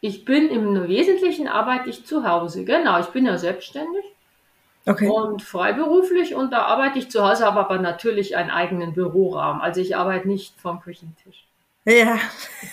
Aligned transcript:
Ich 0.00 0.24
bin 0.24 0.48
im 0.48 0.88
Wesentlichen 0.88 1.46
arbeite 1.46 1.90
ich 1.90 2.06
zu 2.06 2.26
Hause. 2.26 2.64
Genau, 2.64 3.00
ich 3.00 3.08
bin 3.08 3.26
ja 3.26 3.36
selbstständig 3.36 4.04
okay. 4.86 5.08
und 5.08 5.42
freiberuflich 5.42 6.34
und 6.34 6.52
da 6.52 6.62
arbeite 6.62 6.98
ich 6.98 7.10
zu 7.10 7.26
Hause, 7.28 7.44
habe 7.44 7.60
aber 7.60 7.78
natürlich 7.78 8.36
einen 8.36 8.50
eigenen 8.50 8.94
Büroraum. 8.94 9.60
Also 9.60 9.80
ich 9.80 9.96
arbeite 9.96 10.26
nicht 10.26 10.58
vom 10.60 10.80
Küchentisch. 10.80 11.49
Ja, 11.86 12.18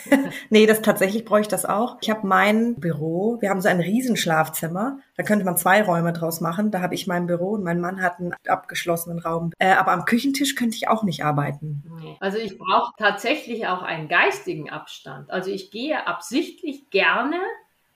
nee, 0.49 0.65
das 0.65 0.81
tatsächlich 0.81 1.23
bräuchte 1.23 1.55
ich 1.55 1.61
das 1.61 1.65
auch. 1.65 1.97
Ich 2.01 2.09
habe 2.09 2.27
mein 2.27 2.75
Büro, 2.75 3.37
wir 3.39 3.49
haben 3.49 3.61
so 3.61 3.69
ein 3.69 3.79
Riesenschlafzimmer, 3.79 4.99
da 5.15 5.23
könnte 5.23 5.45
man 5.45 5.55
zwei 5.55 5.81
Räume 5.81 6.11
draus 6.11 6.41
machen. 6.41 6.71
Da 6.71 6.81
habe 6.81 6.93
ich 6.93 7.07
mein 7.07 7.25
Büro 7.25 7.51
und 7.51 7.63
mein 7.63 7.79
Mann 7.79 8.01
hat 8.01 8.19
einen 8.19 8.35
abgeschlossenen 8.47 9.19
Raum. 9.19 9.53
Äh, 9.59 9.73
aber 9.73 9.93
am 9.93 10.03
Küchentisch 10.03 10.55
könnte 10.55 10.75
ich 10.75 10.89
auch 10.89 11.03
nicht 11.03 11.23
arbeiten. 11.23 11.83
Also 12.19 12.37
ich 12.37 12.57
brauche 12.57 12.91
tatsächlich 12.97 13.67
auch 13.67 13.81
einen 13.81 14.09
geistigen 14.09 14.69
Abstand. 14.69 15.31
Also 15.31 15.51
ich 15.51 15.71
gehe 15.71 16.05
absichtlich 16.05 16.89
gerne 16.89 17.39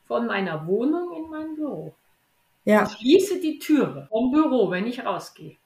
von 0.07 0.27
meiner 0.27 0.65
Wohnung 0.65 1.11
in 1.17 1.29
mein 1.29 1.55
Büro. 1.55 1.93
Ja. 2.63 2.83
Ich 2.83 2.97
schließe 2.97 3.41
die 3.41 3.59
Türe 3.59 4.07
vom 4.09 4.31
Büro, 4.31 4.69
wenn 4.71 4.85
ich 4.87 5.03
rausgehe. 5.03 5.57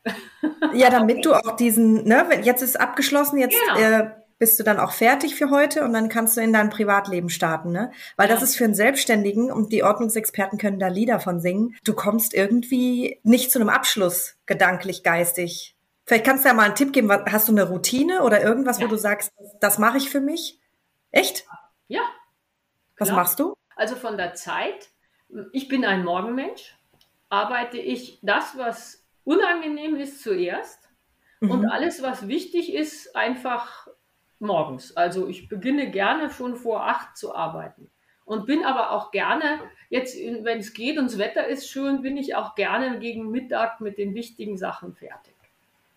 Ja, 0.74 0.90
damit 0.90 1.26
du 1.26 1.34
auch 1.34 1.56
diesen, 1.56 2.06
ne, 2.06 2.26
jetzt 2.42 2.62
ist 2.62 2.80
abgeschlossen, 2.80 3.38
jetzt 3.38 3.58
genau. 3.76 3.80
äh, 3.80 4.12
bist 4.38 4.60
du 4.60 4.64
dann 4.64 4.80
auch 4.80 4.92
fertig 4.92 5.36
für 5.36 5.50
heute 5.50 5.84
und 5.84 5.94
dann 5.94 6.10
kannst 6.10 6.36
du 6.36 6.42
in 6.42 6.52
dein 6.52 6.70
Privatleben 6.70 7.30
starten, 7.30 7.72
ne? 7.72 7.92
Weil 8.18 8.28
das 8.28 8.42
ist 8.42 8.58
für 8.58 8.66
einen 8.66 8.76
Selbstständigen 8.76 9.52
und 9.52 9.72
die 9.72 9.84
Ordnungsexperten 9.84 10.60
können 10.60 10.80
da 10.80 10.88
Lieder 10.88 11.20
von 11.20 11.40
singen. 11.40 11.76
Du 11.84 11.94
kommst 11.94 12.34
irgendwie 12.34 13.20
nicht 13.24 13.52
zu 13.52 13.60
einem 13.60 13.70
Abschluss 13.70 14.38
gedanklich, 14.46 15.04
geistig. 15.04 15.76
Vielleicht 16.06 16.26
kannst 16.26 16.44
du 16.44 16.50
ja 16.50 16.54
mal 16.54 16.66
einen 16.66 16.76
Tipp 16.76 16.94
geben. 16.94 17.12
Hast 17.12 17.48
du 17.48 17.54
eine 17.54 17.68
Routine 17.68 18.24
oder 18.24 18.42
irgendwas, 18.44 18.80
ja. 18.80 18.86
wo 18.86 18.90
du 18.90 18.98
sagst, 18.98 19.32
das 19.60 19.80
mache 19.80 19.98
ich 19.98 20.10
für 20.10 20.22
mich? 20.22 20.60
Echt? 21.12 21.46
Ja. 21.88 22.02
Was 22.98 23.08
klar. 23.08 23.20
machst 23.20 23.40
du? 23.40 23.54
Also 23.76 23.96
von 23.96 24.18
der 24.18 24.34
Zeit. 24.34 24.90
Ich 25.54 25.68
bin 25.68 25.86
ein 25.86 26.04
Morgenmensch. 26.04 26.76
Arbeite 27.30 27.78
ich 27.78 28.20
das, 28.22 28.58
was 28.58 29.04
unangenehm 29.24 29.96
ist, 29.96 30.22
zuerst. 30.22 30.90
Mhm. 31.40 31.52
Und 31.52 31.66
alles, 31.66 32.02
was 32.02 32.28
wichtig 32.28 32.74
ist, 32.74 33.16
einfach 33.16 33.85
morgens. 34.40 34.96
Also 34.96 35.28
ich 35.28 35.48
beginne 35.48 35.92
gerne 35.92 36.30
schon 36.30 36.56
vor 36.56 36.86
acht 36.88 37.18
zu 37.18 37.36
arbeiten 37.36 37.90
und 38.26 38.46
bin 38.46 38.66
aber 38.66 38.92
auch 38.92 39.12
gerne, 39.12 39.60
jetzt 39.90 40.18
wenn 40.18 40.60
es 40.60 40.74
geht 40.74 40.98
und 40.98 41.06
das 41.06 41.18
Wetter 41.18 41.48
ist 41.48 41.70
schön, 41.70 42.02
bin 42.02 42.18
ich 42.18 42.36
auch 42.36 42.56
gerne 42.56 43.00
gegen 43.00 43.30
Mittag 43.30 43.82
mit 43.82 43.98
den 43.98 44.16
wichtigen 44.16 44.58
Sachen 44.58 44.94
fertig. 44.96 45.36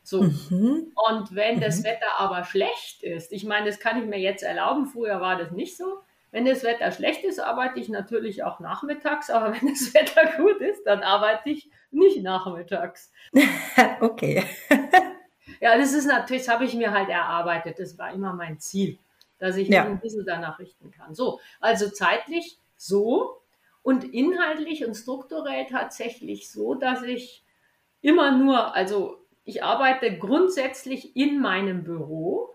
So. 0.03 0.23
Mhm. 0.23 0.93
Und 1.11 1.35
wenn 1.35 1.57
mhm. 1.57 1.61
das 1.61 1.85
Wetter 1.85 2.19
aber 2.19 2.45
schlecht 2.45 3.03
ist, 3.03 3.33
ich 3.33 3.45
meine, 3.45 3.67
das 3.67 3.79
kann 3.79 4.01
ich 4.01 4.09
mir 4.09 4.19
jetzt 4.19 4.43
erlauben, 4.43 4.87
früher 4.87 5.21
war 5.21 5.37
das 5.37 5.51
nicht 5.51 5.77
so. 5.77 6.01
Wenn 6.31 6.45
das 6.45 6.63
Wetter 6.63 6.93
schlecht 6.93 7.25
ist, 7.25 7.41
arbeite 7.41 7.81
ich 7.81 7.89
natürlich 7.89 8.45
auch 8.45 8.61
nachmittags, 8.61 9.31
aber 9.31 9.53
wenn 9.61 9.69
das 9.69 9.95
Wetter 9.95 10.37
gut 10.37 10.61
ist, 10.61 10.85
dann 10.85 11.03
arbeite 11.03 11.51
ich 11.51 11.71
nicht 11.91 12.23
nachmittags. 12.23 13.13
okay. 14.01 14.45
Ja, 15.61 15.77
das 15.77 15.93
ist 15.93 16.07
natürlich, 16.07 16.45
das 16.45 16.55
habe 16.55 16.65
ich 16.65 16.75
mir 16.75 16.93
halt 16.93 17.09
erarbeitet. 17.09 17.79
Das 17.79 17.99
war 17.99 18.13
immer 18.13 18.33
mein 18.33 18.59
Ziel, 18.59 18.99
dass 19.39 19.57
ich 19.57 19.69
ja. 19.69 19.83
mich 19.83 19.93
ein 19.93 20.01
bisschen 20.01 20.27
danach 20.27 20.59
richten 20.59 20.91
kann. 20.91 21.15
So, 21.15 21.41
also 21.61 21.89
zeitlich 21.89 22.59
so 22.77 23.41
und 23.83 24.05
inhaltlich 24.05 24.85
und 24.85 24.95
strukturell 24.95 25.67
tatsächlich 25.67 26.51
so, 26.51 26.75
dass 26.75 27.03
ich 27.03 27.45
immer 28.01 28.33
nur, 28.33 28.75
also 28.75 29.19
ich 29.45 29.63
arbeite 29.63 30.19
grundsätzlich 30.19 31.17
in 31.17 31.41
meinem 31.41 31.85
Büro. 31.85 32.55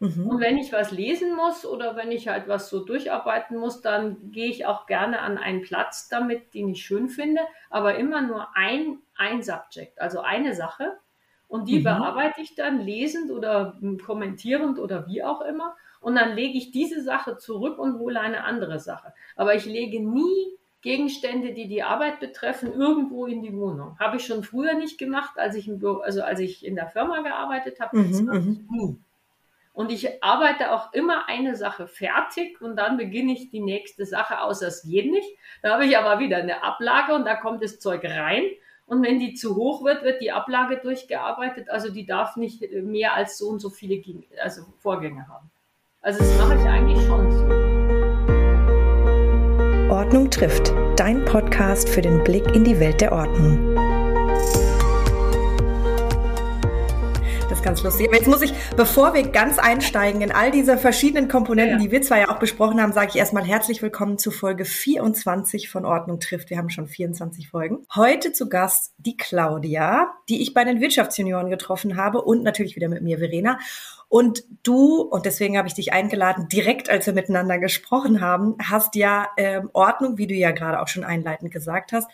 Mhm. 0.00 0.26
Und 0.26 0.40
wenn 0.40 0.58
ich 0.58 0.72
was 0.72 0.90
lesen 0.90 1.34
muss 1.34 1.64
oder 1.64 1.96
wenn 1.96 2.10
ich 2.10 2.28
halt 2.28 2.48
was 2.48 2.70
so 2.70 2.84
durcharbeiten 2.84 3.56
muss, 3.56 3.80
dann 3.82 4.32
gehe 4.32 4.48
ich 4.48 4.66
auch 4.66 4.86
gerne 4.86 5.20
an 5.20 5.38
einen 5.38 5.62
Platz 5.62 6.08
damit, 6.08 6.54
den 6.54 6.68
ich 6.70 6.84
schön 6.84 7.08
finde, 7.08 7.40
aber 7.70 7.96
immer 7.96 8.20
nur 8.22 8.48
ein, 8.56 8.98
ein 9.16 9.42
Subject, 9.42 10.00
also 10.00 10.20
eine 10.20 10.54
Sache. 10.54 10.98
Und 11.48 11.66
die 11.66 11.80
mhm. 11.80 11.84
bearbeite 11.84 12.42
ich 12.42 12.54
dann 12.54 12.80
lesend 12.80 13.30
oder 13.30 13.78
kommentierend 14.04 14.78
oder 14.78 15.06
wie 15.06 15.24
auch 15.24 15.40
immer. 15.40 15.74
Und 16.00 16.14
dann 16.14 16.34
lege 16.34 16.56
ich 16.56 16.70
diese 16.70 17.02
Sache 17.02 17.38
zurück 17.38 17.78
und 17.78 17.98
hole 17.98 18.20
eine 18.20 18.44
andere 18.44 18.78
Sache. 18.78 19.14
Aber 19.34 19.54
ich 19.54 19.64
lege 19.64 20.00
nie 20.00 20.58
Gegenstände, 20.80 21.54
die 21.54 21.66
die 21.66 21.82
Arbeit 21.82 22.20
betreffen, 22.20 22.72
irgendwo 22.72 23.26
in 23.26 23.42
die 23.42 23.56
Wohnung. 23.56 23.98
Habe 23.98 24.18
ich 24.18 24.26
schon 24.26 24.44
früher 24.44 24.74
nicht 24.74 24.96
gemacht, 24.98 25.36
als 25.36 25.56
ich, 25.56 25.66
im 25.66 25.80
Büro, 25.80 26.00
also 26.00 26.22
als 26.22 26.38
ich 26.38 26.64
in 26.64 26.76
der 26.76 26.86
Firma 26.86 27.22
gearbeitet 27.22 27.80
habe. 27.80 27.98
Mhm, 27.98 28.66
mhm. 28.70 29.04
Und 29.72 29.90
ich 29.92 30.22
arbeite 30.22 30.72
auch 30.72 30.92
immer 30.92 31.28
eine 31.28 31.56
Sache 31.56 31.86
fertig 31.86 32.60
und 32.60 32.76
dann 32.76 32.96
beginne 32.96 33.32
ich 33.32 33.50
die 33.50 33.60
nächste 33.60 34.06
Sache, 34.06 34.40
außer 34.40 34.68
es 34.68 34.82
geht 34.82 35.10
nicht. 35.10 35.28
Da 35.62 35.74
habe 35.74 35.86
ich 35.86 35.96
aber 35.96 36.20
wieder 36.20 36.36
eine 36.38 36.62
Ablage 36.62 37.14
und 37.14 37.24
da 37.24 37.36
kommt 37.36 37.62
das 37.62 37.78
Zeug 37.80 38.04
rein 38.04 38.44
und 38.88 39.02
wenn 39.02 39.18
die 39.20 39.34
zu 39.34 39.54
hoch 39.54 39.84
wird, 39.84 40.02
wird 40.02 40.22
die 40.22 40.32
Ablage 40.32 40.78
durchgearbeitet. 40.78 41.68
Also 41.70 41.90
die 41.90 42.06
darf 42.06 42.36
nicht 42.36 42.64
mehr 42.72 43.14
als 43.14 43.36
so 43.36 43.48
und 43.48 43.60
so 43.60 43.68
viele 43.68 44.02
also 44.42 44.62
Vorgänge 44.78 45.28
haben. 45.28 45.50
Also 46.00 46.20
das 46.20 46.38
mache 46.38 46.54
ich 46.54 46.62
eigentlich 46.62 47.06
schon 47.06 47.30
so. 47.30 47.44
Ordnung 49.92 50.30
trifft. 50.30 50.72
Dein 50.96 51.24
Podcast 51.26 51.88
für 51.88 52.00
den 52.00 52.24
Blick 52.24 52.46
in 52.54 52.64
die 52.64 52.80
Welt 52.80 53.00
der 53.02 53.12
Ordnung. 53.12 53.67
Ist 57.58 57.64
ganz 57.64 57.82
lustig. 57.82 58.06
Aber 58.08 58.16
jetzt 58.16 58.28
muss 58.28 58.42
ich, 58.42 58.52
bevor 58.76 59.14
wir 59.14 59.22
ganz 59.28 59.58
einsteigen 59.58 60.20
in 60.20 60.30
all 60.30 60.50
diese 60.50 60.78
verschiedenen 60.78 61.28
Komponenten, 61.28 61.78
ja. 61.78 61.84
die 61.84 61.90
wir 61.90 62.02
zwar 62.02 62.18
ja 62.18 62.28
auch 62.28 62.38
besprochen 62.38 62.80
haben, 62.80 62.92
sage 62.92 63.08
ich 63.10 63.16
erstmal 63.16 63.44
herzlich 63.44 63.82
willkommen 63.82 64.16
zu 64.16 64.30
Folge 64.30 64.64
24 64.64 65.68
von 65.68 65.84
Ordnung 65.84 66.20
trifft. 66.20 66.50
Wir 66.50 66.58
haben 66.58 66.70
schon 66.70 66.86
24 66.86 67.48
Folgen. 67.48 67.84
Heute 67.94 68.32
zu 68.32 68.48
Gast 68.48 68.94
die 68.98 69.16
Claudia, 69.16 70.12
die 70.28 70.40
ich 70.40 70.54
bei 70.54 70.62
den 70.62 70.80
Wirtschaftsjunioren 70.80 71.50
getroffen 71.50 71.96
habe 71.96 72.22
und 72.22 72.44
natürlich 72.44 72.76
wieder 72.76 72.88
mit 72.88 73.02
mir 73.02 73.18
Verena. 73.18 73.58
Und 74.08 74.44
du, 74.62 75.00
und 75.00 75.26
deswegen 75.26 75.58
habe 75.58 75.66
ich 75.66 75.74
dich 75.74 75.92
eingeladen, 75.92 76.48
direkt 76.48 76.88
als 76.88 77.06
wir 77.06 77.12
miteinander 77.12 77.58
gesprochen 77.58 78.20
haben, 78.20 78.54
hast 78.62 78.94
ja 78.94 79.28
ähm, 79.36 79.68
Ordnung, 79.72 80.16
wie 80.16 80.28
du 80.28 80.34
ja 80.34 80.52
gerade 80.52 80.80
auch 80.80 80.88
schon 80.88 81.04
einleitend 81.04 81.50
gesagt 81.50 81.90
hast, 81.92 82.08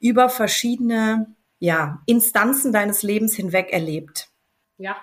über 0.00 0.28
verschiedene 0.28 1.26
ja, 1.60 2.02
Instanzen 2.06 2.72
deines 2.72 3.02
Lebens 3.02 3.34
hinweg 3.36 3.72
erlebt. 3.72 4.28
Ja. 4.78 4.96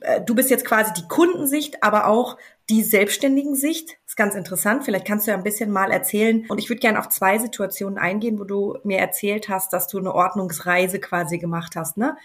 Äh, 0.00 0.20
du 0.20 0.34
bist 0.34 0.50
jetzt 0.50 0.64
quasi 0.64 0.92
die 0.92 1.08
Kundensicht, 1.08 1.82
aber 1.82 2.06
auch 2.06 2.36
die 2.68 2.82
selbstständigen 2.82 3.54
Sicht. 3.54 3.90
Das 3.90 4.12
ist 4.12 4.16
ganz 4.16 4.34
interessant. 4.34 4.84
Vielleicht 4.84 5.06
kannst 5.06 5.26
du 5.26 5.30
ja 5.30 5.36
ein 5.36 5.42
bisschen 5.42 5.70
mal 5.70 5.90
erzählen. 5.90 6.44
Und 6.48 6.58
ich 6.58 6.68
würde 6.68 6.80
gerne 6.80 6.98
auf 6.98 7.08
zwei 7.08 7.38
Situationen 7.38 7.98
eingehen, 7.98 8.38
wo 8.38 8.44
du 8.44 8.78
mir 8.84 8.98
erzählt 8.98 9.48
hast, 9.48 9.72
dass 9.72 9.88
du 9.88 9.98
eine 9.98 10.14
Ordnungsreise 10.14 11.00
quasi 11.00 11.38
gemacht 11.38 11.76
hast. 11.76 11.96
Ne? 11.96 12.16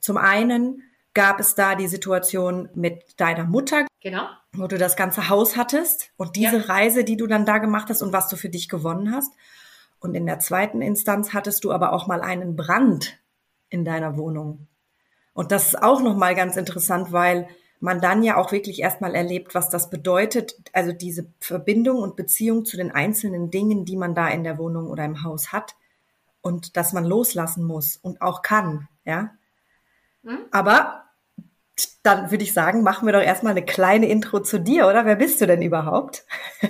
Zum 0.00 0.16
einen 0.16 0.82
gab 1.14 1.40
es 1.40 1.54
da 1.54 1.74
die 1.74 1.88
Situation 1.88 2.68
mit 2.74 3.20
deiner 3.20 3.44
Mutter, 3.44 3.86
genau. 4.00 4.28
wo 4.52 4.66
du 4.68 4.78
das 4.78 4.96
ganze 4.96 5.28
Haus 5.28 5.56
hattest 5.56 6.12
und 6.16 6.36
diese 6.36 6.58
ja. 6.58 6.64
Reise, 6.64 7.02
die 7.02 7.16
du 7.16 7.26
dann 7.26 7.44
da 7.44 7.58
gemacht 7.58 7.88
hast 7.90 8.02
und 8.02 8.12
was 8.12 8.28
du 8.28 8.36
für 8.36 8.48
dich 8.48 8.68
gewonnen 8.68 9.12
hast. 9.12 9.32
Und 9.98 10.14
in 10.14 10.24
der 10.24 10.38
zweiten 10.38 10.80
Instanz 10.82 11.34
hattest 11.34 11.64
du 11.64 11.72
aber 11.72 11.92
auch 11.92 12.06
mal 12.06 12.22
einen 12.22 12.56
Brand 12.56 13.18
in 13.68 13.84
deiner 13.84 14.16
Wohnung. 14.16 14.68
Und 15.32 15.52
das 15.52 15.68
ist 15.68 15.82
auch 15.82 16.00
nochmal 16.00 16.34
ganz 16.34 16.56
interessant, 16.56 17.12
weil 17.12 17.48
man 17.80 18.00
dann 18.00 18.22
ja 18.22 18.36
auch 18.36 18.52
wirklich 18.52 18.80
erstmal 18.80 19.14
erlebt, 19.14 19.54
was 19.54 19.70
das 19.70 19.88
bedeutet, 19.88 20.54
also 20.72 20.92
diese 20.92 21.26
Verbindung 21.40 21.98
und 21.98 22.14
Beziehung 22.14 22.64
zu 22.64 22.76
den 22.76 22.92
einzelnen 22.92 23.50
Dingen, 23.50 23.84
die 23.86 23.96
man 23.96 24.14
da 24.14 24.28
in 24.28 24.44
der 24.44 24.58
Wohnung 24.58 24.88
oder 24.88 25.04
im 25.04 25.24
Haus 25.24 25.52
hat 25.52 25.74
und 26.42 26.76
dass 26.76 26.92
man 26.92 27.04
loslassen 27.04 27.64
muss 27.64 27.96
und 27.96 28.20
auch 28.20 28.42
kann, 28.42 28.88
ja. 29.04 29.30
Hm? 30.24 30.40
Aber 30.50 31.04
dann 32.02 32.30
würde 32.30 32.44
ich 32.44 32.52
sagen, 32.52 32.82
machen 32.82 33.06
wir 33.06 33.12
doch 33.12 33.22
erstmal 33.22 33.52
eine 33.52 33.64
kleine 33.64 34.08
Intro 34.08 34.40
zu 34.40 34.60
dir, 34.60 34.86
oder? 34.86 35.06
Wer 35.06 35.16
bist 35.16 35.40
du 35.40 35.46
denn 35.46 35.62
überhaupt? 35.62 36.24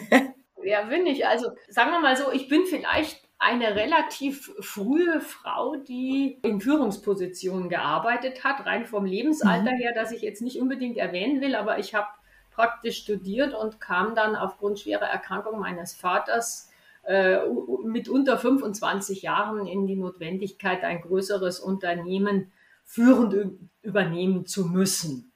Wer 0.62 0.84
bin 0.86 1.06
ich? 1.06 1.26
Also 1.26 1.50
sagen 1.68 1.90
wir 1.90 2.00
mal 2.00 2.16
so, 2.16 2.30
ich 2.30 2.48
bin 2.48 2.62
vielleicht 2.66 3.20
eine 3.40 3.74
relativ 3.74 4.52
frühe 4.60 5.20
Frau, 5.22 5.76
die 5.76 6.38
in 6.42 6.60
Führungspositionen 6.60 7.70
gearbeitet 7.70 8.44
hat, 8.44 8.66
rein 8.66 8.84
vom 8.84 9.06
Lebensalter 9.06 9.72
mhm. 9.72 9.78
her, 9.78 9.92
das 9.94 10.12
ich 10.12 10.20
jetzt 10.20 10.42
nicht 10.42 10.60
unbedingt 10.60 10.98
erwähnen 10.98 11.40
will, 11.40 11.54
aber 11.54 11.78
ich 11.78 11.94
habe 11.94 12.08
praktisch 12.50 12.98
studiert 12.98 13.54
und 13.54 13.80
kam 13.80 14.14
dann 14.14 14.36
aufgrund 14.36 14.78
schwerer 14.78 15.06
Erkrankung 15.06 15.58
meines 15.58 15.94
Vaters 15.94 16.70
äh, 17.04 17.38
mit 17.82 18.10
unter 18.10 18.36
25 18.36 19.22
Jahren 19.22 19.66
in 19.66 19.86
die 19.86 19.96
Notwendigkeit, 19.96 20.84
ein 20.84 21.00
größeres 21.00 21.60
Unternehmen 21.60 22.52
führend 22.84 23.58
übernehmen 23.80 24.44
zu 24.44 24.66
müssen. 24.66 25.32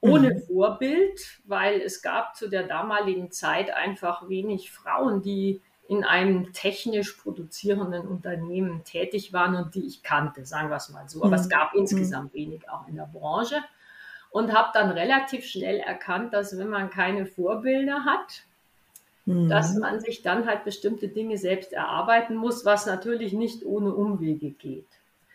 Ohne 0.00 0.34
mhm. 0.34 0.42
Vorbild, 0.42 1.40
weil 1.46 1.80
es 1.80 2.02
gab 2.02 2.36
zu 2.36 2.50
der 2.50 2.64
damaligen 2.64 3.30
Zeit 3.30 3.70
einfach 3.70 4.28
wenig 4.28 4.70
Frauen, 4.70 5.22
die 5.22 5.62
in 5.88 6.04
einem 6.04 6.52
technisch 6.52 7.12
produzierenden 7.12 8.06
Unternehmen 8.06 8.82
tätig 8.84 9.32
waren 9.32 9.54
und 9.54 9.74
die 9.74 9.86
ich 9.86 10.02
kannte, 10.02 10.44
sagen 10.44 10.68
wir 10.68 10.76
es 10.76 10.88
mal 10.88 11.08
so. 11.08 11.20
Aber 11.20 11.28
mhm. 11.36 11.42
es 11.42 11.48
gab 11.48 11.74
insgesamt 11.74 12.34
wenig 12.34 12.68
auch 12.68 12.88
in 12.88 12.96
der 12.96 13.08
Branche 13.12 13.62
und 14.30 14.52
habe 14.52 14.70
dann 14.74 14.90
relativ 14.90 15.46
schnell 15.46 15.78
erkannt, 15.78 16.32
dass 16.32 16.58
wenn 16.58 16.68
man 16.68 16.90
keine 16.90 17.26
Vorbilder 17.26 18.04
hat, 18.04 18.42
mhm. 19.26 19.48
dass 19.48 19.76
man 19.76 20.00
sich 20.00 20.22
dann 20.22 20.46
halt 20.46 20.64
bestimmte 20.64 21.08
Dinge 21.08 21.38
selbst 21.38 21.72
erarbeiten 21.72 22.36
muss, 22.36 22.64
was 22.64 22.86
natürlich 22.86 23.32
nicht 23.32 23.64
ohne 23.64 23.94
Umwege 23.94 24.50
geht. 24.50 24.88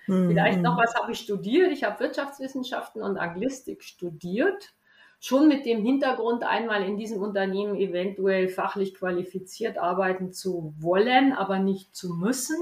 Mhm. 0.07 0.27
Vielleicht 0.27 0.61
noch, 0.61 0.77
was 0.77 0.95
habe 0.95 1.13
ich 1.13 1.19
studiert? 1.19 1.71
Ich 1.71 1.83
habe 1.83 1.99
Wirtschaftswissenschaften 1.99 3.01
und 3.01 3.17
Anglistik 3.17 3.83
studiert 3.83 4.73
schon 5.21 5.47
mit 5.47 5.67
dem 5.67 5.83
Hintergrund, 5.83 6.43
einmal 6.43 6.83
in 6.83 6.97
diesem 6.97 7.21
Unternehmen 7.21 7.75
eventuell 7.75 8.49
fachlich 8.49 8.95
qualifiziert 8.95 9.77
arbeiten 9.77 10.33
zu 10.33 10.73
wollen, 10.79 11.31
aber 11.31 11.59
nicht 11.59 11.95
zu 11.95 12.15
müssen. 12.15 12.57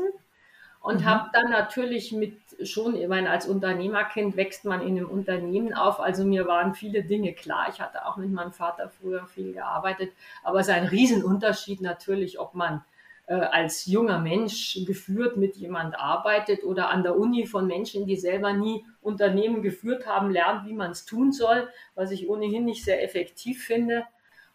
Und 0.82 1.02
mhm. 1.02 1.06
habe 1.06 1.30
dann 1.34 1.52
natürlich 1.52 2.12
mit 2.12 2.38
schon, 2.64 2.96
ich 2.96 3.08
meine, 3.08 3.30
als 3.30 3.48
Unternehmerkind 3.48 4.36
wächst 4.36 4.66
man 4.66 4.82
in 4.82 4.98
einem 4.98 5.10
Unternehmen 5.10 5.74
auf. 5.74 6.02
Also 6.02 6.26
mir 6.26 6.48
waren 6.48 6.74
viele 6.76 7.04
Dinge 7.04 7.34
klar. 7.34 7.68
Ich 7.70 7.80
hatte 7.80 8.06
auch 8.06 8.18
mit 8.18 8.32
meinem 8.32 8.52
Vater 8.52 8.90
früher 8.90 9.26
viel 9.26 9.54
gearbeitet. 9.54 10.12
Aber 10.44 10.60
es 10.60 10.68
ist 10.68 10.74
ein 10.74 10.88
Riesenunterschied 10.88 11.82
natürlich, 11.82 12.40
ob 12.40 12.56
man 12.56 12.84
äh, 13.30 13.36
als 13.36 13.86
junger 13.86 14.18
Mensch 14.18 14.80
geführt 14.88 15.38
mit 15.38 15.56
jemand 15.56 15.94
arbeitet 16.00 16.64
oder 16.64 16.90
an 16.90 17.04
der 17.04 17.16
Uni 17.16 17.46
von 17.46 17.68
Menschen, 17.68 18.08
die 18.08 18.16
selber 18.16 18.54
nie 18.54 18.84
Unternehmen 19.02 19.62
geführt 19.62 20.08
haben, 20.08 20.32
lernt, 20.32 20.66
wie 20.66 20.74
man 20.74 20.90
es 20.90 21.06
tun 21.06 21.32
soll, 21.32 21.70
was 21.94 22.10
ich 22.10 22.28
ohnehin 22.28 22.66
nicht 22.66 22.84
sehr 22.84 23.04
effektiv 23.04 23.64
finde. 23.64 24.04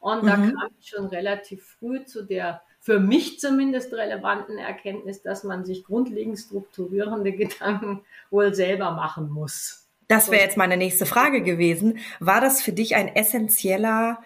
Und 0.00 0.25
mhm. 0.25 0.26
da 0.26 0.35
kam 0.35 0.71
ich 0.81 0.88
schon 0.88 1.06
relativ 1.06 1.65
früh 1.65 2.05
zu 2.05 2.25
der 2.25 2.62
für 2.81 2.99
mich 2.99 3.38
zumindest 3.38 3.94
relevanten 3.94 4.59
Erkenntnis, 4.59 5.23
dass 5.23 5.44
man 5.44 5.65
sich 5.65 5.85
grundlegend 5.85 6.41
strukturierende 6.41 7.31
Gedanken 7.37 8.03
wohl 8.29 8.55
selber 8.55 8.91
machen 8.91 9.31
muss. 9.31 9.88
Das 10.09 10.32
wäre 10.32 10.43
jetzt 10.43 10.56
meine 10.56 10.76
nächste 10.76 11.06
Frage 11.06 11.43
gewesen. 11.43 11.99
War 12.19 12.41
das 12.41 12.61
für 12.61 12.73
dich 12.73 12.97
ein 12.97 13.06
essentieller 13.06 14.19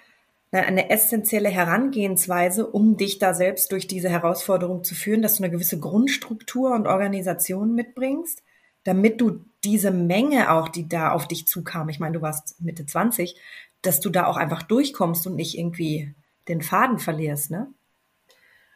eine 0.50 0.90
essentielle 0.90 1.50
Herangehensweise, 1.50 2.66
um 2.66 2.96
dich 2.96 3.18
da 3.18 3.34
selbst 3.34 3.72
durch 3.72 3.86
diese 3.86 4.08
Herausforderung 4.08 4.82
zu 4.82 4.94
führen, 4.94 5.20
dass 5.20 5.36
du 5.36 5.42
eine 5.42 5.52
gewisse 5.52 5.78
Grundstruktur 5.78 6.74
und 6.74 6.86
Organisation 6.86 7.74
mitbringst, 7.74 8.42
damit 8.84 9.20
du 9.20 9.44
diese 9.64 9.90
Menge 9.90 10.52
auch, 10.52 10.68
die 10.68 10.88
da 10.88 11.12
auf 11.12 11.28
dich 11.28 11.46
zukam, 11.46 11.88
ich 11.88 12.00
meine, 12.00 12.14
du 12.14 12.22
warst 12.22 12.60
Mitte 12.60 12.86
20, 12.86 13.38
dass 13.82 14.00
du 14.00 14.08
da 14.08 14.26
auch 14.26 14.36
einfach 14.36 14.62
durchkommst 14.62 15.26
und 15.26 15.36
nicht 15.36 15.58
irgendwie 15.58 16.14
den 16.48 16.62
Faden 16.62 16.98
verlierst, 16.98 17.50
ne? 17.50 17.72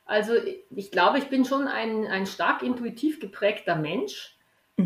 Also 0.04 0.34
ich 0.68 0.90
glaube, 0.90 1.18
ich 1.18 1.28
bin 1.28 1.44
schon 1.44 1.68
ein, 1.68 2.06
ein 2.06 2.26
stark 2.26 2.62
intuitiv 2.62 3.20
geprägter 3.20 3.76
Mensch. 3.76 4.36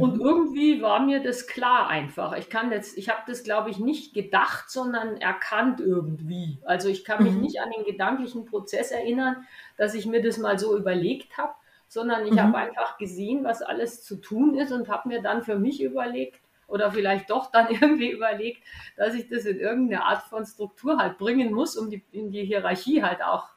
Und 0.00 0.16
mhm. 0.16 0.20
irgendwie 0.20 0.82
war 0.82 1.00
mir 1.00 1.22
das 1.22 1.46
klar 1.46 1.88
einfach. 1.88 2.36
Ich 2.36 2.50
kann 2.50 2.70
jetzt, 2.72 2.96
ich 2.96 3.08
habe 3.08 3.22
das, 3.26 3.42
glaube 3.42 3.70
ich, 3.70 3.78
nicht 3.78 4.14
gedacht, 4.14 4.70
sondern 4.70 5.16
erkannt 5.16 5.80
irgendwie. 5.80 6.58
Also 6.64 6.88
ich 6.88 7.04
kann 7.04 7.22
mich 7.22 7.34
mhm. 7.34 7.40
nicht 7.40 7.60
an 7.60 7.70
den 7.70 7.84
gedanklichen 7.84 8.44
Prozess 8.44 8.90
erinnern, 8.90 9.46
dass 9.76 9.94
ich 9.94 10.06
mir 10.06 10.22
das 10.22 10.38
mal 10.38 10.58
so 10.58 10.76
überlegt 10.76 11.38
habe, 11.38 11.54
sondern 11.88 12.26
ich 12.26 12.32
mhm. 12.32 12.40
habe 12.40 12.58
einfach 12.58 12.98
gesehen, 12.98 13.44
was 13.44 13.62
alles 13.62 14.02
zu 14.02 14.16
tun 14.16 14.56
ist 14.56 14.72
und 14.72 14.88
habe 14.88 15.08
mir 15.08 15.22
dann 15.22 15.42
für 15.42 15.58
mich 15.58 15.82
überlegt 15.82 16.40
oder 16.68 16.90
vielleicht 16.90 17.30
doch 17.30 17.50
dann 17.50 17.68
irgendwie 17.70 18.10
überlegt, 18.10 18.62
dass 18.96 19.14
ich 19.14 19.28
das 19.28 19.44
in 19.44 19.58
irgendeine 19.58 20.04
Art 20.04 20.22
von 20.22 20.44
Struktur 20.44 20.98
halt 20.98 21.18
bringen 21.18 21.52
muss, 21.52 21.76
um 21.76 21.90
die, 21.90 22.04
in 22.12 22.30
die 22.30 22.44
Hierarchie 22.44 23.02
halt 23.02 23.22
auch 23.22 23.48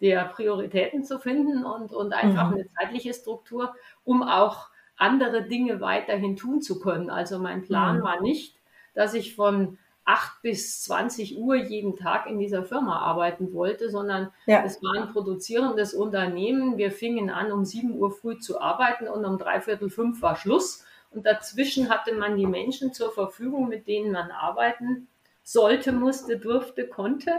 der 0.00 0.24
Prioritäten 0.26 1.02
zu 1.02 1.18
finden 1.18 1.64
und, 1.64 1.92
und 1.92 2.12
einfach 2.12 2.48
mhm. 2.48 2.54
eine 2.54 2.68
zeitliche 2.72 3.12
Struktur, 3.14 3.74
um 4.04 4.22
auch 4.22 4.68
andere 4.98 5.44
Dinge 5.44 5.80
weiterhin 5.80 6.36
tun 6.36 6.60
zu 6.60 6.78
können. 6.78 7.08
Also 7.08 7.38
mein 7.38 7.62
Plan 7.62 7.98
mhm. 7.98 8.02
war 8.02 8.20
nicht, 8.20 8.56
dass 8.94 9.14
ich 9.14 9.34
von 9.34 9.78
8 10.04 10.40
bis 10.42 10.82
20 10.84 11.38
Uhr 11.38 11.56
jeden 11.56 11.96
Tag 11.96 12.26
in 12.26 12.38
dieser 12.38 12.64
Firma 12.64 12.98
arbeiten 12.98 13.52
wollte, 13.52 13.90
sondern 13.90 14.32
ja. 14.46 14.62
es 14.64 14.82
war 14.82 15.02
ein 15.02 15.12
produzierendes 15.12 15.92
Unternehmen. 15.92 16.78
Wir 16.78 16.90
fingen 16.90 17.28
an, 17.28 17.52
um 17.52 17.64
7 17.64 17.94
Uhr 17.94 18.10
früh 18.10 18.38
zu 18.38 18.60
arbeiten 18.60 19.06
und 19.06 19.24
um 19.24 19.38
dreiviertel 19.38 19.90
fünf 19.90 20.22
war 20.22 20.36
Schluss. 20.36 20.84
Und 21.10 21.26
dazwischen 21.26 21.90
hatte 21.90 22.14
man 22.14 22.36
die 22.36 22.46
Menschen 22.46 22.92
zur 22.92 23.12
Verfügung, 23.12 23.68
mit 23.68 23.86
denen 23.86 24.12
man 24.12 24.30
arbeiten 24.30 25.08
sollte, 25.42 25.92
musste, 25.92 26.38
durfte, 26.38 26.86
konnte. 26.86 27.32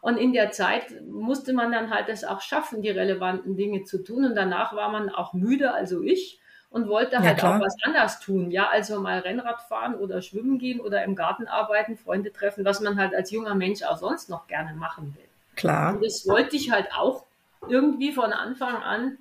Und 0.00 0.16
in 0.16 0.32
der 0.32 0.50
Zeit 0.50 1.02
musste 1.06 1.52
man 1.52 1.72
dann 1.72 1.90
halt 1.90 2.08
es 2.08 2.24
auch 2.24 2.40
schaffen, 2.40 2.82
die 2.82 2.90
relevanten 2.90 3.56
Dinge 3.56 3.84
zu 3.84 4.02
tun. 4.02 4.24
Und 4.24 4.34
danach 4.34 4.74
war 4.74 4.90
man 4.90 5.10
auch 5.10 5.34
müde, 5.34 5.72
also 5.72 6.02
ich 6.02 6.40
und 6.74 6.88
wollte 6.88 7.20
halt 7.20 7.40
ja, 7.40 7.54
auch 7.56 7.60
was 7.60 7.76
anders 7.84 8.18
tun. 8.18 8.50
Ja, 8.50 8.68
also 8.68 8.98
mal 8.98 9.20
Rennrad 9.20 9.62
fahren 9.62 9.94
oder 9.94 10.20
schwimmen 10.22 10.58
gehen 10.58 10.80
oder 10.80 11.04
im 11.04 11.14
Garten 11.14 11.46
arbeiten, 11.46 11.96
Freunde 11.96 12.32
treffen, 12.32 12.64
was 12.64 12.80
man 12.80 12.98
halt 12.98 13.14
als 13.14 13.30
junger 13.30 13.54
Mensch 13.54 13.84
auch 13.84 13.96
sonst 13.96 14.28
noch 14.28 14.48
gerne 14.48 14.74
machen 14.74 15.14
will. 15.16 15.28
Klar. 15.54 15.94
Und 15.94 16.04
das 16.04 16.26
wollte 16.26 16.56
ich 16.56 16.72
halt 16.72 16.88
auch 16.92 17.22
irgendwie 17.68 18.10
von 18.10 18.32
Anfang 18.32 18.74
an 18.82 19.18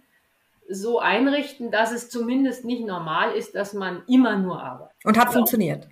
so 0.68 0.98
einrichten, 1.00 1.70
dass 1.70 1.92
es 1.92 2.10
zumindest 2.10 2.66
nicht 2.66 2.84
normal 2.88 3.34
ist, 3.34 3.54
dass 3.54 3.74
man 3.74 4.02
immer 4.08 4.36
nur 4.36 4.60
arbeitet. 4.60 4.96
Und 5.04 5.20
hat 5.20 5.28
ja. 5.28 5.34
funktioniert. 5.34 5.88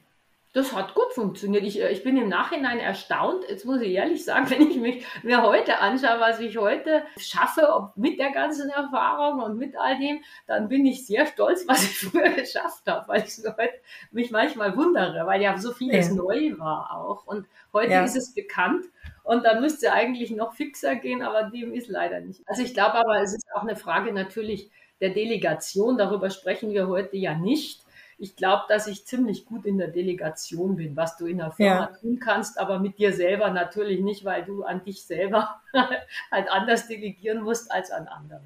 Das 0.53 0.75
hat 0.75 0.95
gut 0.95 1.13
funktioniert. 1.13 1.63
Ich, 1.63 1.81
äh, 1.81 1.91
ich 1.91 2.03
bin 2.03 2.17
im 2.17 2.27
Nachhinein 2.27 2.79
erstaunt, 2.79 3.45
jetzt 3.47 3.65
muss 3.65 3.79
ich 3.81 3.91
ehrlich 3.93 4.25
sagen, 4.25 4.49
wenn 4.49 4.69
ich 4.69 4.77
mich 4.77 5.05
mir 5.23 5.43
heute 5.43 5.79
anschaue, 5.79 6.19
was 6.19 6.39
ich 6.39 6.57
heute 6.57 7.03
schaffe, 7.17 7.73
ob 7.73 7.95
mit 7.95 8.19
der 8.19 8.31
ganzen 8.31 8.69
Erfahrung 8.69 9.41
und 9.41 9.57
mit 9.57 9.77
all 9.77 9.97
dem, 9.97 10.21
dann 10.47 10.67
bin 10.67 10.85
ich 10.85 11.05
sehr 11.05 11.25
stolz, 11.25 11.63
was 11.67 11.83
ich 11.83 11.97
früher 11.97 12.29
geschafft 12.29 12.83
habe, 12.87 13.07
weil 13.07 13.23
ich 13.23 13.37
heute 13.45 13.73
mich 14.11 14.31
manchmal 14.31 14.75
wundere, 14.75 15.25
weil 15.25 15.41
ja 15.41 15.57
so 15.57 15.71
vieles 15.71 16.09
ja. 16.09 16.15
neu 16.15 16.57
war 16.57 16.97
auch. 16.97 17.25
Und 17.25 17.47
heute 17.71 17.93
ja. 17.93 18.03
ist 18.03 18.17
es 18.17 18.33
bekannt 18.33 18.85
und 19.23 19.45
dann 19.45 19.61
müsste 19.61 19.93
eigentlich 19.93 20.31
noch 20.31 20.53
fixer 20.53 20.95
gehen, 20.95 21.21
aber 21.21 21.43
dem 21.43 21.73
ist 21.73 21.87
leider 21.87 22.19
nicht. 22.19 22.41
Also 22.45 22.63
ich 22.63 22.73
glaube 22.73 22.95
aber, 22.95 23.21
es 23.21 23.33
ist 23.33 23.47
auch 23.55 23.61
eine 23.61 23.75
Frage 23.77 24.11
natürlich 24.11 24.69
der 24.99 25.09
Delegation. 25.11 25.97
Darüber 25.97 26.29
sprechen 26.29 26.71
wir 26.71 26.87
heute 26.87 27.17
ja 27.17 27.35
nicht 27.35 27.80
ich 28.21 28.35
glaube, 28.35 28.63
dass 28.69 28.85
ich 28.85 29.05
ziemlich 29.05 29.45
gut 29.45 29.65
in 29.65 29.79
der 29.79 29.87
Delegation 29.87 30.75
bin, 30.75 30.95
was 30.95 31.17
du 31.17 31.25
in 31.25 31.39
der 31.39 31.51
Firma 31.51 31.89
ja. 31.91 31.97
tun 31.99 32.19
kannst, 32.19 32.59
aber 32.59 32.77
mit 32.79 32.99
dir 32.99 33.13
selber 33.13 33.49
natürlich 33.49 33.99
nicht, 34.01 34.23
weil 34.23 34.45
du 34.45 34.63
an 34.63 34.83
dich 34.83 35.03
selber 35.03 35.59
halt 36.31 36.49
anders 36.51 36.87
delegieren 36.87 37.41
musst 37.41 37.71
als 37.71 37.89
an 37.89 38.07
andere. 38.07 38.41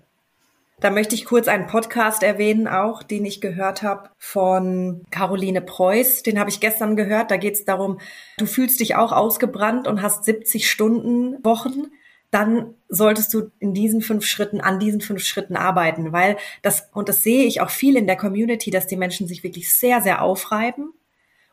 Da 0.79 0.91
möchte 0.91 1.15
ich 1.15 1.25
kurz 1.25 1.49
einen 1.49 1.67
Podcast 1.67 2.23
erwähnen, 2.23 2.67
auch 2.67 3.03
den 3.03 3.25
ich 3.25 3.41
gehört 3.41 3.81
habe 3.81 4.09
von 4.17 5.03
Caroline 5.11 5.61
Preuß. 5.61 6.23
Den 6.23 6.39
habe 6.39 6.49
ich 6.49 6.59
gestern 6.59 6.95
gehört. 6.95 7.31
Da 7.31 7.37
geht 7.37 7.55
es 7.55 7.65
darum, 7.65 7.99
du 8.37 8.45
fühlst 8.45 8.79
dich 8.79 8.95
auch 8.95 9.11
ausgebrannt 9.11 9.87
und 9.87 10.01
hast 10.01 10.23
70 10.25 10.69
Stunden 10.69 11.43
Wochen 11.43 11.91
dann 12.35 12.73
solltest 12.89 13.33
du 13.33 13.49
in 13.59 13.73
diesen 13.73 14.01
fünf 14.01 14.25
Schritten, 14.25 14.59
an 14.59 14.77
diesen 14.77 14.99
fünf 14.99 15.23
Schritten 15.23 15.55
arbeiten, 15.55 16.11
weil 16.11 16.35
das, 16.61 16.89
und 16.93 17.07
das 17.07 17.23
sehe 17.23 17.45
ich 17.45 17.61
auch 17.61 17.69
viel 17.69 17.95
in 17.95 18.07
der 18.07 18.17
Community, 18.17 18.71
dass 18.71 18.87
die 18.87 18.97
Menschen 18.97 19.25
sich 19.25 19.41
wirklich 19.41 19.73
sehr, 19.73 20.01
sehr 20.01 20.21
aufreiben. 20.21 20.91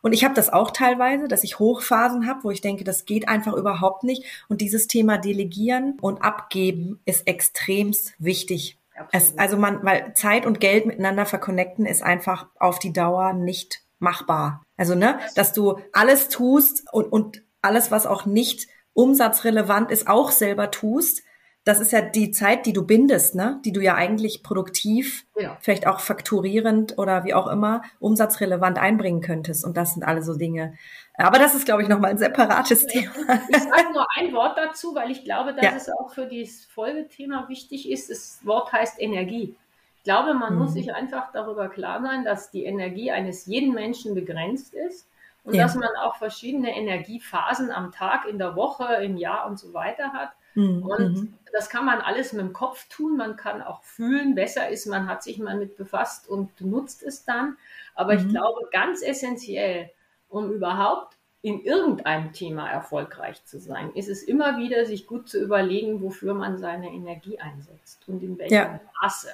Und 0.01 0.13
ich 0.13 0.25
habe 0.25 0.35
das 0.35 0.53
auch 0.53 0.73
teilweise, 0.73 1.29
dass 1.29 1.45
ich 1.45 1.61
Hochphasen 1.61 2.27
habe, 2.27 2.43
wo 2.43 2.51
ich 2.51 2.63
denke, 2.63 2.83
das 2.83 3.05
geht 3.05 3.29
einfach 3.29 3.53
überhaupt 3.55 4.03
nicht. 4.03 4.25
Und 4.49 4.61
dieses 4.61 4.89
Thema 4.89 5.19
Delegieren 5.19 5.99
und 6.01 6.21
Abgeben 6.21 6.99
ist 7.05 7.29
extremst 7.29 8.15
wichtig. 8.19 8.77
Es, 9.13 9.39
also 9.39 9.57
man, 9.57 9.85
weil 9.85 10.15
Zeit 10.15 10.47
und 10.47 10.59
Geld 10.59 10.87
miteinander 10.87 11.27
verconnecten 11.27 11.87
ist 11.87 12.03
einfach 12.03 12.49
auf 12.59 12.81
die 12.81 12.93
Dauer 12.93 13.35
nicht 13.35 13.83
machbar. 14.01 14.65
Also 14.77 14.97
ne, 14.97 15.21
dass 15.37 15.53
du 15.53 15.79
alles 15.93 16.29
tust 16.29 16.93
und, 16.93 17.05
und 17.05 17.45
alles, 17.61 17.93
was 17.93 18.05
auch 18.05 18.27
nicht 18.27 18.67
umsatzrelevant 18.95 19.91
ist, 19.91 20.09
auch 20.09 20.31
selber 20.31 20.71
tust, 20.71 21.23
das 21.65 21.79
ist 21.79 21.93
ja 21.93 22.01
die 22.01 22.33
Zeit, 22.33 22.67
die 22.67 22.73
du 22.73 22.85
bindest, 22.85 23.37
ne? 23.37 23.61
die 23.65 23.73
du 23.73 23.81
ja 23.81 23.95
eigentlich 23.95 24.43
produktiv, 24.43 25.25
ja. 25.39 25.57
vielleicht 25.61 25.87
auch 25.87 26.01
fakturierend 26.01 26.99
oder 26.99 27.25
wie 27.25 27.35
auch 27.35 27.47
immer, 27.47 27.83
umsatzrelevant 28.01 28.79
einbringen 28.79 29.21
könntest. 29.21 29.65
Und 29.65 29.77
das 29.77 29.95
sind 29.95 30.03
alle 30.03 30.23
so 30.23 30.35
Dinge. 30.35 30.75
Aber 31.15 31.39
das 31.39 31.55
ist, 31.55 31.65
glaube 31.65 31.83
ich, 31.83 31.89
nochmal 31.89 32.11
ein 32.11 32.19
separates 32.19 32.87
Thema. 32.87 33.13
Ich 33.49 33.59
sage 33.59 33.93
nur 33.93 34.07
ein 34.17 34.33
Wort 34.33 34.59
dazu, 34.59 34.95
weil 34.97 35.13
ich 35.13 35.23
glaube, 35.23 35.55
dass 35.55 35.65
ja. 35.65 35.73
es 35.77 35.89
auch 35.89 36.13
für 36.13 36.27
dieses 36.27 36.65
Folgethema 36.65 37.49
wichtig 37.49 37.89
ist. 37.89 38.11
Das 38.11 38.41
Wort 38.45 38.73
heißt 38.73 39.01
Energie. 39.01 39.55
Ich 39.99 40.03
glaube, 40.03 40.35
man 40.35 40.55
mhm. 40.55 40.63
muss 40.63 40.73
sich 40.73 40.93
einfach 40.93 41.31
darüber 41.33 41.69
klar 41.69 42.03
sein, 42.03 42.25
dass 42.25 42.51
die 42.51 42.65
Energie 42.65 43.13
eines 43.13 43.47
jeden 43.47 43.73
Menschen 43.73 44.17
begrenzt 44.17 44.75
ist 44.75 45.07
und 45.45 45.55
ja. 45.55 45.65
dass 45.65 45.75
man 45.75 45.91
auch 46.01 46.17
verschiedene 46.17 46.77
Energiephasen 46.77 47.71
am 47.71 47.91
Tag, 47.91 48.27
in 48.27 48.39
der 48.39 48.55
Woche, 48.55 48.85
im 49.03 49.17
Jahr 49.17 49.47
und 49.47 49.59
so 49.59 49.75
weiter 49.75 50.13
hat. 50.13 50.31
Mhm. 50.55 50.83
Und 50.83 51.39
das 51.53 51.69
kann 51.69 51.85
man 51.85 52.01
alles 52.01 52.33
mit 52.33 52.43
dem 52.43 52.53
Kopf 52.53 52.89
tun. 52.89 53.17
Man 53.17 53.37
kann 53.37 53.63
auch 53.63 53.83
fühlen, 53.83 54.35
besser 54.35 54.69
ist, 54.69 54.87
man 54.87 55.09
hat 55.09 55.23
sich 55.23 55.39
mal 55.39 55.57
mit 55.57 55.77
befasst 55.77 56.29
und 56.29 56.61
nutzt 56.61 57.03
es 57.03 57.25
dann. 57.25 57.57
Aber 57.95 58.15
mhm. 58.15 58.19
ich 58.21 58.29
glaube, 58.29 58.69
ganz 58.71 59.03
essentiell, 59.03 59.91
um 60.29 60.51
überhaupt 60.51 61.17
in 61.43 61.61
irgendeinem 61.61 62.33
Thema 62.33 62.71
erfolgreich 62.71 63.45
zu 63.45 63.59
sein, 63.59 63.91
ist 63.95 64.09
es 64.09 64.23
immer 64.23 64.59
wieder, 64.59 64.87
sich 64.87 65.09
gut 65.09 65.29
zu 65.29 65.41
überlegen, 65.41 66.01
wofür 66.01 66.35
man 66.35 66.57
seine 66.57 66.89
Energie 66.89 67.41
einsetzt 67.41 68.05
und 68.07 68.23
in 68.23 68.39
welchem 68.39 68.55
ja. 68.55 68.81
Maße. 69.03 69.31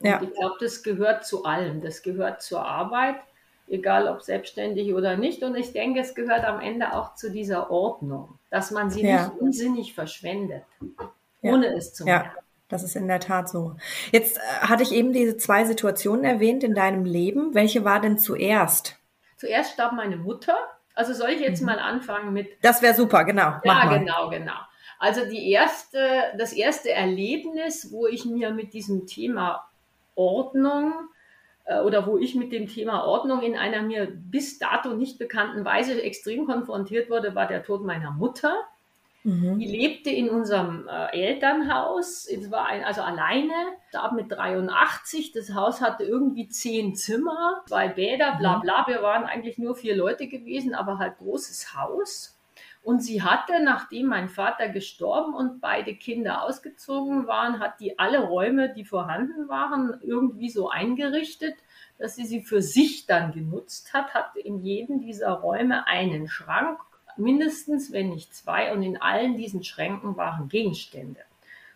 Und 0.00 0.08
ja. 0.08 0.22
ich 0.22 0.32
glaube, 0.32 0.56
das 0.60 0.82
gehört 0.82 1.26
zu 1.26 1.44
allem. 1.44 1.82
Das 1.82 2.02
gehört 2.02 2.42
zur 2.42 2.64
Arbeit, 2.64 3.16
egal 3.68 4.08
ob 4.08 4.22
selbstständig 4.22 4.94
oder 4.94 5.16
nicht. 5.16 5.42
Und 5.42 5.56
ich 5.56 5.72
denke, 5.72 6.00
es 6.00 6.14
gehört 6.14 6.44
am 6.44 6.60
Ende 6.60 6.92
auch 6.92 7.14
zu 7.14 7.30
dieser 7.30 7.70
Ordnung, 7.70 8.38
dass 8.50 8.70
man 8.70 8.90
sie 8.90 9.02
ja. 9.02 9.28
nicht 9.28 9.40
unsinnig 9.40 9.94
verschwendet. 9.94 10.64
ohne 11.42 11.74
es 11.74 11.92
zu 11.94 12.04
merken. 12.04 12.30
Ja. 12.34 12.42
Das 12.68 12.82
ist 12.82 12.96
in 12.96 13.06
der 13.06 13.20
Tat 13.20 13.48
so. 13.48 13.76
Jetzt 14.10 14.38
äh, 14.38 14.40
hatte 14.62 14.82
ich 14.82 14.92
eben 14.92 15.12
diese 15.12 15.36
zwei 15.36 15.64
Situationen 15.64 16.24
erwähnt 16.24 16.64
in 16.64 16.74
deinem 16.74 17.04
Leben. 17.04 17.54
Welche 17.54 17.84
war 17.84 18.00
denn 18.00 18.18
zuerst? 18.18 18.96
Zuerst 19.36 19.74
starb 19.74 19.92
meine 19.92 20.16
Mutter. 20.16 20.56
Also 20.94 21.12
soll 21.12 21.30
ich 21.30 21.40
jetzt 21.40 21.60
mhm. 21.60 21.66
mal 21.66 21.78
anfangen 21.78 22.32
mit. 22.32 22.48
Das 22.62 22.80
wäre 22.80 22.94
super, 22.94 23.24
genau. 23.24 23.54
Ja, 23.64 23.96
genau, 23.98 24.30
genau. 24.30 24.56
Also 24.98 25.26
die 25.28 25.50
erste, 25.50 25.98
das 26.38 26.52
erste 26.52 26.90
Erlebnis, 26.90 27.92
wo 27.92 28.06
ich 28.06 28.24
mir 28.24 28.50
mit 28.50 28.72
diesem 28.72 29.06
Thema 29.06 29.68
Ordnung 30.14 30.94
oder 31.84 32.06
wo 32.06 32.18
ich 32.18 32.34
mit 32.34 32.52
dem 32.52 32.68
Thema 32.68 33.04
Ordnung 33.04 33.42
in 33.42 33.56
einer 33.56 33.82
mir 33.82 34.06
bis 34.06 34.58
dato 34.58 34.94
nicht 34.94 35.18
bekannten 35.18 35.64
Weise 35.64 36.00
extrem 36.02 36.46
konfrontiert 36.46 37.08
wurde, 37.10 37.34
war 37.34 37.46
der 37.46 37.62
Tod 37.62 37.84
meiner 37.84 38.10
Mutter. 38.10 38.54
Mhm. 39.24 39.58
Die 39.58 39.66
lebte 39.66 40.10
in 40.10 40.28
unserem 40.28 40.86
äh, 40.86 41.18
Elternhaus. 41.18 42.26
Es 42.26 42.50
war 42.50 42.66
ein, 42.66 42.84
also 42.84 43.00
alleine, 43.00 43.54
starb 43.88 44.12
mit 44.12 44.30
83. 44.30 45.32
Das 45.32 45.54
Haus 45.54 45.80
hatte 45.80 46.04
irgendwie 46.04 46.48
zehn 46.48 46.94
Zimmer, 46.94 47.62
zwei 47.66 47.88
Bäder, 47.88 48.36
bla 48.38 48.58
mhm. 48.58 48.60
bla. 48.60 48.84
Wir 48.86 49.02
waren 49.02 49.24
eigentlich 49.24 49.56
nur 49.56 49.74
vier 49.74 49.96
Leute 49.96 50.28
gewesen, 50.28 50.74
aber 50.74 50.98
halt 50.98 51.16
großes 51.16 51.74
Haus. 51.74 52.33
Und 52.84 53.02
sie 53.02 53.22
hatte, 53.22 53.64
nachdem 53.64 54.08
mein 54.08 54.28
Vater 54.28 54.68
gestorben 54.68 55.32
und 55.34 55.62
beide 55.62 55.94
Kinder 55.94 56.42
ausgezogen 56.42 57.26
waren, 57.26 57.58
hat 57.58 57.80
die 57.80 57.98
alle 57.98 58.20
Räume, 58.20 58.74
die 58.74 58.84
vorhanden 58.84 59.48
waren, 59.48 59.98
irgendwie 60.02 60.50
so 60.50 60.68
eingerichtet, 60.68 61.54
dass 61.98 62.14
sie 62.14 62.26
sie 62.26 62.42
für 62.42 62.60
sich 62.60 63.06
dann 63.06 63.32
genutzt 63.32 63.94
hat, 63.94 64.12
hatte 64.12 64.38
in 64.38 64.62
jedem 64.62 65.00
dieser 65.00 65.30
Räume 65.30 65.86
einen 65.86 66.28
Schrank 66.28 66.78
mindestens, 67.16 67.90
wenn 67.90 68.10
nicht 68.10 68.34
zwei. 68.34 68.70
Und 68.74 68.82
in 68.82 69.00
allen 69.00 69.38
diesen 69.38 69.64
Schränken 69.64 70.18
waren 70.18 70.50
Gegenstände. 70.50 71.20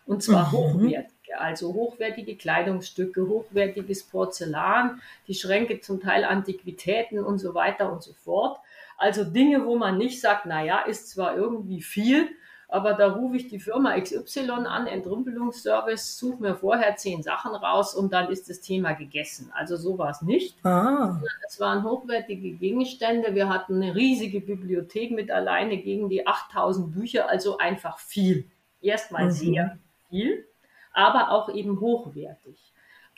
Und 0.05 0.21
zwar 0.21 0.49
mhm. 0.49 0.51
hochwertige, 0.51 1.39
also 1.39 1.73
hochwertige 1.73 2.35
Kleidungsstücke, 2.35 3.27
hochwertiges 3.27 4.03
Porzellan, 4.03 5.01
die 5.27 5.33
Schränke 5.33 5.81
zum 5.81 6.01
Teil 6.01 6.23
Antiquitäten 6.23 7.19
und 7.23 7.39
so 7.39 7.55
weiter 7.55 7.91
und 7.91 8.03
so 8.03 8.13
fort. 8.13 8.59
Also 8.99 9.23
Dinge, 9.23 9.65
wo 9.65 9.77
man 9.77 9.97
nicht 9.97 10.19
sagt, 10.19 10.45
naja, 10.45 10.81
ist 10.81 11.09
zwar 11.09 11.35
irgendwie 11.35 11.81
viel, 11.81 12.27
aber 12.67 12.93
da 12.93 13.13
rufe 13.13 13.37
ich 13.37 13.47
die 13.47 13.61
Firma 13.61 13.97
XY 13.97 14.51
an, 14.67 14.87
Entrümpelungsservice, 14.87 16.17
suche 16.17 16.41
mir 16.41 16.55
vorher 16.55 16.97
zehn 16.97 17.23
Sachen 17.23 17.55
raus 17.55 17.95
und 17.95 18.11
dann 18.11 18.29
ist 18.29 18.49
das 18.49 18.59
Thema 18.59 18.91
gegessen. 18.91 19.51
Also 19.55 19.77
so 19.77 19.97
war 19.97 20.09
es 20.09 20.21
nicht. 20.21 20.63
Ah. 20.65 21.17
Es 21.47 21.61
waren 21.61 21.85
hochwertige 21.85 22.51
Gegenstände. 22.51 23.33
Wir 23.33 23.47
hatten 23.47 23.81
eine 23.81 23.95
riesige 23.95 24.41
Bibliothek 24.41 25.11
mit 25.11 25.31
alleine 25.31 25.77
gegen 25.77 26.09
die 26.09 26.27
8000 26.27 26.91
Bücher, 26.91 27.29
also 27.29 27.57
einfach 27.57 27.99
viel. 27.99 28.51
Erstmal 28.81 29.27
mhm. 29.27 29.31
sehr 29.31 29.79
viel, 30.09 30.45
aber 30.93 31.31
auch 31.31 31.47
eben 31.49 31.79
hochwertig 31.79 32.68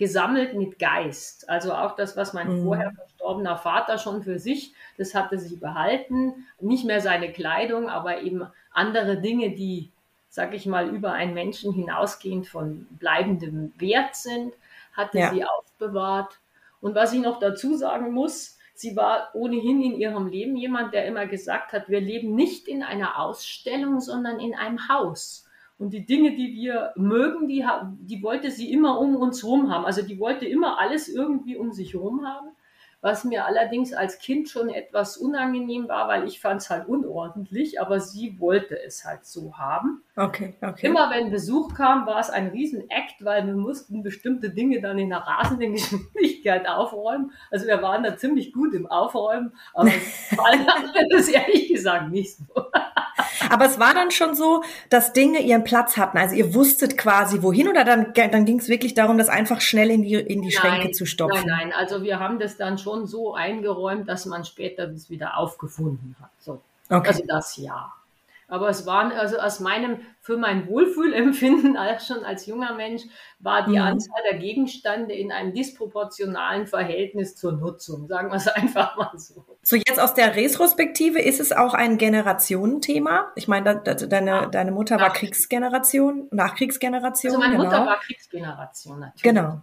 gesammelt 0.01 0.55
mit 0.55 0.79
Geist. 0.79 1.47
Also 1.47 1.73
auch 1.73 1.95
das, 1.95 2.17
was 2.17 2.33
mein 2.33 2.47
mhm. 2.47 2.63
vorher 2.63 2.91
verstorbener 2.91 3.55
Vater 3.55 3.99
schon 3.99 4.23
für 4.23 4.39
sich, 4.39 4.73
das 4.97 5.13
hatte 5.13 5.37
sich 5.37 5.59
behalten. 5.59 6.47
Nicht 6.59 6.85
mehr 6.85 7.01
seine 7.01 7.31
Kleidung, 7.31 7.87
aber 7.87 8.23
eben 8.23 8.47
andere 8.71 9.21
Dinge, 9.21 9.51
die, 9.51 9.91
sag 10.27 10.55
ich 10.55 10.65
mal, 10.65 10.89
über 10.89 11.13
einen 11.13 11.35
Menschen 11.35 11.71
hinausgehend 11.71 12.47
von 12.47 12.87
bleibendem 12.97 13.73
Wert 13.77 14.15
sind, 14.15 14.55
hatte 14.93 15.19
ja. 15.19 15.31
sie 15.31 15.45
aufbewahrt. 15.45 16.39
Und 16.81 16.95
was 16.95 17.13
ich 17.13 17.21
noch 17.21 17.37
dazu 17.37 17.75
sagen 17.75 18.11
muss, 18.11 18.57
sie 18.73 18.95
war 18.95 19.29
ohnehin 19.35 19.83
in 19.83 19.93
ihrem 19.99 20.25
Leben 20.25 20.55
jemand, 20.55 20.95
der 20.95 21.05
immer 21.05 21.27
gesagt 21.27 21.73
hat, 21.73 21.89
wir 21.89 22.01
leben 22.01 22.33
nicht 22.33 22.67
in 22.67 22.81
einer 22.81 23.19
Ausstellung, 23.19 23.99
sondern 23.99 24.39
in 24.39 24.55
einem 24.55 24.89
Haus. 24.89 25.47
Und 25.81 25.91
die 25.91 26.05
Dinge, 26.05 26.35
die 26.35 26.53
wir 26.53 26.93
mögen, 26.95 27.47
die, 27.47 27.65
die 28.01 28.21
wollte 28.21 28.51
sie 28.51 28.71
immer 28.71 28.99
um 28.99 29.15
uns 29.15 29.41
herum 29.41 29.71
haben. 29.71 29.85
Also 29.85 30.03
die 30.03 30.19
wollte 30.19 30.45
immer 30.45 30.79
alles 30.79 31.09
irgendwie 31.09 31.57
um 31.57 31.71
sich 31.71 31.93
herum 31.93 32.25
haben 32.25 32.51
was 33.01 33.23
mir 33.23 33.45
allerdings 33.45 33.93
als 33.93 34.19
Kind 34.19 34.47
schon 34.47 34.69
etwas 34.69 35.17
unangenehm 35.17 35.89
war, 35.89 36.07
weil 36.07 36.27
ich 36.27 36.39
fand 36.39 36.61
es 36.61 36.69
halt 36.69 36.87
unordentlich, 36.87 37.81
aber 37.81 37.99
sie 37.99 38.39
wollte 38.39 38.79
es 38.79 39.03
halt 39.03 39.25
so 39.25 39.57
haben. 39.57 40.03
Okay, 40.15 40.53
okay. 40.61 40.85
Immer 40.85 41.09
wenn 41.09 41.31
Besuch 41.31 41.73
kam, 41.73 42.05
war 42.05 42.19
es 42.19 42.29
ein 42.29 42.49
Riesen-Act, 42.49 43.25
weil 43.25 43.47
wir 43.47 43.55
mussten 43.55 44.03
bestimmte 44.03 44.51
Dinge 44.51 44.81
dann 44.81 44.99
in 44.99 45.11
einer 45.11 45.25
rasenden 45.25 45.71
Geschwindigkeit 45.73 46.67
aufräumen. 46.67 47.31
Also 47.49 47.65
wir 47.65 47.81
waren 47.81 48.03
da 48.03 48.15
ziemlich 48.17 48.53
gut 48.53 48.75
im 48.75 48.85
Aufräumen, 48.85 49.53
aber 49.73 49.89
allen 50.37 50.69
anderen 50.69 51.09
das 51.09 51.27
ehrlich 51.27 51.69
gesagt 51.69 52.11
nicht 52.11 52.37
so. 52.37 52.45
Aber 53.49 53.65
es 53.65 53.79
war 53.79 53.93
dann 53.93 54.11
schon 54.11 54.35
so, 54.35 54.63
dass 54.89 55.13
Dinge 55.13 55.39
ihren 55.39 55.63
Platz 55.63 55.97
hatten. 55.97 56.17
Also 56.17 56.35
ihr 56.35 56.53
wusstet 56.53 56.97
quasi 56.97 57.41
wohin 57.41 57.67
oder 57.67 57.83
dann, 57.83 58.13
dann 58.13 58.45
ging 58.45 58.59
es 58.59 58.69
wirklich 58.69 58.93
darum, 58.93 59.17
das 59.17 59.29
einfach 59.29 59.61
schnell 59.61 59.89
in 59.89 60.03
die, 60.03 60.15
in 60.15 60.41
die 60.41 60.51
Schränke 60.51 60.91
zu 60.91 61.05
stopfen? 61.05 61.47
Nein, 61.47 61.69
nein, 61.69 61.73
also 61.73 62.03
wir 62.03 62.19
haben 62.19 62.39
das 62.39 62.57
dann 62.57 62.77
schon 62.77 63.07
so 63.07 63.33
eingeräumt, 63.33 64.07
dass 64.07 64.25
man 64.25 64.45
später 64.45 64.87
das 64.87 65.09
wieder 65.09 65.37
aufgefunden 65.37 66.15
hat. 66.21 66.29
So. 66.39 66.61
Okay. 66.89 67.07
Also 67.07 67.23
das 67.27 67.57
ja. 67.57 67.93
Aber 68.51 68.67
es 68.67 68.85
waren 68.85 69.13
also 69.13 69.37
aus 69.37 69.61
meinem, 69.61 70.01
für 70.19 70.35
mein 70.35 70.67
Wohlfühlempfinden, 70.67 71.77
auch 71.77 72.01
schon 72.01 72.25
als 72.25 72.45
junger 72.45 72.75
Mensch, 72.75 73.03
war 73.39 73.65
die 73.65 73.77
mhm. 73.77 73.83
Anzahl 73.83 74.21
der 74.29 74.39
Gegenstände 74.39 75.13
in 75.13 75.31
einem 75.31 75.53
disproportionalen 75.53 76.67
Verhältnis 76.67 77.37
zur 77.37 77.53
Nutzung. 77.53 78.07
Sagen 78.07 78.29
wir 78.29 78.35
es 78.35 78.47
einfach 78.49 78.97
mal 78.97 79.17
so. 79.17 79.45
So, 79.63 79.77
jetzt 79.77 80.01
aus 80.01 80.15
der 80.15 80.35
Retrospektive 80.35 81.21
ist 81.21 81.39
es 81.39 81.53
auch 81.53 81.73
ein 81.73 81.97
Generationenthema. 81.97 83.31
Ich 83.37 83.47
meine, 83.47 83.81
deine, 83.83 84.29
ja. 84.29 84.45
deine 84.47 84.71
Mutter 84.71 84.99
war 84.99 85.13
Kriegsgeneration, 85.13 86.27
Nachkriegsgeneration. 86.31 87.31
Also 87.31 87.39
meine 87.39 87.55
genau. 87.55 87.69
Mutter 87.69 87.85
war 87.85 87.99
Kriegsgeneration 88.01 88.99
natürlich. 88.99 89.23
Genau. 89.23 89.61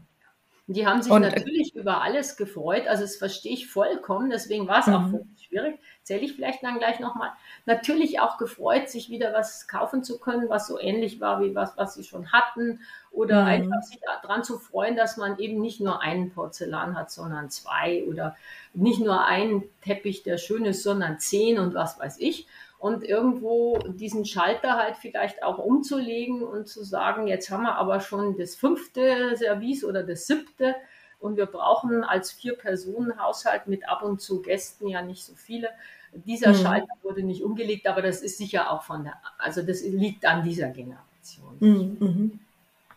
Die 0.66 0.86
haben 0.86 1.02
sich 1.02 1.12
und, 1.12 1.24
äh, 1.24 1.30
natürlich 1.30 1.74
über 1.74 2.00
alles 2.02 2.38
gefreut. 2.38 2.86
Also 2.88 3.02
das 3.02 3.16
verstehe 3.16 3.52
ich 3.52 3.68
vollkommen. 3.68 4.30
Deswegen 4.30 4.66
war 4.66 4.80
es 4.80 4.88
auch 4.88 5.00
mhm. 5.00 5.36
Schwierig. 5.48 5.78
Zähle 6.02 6.22
ich 6.22 6.34
vielleicht 6.34 6.62
dann 6.62 6.78
gleich 6.78 7.00
nochmal. 7.00 7.30
Natürlich 7.66 8.20
auch 8.20 8.38
gefreut, 8.38 8.88
sich 8.88 9.10
wieder 9.10 9.32
was 9.32 9.68
kaufen 9.68 10.04
zu 10.04 10.18
können, 10.18 10.48
was 10.48 10.66
so 10.66 10.78
ähnlich 10.78 11.20
war 11.20 11.40
wie 11.40 11.54
was, 11.54 11.76
was 11.76 11.94
sie 11.94 12.04
schon 12.04 12.32
hatten. 12.32 12.80
Oder 13.10 13.42
mhm. 13.42 13.48
einfach 13.48 13.82
sich 13.82 14.00
daran 14.22 14.44
zu 14.44 14.58
freuen, 14.58 14.96
dass 14.96 15.16
man 15.16 15.38
eben 15.38 15.60
nicht 15.60 15.80
nur 15.80 16.02
einen 16.02 16.30
Porzellan 16.32 16.96
hat, 16.96 17.10
sondern 17.10 17.50
zwei. 17.50 18.04
Oder 18.04 18.36
nicht 18.74 19.00
nur 19.00 19.24
einen 19.24 19.64
Teppich, 19.82 20.22
der 20.22 20.38
schön 20.38 20.64
ist, 20.64 20.82
sondern 20.82 21.18
zehn 21.18 21.58
und 21.58 21.74
was 21.74 21.98
weiß 21.98 22.18
ich 22.20 22.46
und 22.78 23.02
irgendwo 23.02 23.78
diesen 23.78 24.24
Schalter 24.24 24.76
halt 24.76 24.96
vielleicht 24.96 25.42
auch 25.42 25.58
umzulegen 25.58 26.42
und 26.42 26.68
zu 26.68 26.84
sagen, 26.84 27.26
jetzt 27.26 27.50
haben 27.50 27.64
wir 27.64 27.74
aber 27.74 28.00
schon 28.00 28.36
das 28.38 28.54
fünfte 28.54 29.36
Service 29.36 29.84
oder 29.84 30.04
das 30.04 30.26
siebte 30.26 30.76
und 31.20 31.36
wir 31.36 31.46
brauchen 31.46 32.04
als 32.04 32.30
Vier-Personen-Haushalt 32.32 33.66
mit 33.66 33.88
ab 33.88 34.02
und 34.02 34.20
zu 34.20 34.42
Gästen 34.42 34.88
ja 34.88 35.02
nicht 35.02 35.24
so 35.24 35.34
viele. 35.34 35.68
Dieser 36.12 36.50
mhm. 36.50 36.56
Schalter 36.56 36.92
wurde 37.02 37.22
nicht 37.22 37.42
umgelegt, 37.42 37.86
aber 37.86 38.02
das 38.02 38.22
ist 38.22 38.38
sicher 38.38 38.70
auch 38.70 38.82
von 38.82 39.04
der, 39.04 39.14
also 39.38 39.62
das 39.62 39.82
liegt 39.82 40.24
an 40.24 40.42
dieser 40.42 40.68
Generation. 40.68 41.56
Mhm. 41.60 41.96
mhm. 42.00 42.40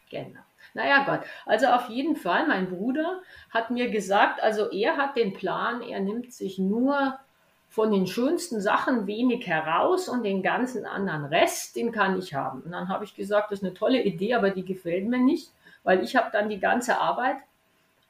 Genau. 0.10 0.40
Naja 0.74 1.04
Gott, 1.06 1.22
also 1.46 1.68
auf 1.68 1.90
jeden 1.90 2.16
Fall, 2.16 2.48
mein 2.48 2.70
Bruder 2.70 3.22
hat 3.50 3.72
mir 3.72 3.90
gesagt, 3.90 4.42
also 4.42 4.70
er 4.72 4.98
hat 4.98 5.18
den 5.18 5.34
Plan, 5.34 5.82
er 5.82 6.00
nimmt 6.00 6.34
sich 6.34 6.58
nur 6.58 7.18
von 7.70 7.92
den 7.92 8.08
schönsten 8.08 8.62
Sachen 8.62 9.08
wenig 9.08 9.48
heraus 9.48 10.10
und 10.10 10.24
den 10.24 10.44
ganzen 10.44 10.86
anderen 10.86 11.26
Rest, 11.26 11.76
den 11.76 11.92
kann 11.92 12.18
ich 12.20 12.34
haben. 12.34 12.62
Und 12.62 12.72
dann 12.72 12.90
habe 12.90 13.06
ich 13.06 13.16
gesagt, 13.16 13.52
das 13.52 13.60
ist 13.60 13.66
eine 13.66 13.74
tolle 13.74 14.02
Idee, 14.04 14.34
aber 14.34 14.50
die 14.50 14.66
gefällt 14.66 15.08
mir 15.08 15.20
nicht, 15.20 15.52
weil 15.84 16.04
ich 16.04 16.16
habe 16.16 16.30
dann 16.32 16.50
die 16.50 16.60
ganze 16.60 17.00
Arbeit 17.00 17.38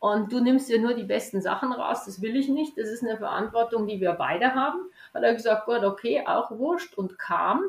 und 0.01 0.33
du 0.33 0.41
nimmst 0.41 0.67
dir 0.67 0.81
nur 0.81 0.95
die 0.95 1.03
besten 1.03 1.41
Sachen 1.41 1.71
raus, 1.71 2.05
das 2.05 2.21
will 2.21 2.35
ich 2.35 2.49
nicht, 2.49 2.77
das 2.77 2.89
ist 2.89 3.03
eine 3.03 3.17
Verantwortung, 3.17 3.87
die 3.87 4.01
wir 4.01 4.13
beide 4.13 4.55
haben. 4.55 4.79
Hat 5.13 5.23
er 5.23 5.33
gesagt, 5.33 5.67
Gott, 5.67 5.83
okay, 5.83 6.25
auch 6.25 6.51
wurscht 6.51 6.97
und 6.97 7.17
kam 7.17 7.61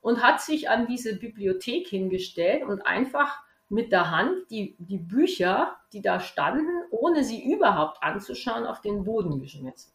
und 0.00 0.22
hat 0.22 0.40
sich 0.40 0.68
an 0.70 0.86
diese 0.86 1.16
Bibliothek 1.16 1.86
hingestellt 1.86 2.64
und 2.64 2.84
einfach 2.86 3.42
mit 3.68 3.92
der 3.92 4.10
Hand 4.10 4.50
die, 4.50 4.74
die 4.78 4.98
Bücher, 4.98 5.76
die 5.92 6.00
da 6.00 6.18
standen, 6.18 6.82
ohne 6.90 7.22
sie 7.22 7.44
überhaupt 7.44 8.02
anzuschauen, 8.02 8.64
auf 8.64 8.80
den 8.80 9.04
Boden 9.04 9.38
geschmissen 9.38 9.92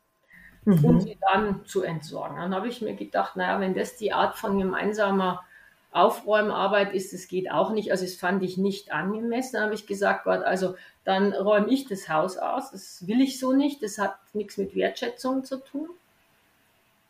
mhm. 0.66 0.86
um 0.86 1.02
sie 1.02 1.18
dann 1.32 1.66
zu 1.66 1.82
entsorgen. 1.84 2.38
Dann 2.38 2.54
habe 2.54 2.68
ich 2.68 2.82
mir 2.82 2.96
gedacht, 2.96 3.36
naja, 3.36 3.60
wenn 3.60 3.74
das 3.74 3.98
die 3.98 4.14
Art 4.14 4.38
von 4.38 4.58
gemeinsamer 4.58 5.44
Aufräumarbeit 5.92 6.94
ist, 6.94 7.14
das 7.14 7.28
geht 7.28 7.52
auch 7.52 7.72
nicht. 7.72 7.92
Also 7.92 8.06
das 8.06 8.16
fand 8.16 8.44
ich 8.44 8.58
nicht 8.58 8.92
angemessen. 8.92 9.60
Habe 9.60 9.74
ich 9.74 9.88
gesagt, 9.88 10.24
Gott, 10.24 10.44
also 10.44 10.76
dann 11.04 11.34
räume 11.34 11.70
ich 11.70 11.88
das 11.88 12.10
Haus 12.10 12.38
aus. 12.38 12.72
Das 12.72 13.06
will 13.08 13.22
ich 13.22 13.40
so 13.40 13.52
nicht. 13.52 13.84
Das 13.84 13.98
hat 13.98 14.16
nichts 14.34 14.58
mit 14.58 14.76
Wertschätzung 14.76 15.44
zu 15.44 15.58
tun. 15.58 15.90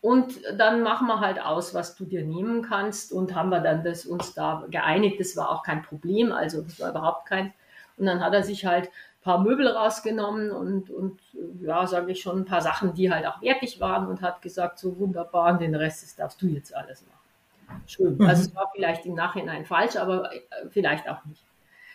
Und 0.01 0.41
dann 0.57 0.81
machen 0.81 1.05
wir 1.07 1.19
halt 1.19 1.39
aus, 1.39 1.75
was 1.75 1.95
du 1.95 2.05
dir 2.05 2.23
nehmen 2.23 2.63
kannst. 2.63 3.11
Und 3.11 3.35
haben 3.35 3.50
wir 3.50 3.59
dann 3.59 3.83
das 3.83 4.05
uns 4.05 4.33
da 4.33 4.65
geeinigt. 4.69 5.19
Das 5.19 5.38
war 5.38 5.50
auch 5.50 5.63
kein 5.63 5.83
Problem. 5.83 6.31
Also 6.31 6.61
das 6.61 6.79
war 6.79 6.89
überhaupt 6.89 7.27
kein. 7.27 7.53
Und 7.97 8.07
dann 8.07 8.23
hat 8.23 8.33
er 8.33 8.43
sich 8.43 8.65
halt 8.65 8.89
paar 9.21 9.39
Möbel 9.39 9.67
rausgenommen 9.67 10.51
und, 10.51 10.89
und 10.89 11.19
ja, 11.61 11.85
sage 11.85 12.11
ich 12.11 12.21
schon, 12.21 12.39
ein 12.39 12.45
paar 12.45 12.61
Sachen, 12.61 12.93
die 12.93 13.11
halt 13.11 13.25
auch 13.27 13.41
wertig 13.41 13.79
waren 13.79 14.07
und 14.07 14.21
hat 14.21 14.41
gesagt, 14.41 14.79
so 14.79 14.97
wunderbar, 14.97 15.53
und 15.53 15.61
den 15.61 15.75
Rest 15.75 16.03
das 16.03 16.15
darfst 16.15 16.41
du 16.41 16.47
jetzt 16.47 16.75
alles 16.75 17.05
machen. 17.05 17.21
Schön. 17.88 18.18
Mhm. 18.18 18.25
Also 18.25 18.44
es 18.44 18.56
war 18.56 18.70
vielleicht 18.74 19.06
im 19.06 19.16
Nachhinein 19.16 19.66
falsch, 19.66 19.96
aber 19.96 20.34
äh, 20.34 20.40
vielleicht 20.70 21.10
auch 21.10 21.24
nicht. 21.25 21.44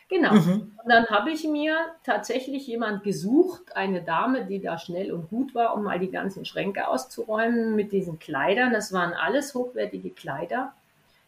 Genau. 0.08 0.34
Mhm. 0.34 0.72
Und 0.82 0.88
dann 0.88 1.06
habe 1.06 1.30
ich 1.30 1.44
mir 1.44 1.76
tatsächlich 2.04 2.66
jemand 2.66 3.02
gesucht, 3.02 3.74
eine 3.74 4.02
Dame, 4.02 4.44
die 4.44 4.60
da 4.60 4.78
schnell 4.78 5.12
und 5.12 5.28
gut 5.30 5.54
war, 5.54 5.74
um 5.74 5.82
mal 5.82 5.98
die 5.98 6.10
ganzen 6.10 6.44
Schränke 6.44 6.86
auszuräumen 6.86 7.74
mit 7.74 7.90
diesen 7.90 8.18
Kleidern. 8.18 8.72
Das 8.72 8.92
waren 8.92 9.14
alles 9.14 9.54
hochwertige 9.54 10.10
Kleider, 10.10 10.72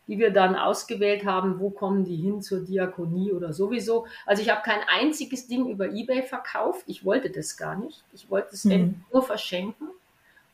die 0.07 0.19
wir 0.21 0.31
dann 0.31 0.55
ausgewählt 0.55 1.25
haben, 1.25 1.59
wo 1.59 1.71
kommen 1.71 2.05
die 2.05 2.17
hin 2.17 2.41
zur 2.41 2.61
Diakonie 2.61 3.33
oder 3.33 3.53
sowieso. 3.53 4.07
Also 4.27 4.43
ich 4.43 4.51
habe 4.51 4.63
kein 4.63 4.81
einziges 4.87 5.49
Ding 5.49 5.67
über 5.67 5.89
eBay 5.91 6.23
verkauft. 6.23 6.85
Ich 6.87 7.05
wollte 7.05 7.31
das 7.31 7.57
gar 7.57 7.75
nicht. 7.75 8.05
Ich 8.13 8.31
wollte 8.31 8.55
es 8.55 8.65
mhm. 8.65 9.03
nur 9.13 9.23
verschenken 9.25 9.89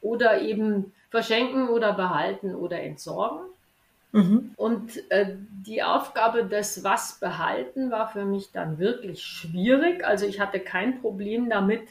oder 0.00 0.40
eben 0.40 0.92
verschenken 1.10 1.68
oder 1.68 1.92
behalten 1.92 2.54
oder 2.54 2.80
entsorgen. 2.80 3.40
Mhm. 4.14 4.52
Und 4.56 5.10
äh, 5.10 5.34
die 5.66 5.82
Aufgabe 5.82 6.44
des 6.44 6.84
Was 6.84 7.18
behalten 7.18 7.90
war 7.90 8.06
für 8.08 8.24
mich 8.24 8.52
dann 8.52 8.78
wirklich 8.78 9.24
schwierig. 9.24 10.04
Also 10.04 10.24
ich 10.24 10.38
hatte 10.38 10.60
kein 10.60 11.00
Problem 11.00 11.50
damit, 11.50 11.82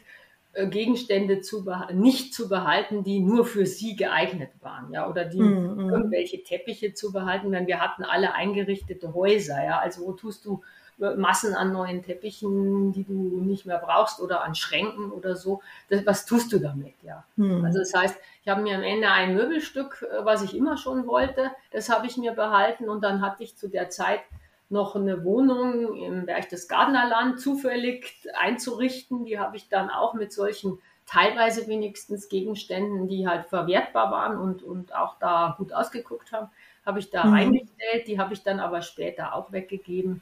äh, 0.54 0.68
Gegenstände 0.68 1.42
zu 1.42 1.70
nicht 1.92 2.34
zu 2.34 2.48
behalten, 2.48 3.04
die 3.04 3.20
nur 3.20 3.46
für 3.46 3.66
sie 3.66 3.98
geeignet 3.98 4.52
waren, 4.62 4.94
ja, 4.94 5.10
oder 5.10 5.26
die 5.26 5.42
mhm. 5.42 5.90
irgendwelche 5.90 6.44
Teppiche 6.44 6.94
zu 6.94 7.12
behalten, 7.12 7.52
denn 7.52 7.68
wir 7.68 7.82
hatten 7.82 8.04
alle 8.04 8.36
eingerichtete 8.36 9.14
Häuser, 9.14 9.62
ja. 9.62 9.80
Also 9.80 10.06
wo 10.06 10.14
tust 10.14 10.46
du 10.46 10.62
Massen 10.98 11.56
an 11.56 11.74
neuen 11.74 12.04
Teppichen, 12.04 12.92
die 12.94 13.04
du 13.04 13.42
nicht 13.42 13.66
mehr 13.66 13.80
brauchst 13.80 14.20
oder 14.20 14.44
an 14.44 14.56
Schränken 14.56 15.12
oder 15.12 15.36
so. 15.36 15.62
Das, 15.90 16.06
was 16.06 16.26
tust 16.26 16.52
du 16.54 16.60
damit, 16.60 16.96
ja? 17.04 17.24
Hm. 17.38 17.64
Also 17.66 17.80
das 17.80 17.94
heißt, 17.94 18.18
ich 18.44 18.50
habe 18.50 18.62
mir 18.62 18.76
am 18.76 18.84
Ende 18.84 19.10
ein 19.10 19.36
Möbelstück, 19.36 20.06
äh, 20.10 20.26
was 20.26 20.44
ich 20.44 20.56
immer 20.56 20.78
schon 20.78 21.08
wollte, 21.08 21.52
das 21.72 21.90
habe 21.90 22.08
ich 22.08 22.18
mir 22.18 22.34
behalten 22.34 22.90
und 22.90 23.04
dann 23.04 23.22
hatte 23.22 23.44
ich 23.44 23.58
zu 23.58 23.68
der 23.68 23.90
Zeit 23.90 24.22
noch 24.70 24.96
eine 24.96 25.24
Wohnung 25.24 25.96
im 25.96 26.26
Berchtesgadenerland 26.26 27.40
zufällig 27.40 28.28
einzurichten. 28.34 29.26
Die 29.26 29.40
habe 29.40 29.56
ich 29.56 29.70
dann 29.70 29.90
auch 29.90 30.14
mit 30.14 30.34
solchen 30.34 30.80
teilweise 31.06 31.68
wenigstens 31.68 32.30
Gegenständen, 32.30 33.08
die 33.08 33.28
halt 33.28 33.46
verwertbar 33.46 34.12
waren 34.12 34.38
und, 34.38 34.64
und 34.64 34.94
auch 34.96 35.18
da 35.20 35.56
gut 35.58 35.74
ausgeguckt 35.74 36.32
haben, 36.32 36.50
habe 36.86 37.00
ich 37.00 37.10
da 37.10 37.26
mhm. 37.26 37.34
reingestellt. 37.34 38.08
Die 38.08 38.20
habe 38.20 38.34
ich 38.34 38.44
dann 38.44 38.60
aber 38.60 38.82
später 38.82 39.36
auch 39.36 39.52
weggegeben. 39.52 40.22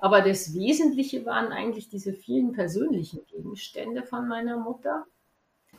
Aber 0.00 0.22
das 0.22 0.54
Wesentliche 0.54 1.26
waren 1.26 1.52
eigentlich 1.52 1.90
diese 1.90 2.14
vielen 2.14 2.52
persönlichen 2.52 3.20
Gegenstände 3.26 4.02
von 4.02 4.26
meiner 4.26 4.56
Mutter. 4.56 5.04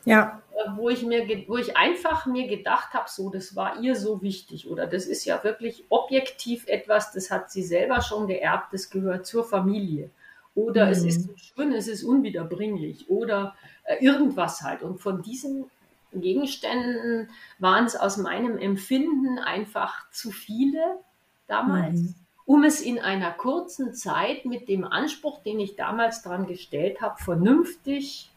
Ja. 0.04 0.42
Äh, 0.52 0.70
wo 0.76 0.88
ich 0.88 1.04
mir, 1.04 1.26
wo 1.48 1.56
ich 1.56 1.76
einfach 1.76 2.26
mir 2.26 2.46
gedacht 2.48 2.94
habe, 2.94 3.08
so, 3.08 3.30
das 3.30 3.54
war 3.54 3.80
ihr 3.80 3.94
so 3.94 4.22
wichtig 4.22 4.68
oder 4.68 4.86
das 4.86 5.06
ist 5.06 5.24
ja 5.24 5.42
wirklich 5.44 5.84
objektiv 5.90 6.66
etwas, 6.66 7.12
das 7.12 7.30
hat 7.30 7.52
sie 7.52 7.62
selber 7.62 8.00
schon 8.00 8.26
geerbt, 8.26 8.72
das 8.72 8.90
gehört 8.90 9.26
zur 9.26 9.44
Familie. 9.44 10.10
Oder 10.54 10.86
mhm. 10.86 10.92
es 10.92 11.04
ist 11.04 11.24
so 11.24 11.34
schön, 11.36 11.72
es 11.72 11.88
ist 11.88 12.04
unwiederbringlich 12.04 13.08
oder 13.10 13.54
äh, 13.84 14.04
irgendwas 14.04 14.62
halt. 14.62 14.82
Und 14.82 15.00
von 15.00 15.22
diesen 15.22 15.70
Gegenständen 16.12 17.28
waren 17.58 17.86
es 17.86 17.96
aus 17.96 18.16
meinem 18.16 18.58
Empfinden 18.58 19.38
einfach 19.38 20.10
zu 20.10 20.30
viele 20.30 20.98
damals. 21.46 22.00
Mhm 22.00 22.21
um 22.44 22.64
es 22.64 22.80
in 22.80 22.98
einer 22.98 23.30
kurzen 23.30 23.94
Zeit 23.94 24.44
mit 24.44 24.68
dem 24.68 24.84
Anspruch, 24.84 25.42
den 25.42 25.60
ich 25.60 25.76
damals 25.76 26.22
dran 26.22 26.46
gestellt 26.46 27.00
habe, 27.00 27.22
vernünftig 27.22 28.30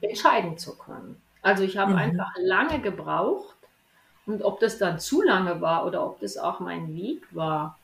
entscheiden 0.00 0.58
zu 0.58 0.76
können. 0.76 1.20
Also 1.42 1.62
ich 1.62 1.76
habe 1.78 1.92
mhm. 1.92 1.98
einfach 1.98 2.32
lange 2.38 2.80
gebraucht 2.80 3.56
und 4.26 4.42
ob 4.42 4.60
das 4.60 4.78
dann 4.78 4.98
zu 4.98 5.22
lange 5.22 5.60
war 5.60 5.86
oder 5.86 6.04
ob 6.04 6.20
das 6.20 6.36
auch 6.36 6.60
mein 6.60 6.94
Weg 6.94 7.22
war. 7.34 7.78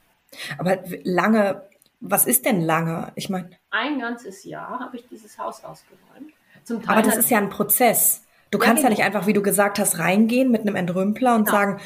Aber 0.59 0.79
lange, 1.05 1.63
was 2.01 2.27
ist 2.27 2.45
denn 2.45 2.61
lange? 2.61 3.13
Ich 3.15 3.31
meine. 3.31 3.51
Ein 3.71 4.01
ganzes 4.01 4.45
Jahr 4.45 4.81
habe 4.81 4.97
ich 4.97 5.07
dieses 5.09 5.39
Haus 5.39 5.63
ausgeräumt. 5.65 6.33
aber 6.89 7.03
das 7.03 7.17
ist 7.17 7.31
ja 7.31 7.39
ein 7.39 7.51
Prozess. 7.51 8.25
Du 8.51 8.59
ja, 8.59 8.65
kannst 8.65 8.83
ja 8.83 8.89
genau. 8.89 8.99
nicht 8.99 9.07
einfach, 9.07 9.27
wie 9.27 9.33
du 9.33 9.43
gesagt 9.43 9.79
hast, 9.79 9.99
reingehen 9.99 10.51
mit 10.51 10.63
einem 10.63 10.77
Entrümpler 10.77 11.35
und 11.35 11.45
genau. 11.45 11.57
sagen, 11.57 11.81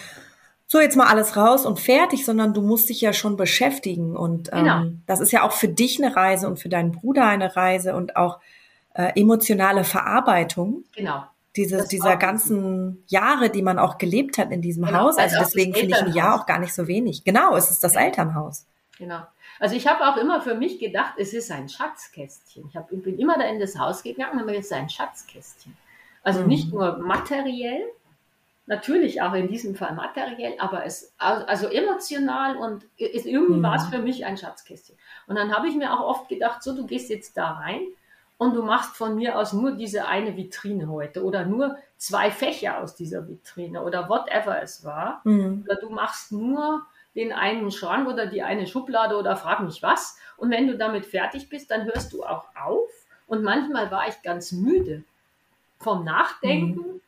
so 0.67 0.81
jetzt 0.81 0.97
mal 0.97 1.07
alles 1.07 1.37
raus 1.37 1.65
und 1.65 1.79
fertig, 1.79 2.25
sondern 2.25 2.53
du 2.53 2.61
musst 2.61 2.89
dich 2.89 3.01
ja 3.01 3.13
schon 3.13 3.37
beschäftigen. 3.37 4.17
Und 4.17 4.51
ähm, 4.53 4.59
genau. 4.59 4.85
das 5.07 5.21
ist 5.21 5.31
ja 5.31 5.43
auch 5.43 5.53
für 5.53 5.69
dich 5.69 6.03
eine 6.03 6.17
Reise 6.17 6.49
und 6.49 6.59
für 6.59 6.69
deinen 6.69 6.93
Bruder 6.93 7.27
eine 7.27 7.55
Reise 7.55 7.95
und 7.95 8.17
auch 8.17 8.41
äh, 8.95 9.13
emotionale 9.15 9.85
Verarbeitung. 9.85 10.85
Genau. 10.95 11.25
Diese, 11.55 11.87
dieser 11.89 12.17
ganzen 12.17 13.03
Jahre, 13.07 13.49
die 13.49 13.63
man 13.63 13.79
auch 13.79 13.97
gelebt 13.97 14.37
hat 14.37 14.51
in 14.51 14.61
diesem 14.61 14.85
genau. 14.85 14.99
Haus. 14.99 15.17
Also, 15.17 15.37
also 15.39 15.49
deswegen 15.49 15.73
finde 15.73 15.97
ich 15.97 16.03
ein 16.03 16.13
Jahr 16.13 16.39
auch 16.39 16.47
gar 16.47 16.59
nicht 16.59 16.75
so 16.75 16.87
wenig. 16.87 17.25
Genau, 17.25 17.57
es 17.57 17.71
ist 17.71 17.83
das 17.83 17.95
Elternhaus. 17.95 18.67
Genau. 18.99 19.21
Also 19.59 19.75
ich 19.75 19.87
habe 19.87 20.07
auch 20.07 20.19
immer 20.19 20.43
für 20.43 20.55
mich 20.55 20.79
gedacht, 20.79 21.15
es 21.17 21.33
ist 21.33 21.51
ein 21.51 21.69
Schatzkästchen. 21.69 22.67
Ich, 22.69 22.77
hab, 22.77 22.91
bin 22.91 23.19
immer 23.19 23.39
da 23.39 23.45
in 23.45 23.59
das 23.59 23.79
Haus 23.79 24.03
gegangen, 24.03 24.39
aber 24.39 24.53
es 24.53 24.67
ist 24.67 24.73
ein 24.73 24.91
Schatzkästchen. 24.91 25.77
Also 26.23 26.41
mhm. 26.41 26.49
nicht 26.49 26.73
nur 26.73 26.99
materiell, 26.99 27.85
natürlich 28.67 29.23
auch 29.23 29.33
in 29.35 29.49
diesem 29.49 29.75
Fall 29.75 29.95
materiell, 29.95 30.55
aber 30.59 30.85
es 30.85 31.15
also 31.19 31.69
emotional 31.69 32.57
und 32.57 32.85
ist, 32.97 33.27
irgendwie 33.27 33.59
mhm. 33.59 33.63
war 33.63 33.77
es 33.77 33.87
für 33.87 33.99
mich 33.99 34.25
ein 34.27 34.37
Schatzkästchen. 34.37 34.97
Und 35.27 35.37
dann 35.37 35.57
habe 35.57 35.69
ich 35.69 35.77
mir 35.77 35.93
auch 35.93 36.01
oft 36.01 36.29
gedacht, 36.29 36.63
so 36.63 36.75
du 36.75 36.87
gehst 36.87 37.09
jetzt 37.09 37.37
da 37.37 37.53
rein 37.53 37.83
und 38.39 38.55
du 38.55 38.63
machst 38.63 38.97
von 38.97 39.15
mir 39.17 39.39
aus 39.39 39.53
nur 39.53 39.73
diese 39.73 40.09
eine 40.09 40.37
Vitrine 40.37 40.89
heute 40.89 41.25
oder 41.25 41.47
nur 41.47 41.79
zwei 41.97 42.31
Fächer 42.31 42.81
aus 42.83 42.97
dieser 42.97 43.29
Vitrine 43.29 43.83
oder 43.83 44.09
whatever 44.09 44.61
es 44.61 44.85
war. 44.85 45.21
Mhm. 45.25 45.65
Oder 45.65 45.77
du 45.77 45.89
machst 45.89 46.33
nur 46.33 46.85
den 47.15 47.33
einen 47.33 47.71
Schrank 47.71 48.09
oder 48.09 48.27
die 48.27 48.43
eine 48.43 48.67
Schublade 48.67 49.17
oder 49.17 49.37
frag 49.37 49.61
mich 49.61 49.83
was. 49.83 50.19
Und 50.37 50.51
wenn 50.51 50.67
du 50.67 50.77
damit 50.77 51.07
fertig 51.07 51.49
bist, 51.49 51.71
dann 51.71 51.85
hörst 51.87 52.13
du 52.13 52.25
auch 52.25 52.49
auf. 52.61 52.91
Und 53.27 53.43
manchmal 53.43 53.91
war 53.91 54.07
ich 54.09 54.21
ganz 54.23 54.53
müde 54.53 55.03
vom 55.79 56.05
Nachdenken. 56.05 56.81
Mhm 56.81 56.97
Mhm. 56.97 57.01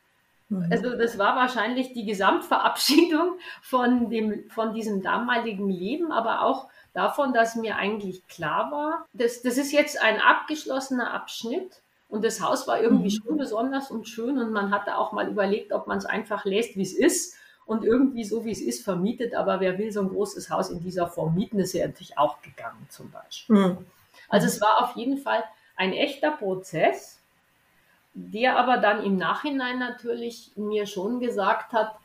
Also 0.71 0.97
das 0.97 1.17
war 1.17 1.35
wahrscheinlich 1.35 1.93
die 1.93 2.05
Gesamtverabschiedung 2.05 3.37
von, 3.61 4.09
dem, 4.09 4.49
von 4.49 4.73
diesem 4.73 5.01
damaligen 5.03 5.69
Leben, 5.69 6.11
aber 6.11 6.41
auch 6.41 6.69
davon, 6.93 7.33
dass 7.33 7.55
mir 7.55 7.75
eigentlich 7.75 8.27
klar 8.27 8.71
war, 8.71 9.05
dass, 9.13 9.41
das 9.41 9.57
ist 9.57 9.71
jetzt 9.71 10.01
ein 10.01 10.19
abgeschlossener 10.19 11.13
Abschnitt 11.13 11.81
und 12.07 12.23
das 12.25 12.41
Haus 12.41 12.67
war 12.67 12.81
irgendwie 12.81 13.15
mhm. 13.15 13.23
schon 13.23 13.37
besonders 13.37 13.91
und 13.91 14.07
schön 14.07 14.39
und 14.39 14.51
man 14.51 14.71
hatte 14.71 14.97
auch 14.97 15.11
mal 15.11 15.29
überlegt, 15.29 15.71
ob 15.71 15.85
man 15.85 15.99
es 15.99 16.05
einfach 16.05 16.45
lässt, 16.45 16.75
wie 16.75 16.81
es 16.81 16.93
ist 16.93 17.35
und 17.65 17.85
irgendwie 17.85 18.23
so, 18.23 18.43
wie 18.45 18.51
es 18.51 18.61
ist, 18.61 18.83
vermietet. 18.83 19.35
Aber 19.35 19.59
wer 19.59 19.77
will 19.77 19.91
so 19.91 20.01
ein 20.01 20.09
großes 20.09 20.49
Haus 20.49 20.71
in 20.71 20.81
dieser 20.81 21.05
Form 21.05 21.35
mieten, 21.35 21.59
ist 21.59 21.73
ja 21.73 21.85
natürlich 21.85 22.17
auch 22.17 22.41
gegangen 22.41 22.87
zum 22.89 23.11
Beispiel. 23.11 23.55
Mhm. 23.55 23.77
Also 24.27 24.47
es 24.47 24.59
war 24.59 24.83
auf 24.83 24.95
jeden 24.95 25.19
Fall 25.19 25.43
ein 25.75 25.93
echter 25.93 26.31
Prozess 26.31 27.18
der 28.27 28.57
aber 28.57 28.77
dann 28.77 29.03
im 29.03 29.17
Nachhinein 29.17 29.79
natürlich 29.79 30.51
mir 30.55 30.85
schon 30.85 31.19
gesagt 31.19 31.73
hat, 31.73 31.95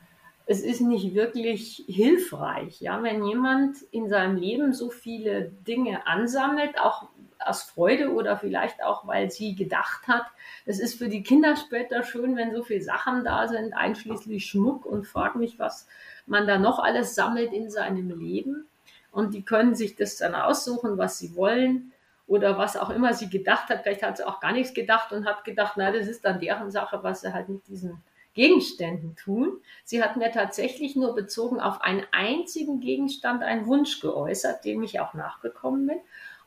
es 0.47 0.61
ist 0.61 0.81
nicht 0.81 1.15
wirklich 1.15 1.85
hilfreich, 1.87 2.81
ja, 2.81 3.03
wenn 3.03 3.25
jemand 3.25 3.81
in 3.91 4.09
seinem 4.09 4.37
Leben 4.37 4.75
so 4.75 4.91
viele 4.91 5.51
Dinge 5.67 6.07
ansammelt, 6.07 6.79
auch 6.79 7.09
aus 7.39 7.63
Freude 7.63 8.13
oder 8.13 8.37
vielleicht 8.37 8.83
auch, 8.83 9.07
weil 9.07 9.31
sie 9.31 9.55
gedacht 9.55 10.07
hat, 10.07 10.27
es 10.67 10.81
ist 10.81 10.99
für 10.99 11.09
die 11.09 11.23
Kinder 11.23 11.57
später 11.57 12.03
schön, 12.03 12.37
wenn 12.37 12.55
so 12.55 12.63
viele 12.63 12.83
Sachen 12.83 13.25
da 13.25 13.49
sind, 13.49 13.73
einschließlich 13.75 14.47
Schmuck 14.47 14.87
und 14.87 15.07
frag 15.07 15.37
mich, 15.37 15.59
was 15.59 15.89
man 16.27 16.47
da 16.47 16.59
noch 16.59 16.79
alles 16.79 17.15
sammelt 17.15 17.53
in 17.53 17.71
seinem 17.71 18.11
Leben. 18.19 18.67
Und 19.11 19.35
die 19.35 19.43
können 19.43 19.75
sich 19.75 19.95
das 19.97 20.17
dann 20.17 20.35
aussuchen, 20.35 20.99
was 20.99 21.19
sie 21.19 21.37
wollen 21.37 21.93
oder 22.27 22.57
was 22.59 22.77
auch 22.77 22.91
immer 22.91 23.13
sie 23.13 23.29
gedacht 23.29 23.69
hat. 23.69 23.83
Vielleicht 23.83 24.03
hat 24.03 24.17
sie 24.17 24.27
auch 24.27 24.41
gar 24.41 24.53
nichts 24.53 24.75
gedacht 24.75 25.13
und 25.13 25.27
hat 25.27 25.45
gedacht, 25.45 25.75
na, 25.77 25.91
das 25.93 26.07
ist 26.07 26.25
dann 26.25 26.41
deren 26.41 26.71
Sache, 26.71 27.03
was 27.03 27.21
sie 27.21 27.33
halt 27.33 27.49
mit 27.49 27.67
diesen 27.69 28.03
Gegenständen 28.35 29.15
tun. 29.17 29.61
Sie 29.85 30.03
hat 30.03 30.17
mir 30.17 30.31
tatsächlich 30.33 30.97
nur 30.97 31.15
bezogen 31.15 31.61
auf 31.61 31.81
einen 31.83 32.03
einzigen 32.11 32.81
Gegenstand 32.81 33.43
einen 33.43 33.67
Wunsch 33.67 34.01
geäußert, 34.01 34.65
dem 34.65 34.83
ich 34.83 35.01
auch 35.01 35.15
nachgekommen 35.15 35.87
bin. 35.87 35.99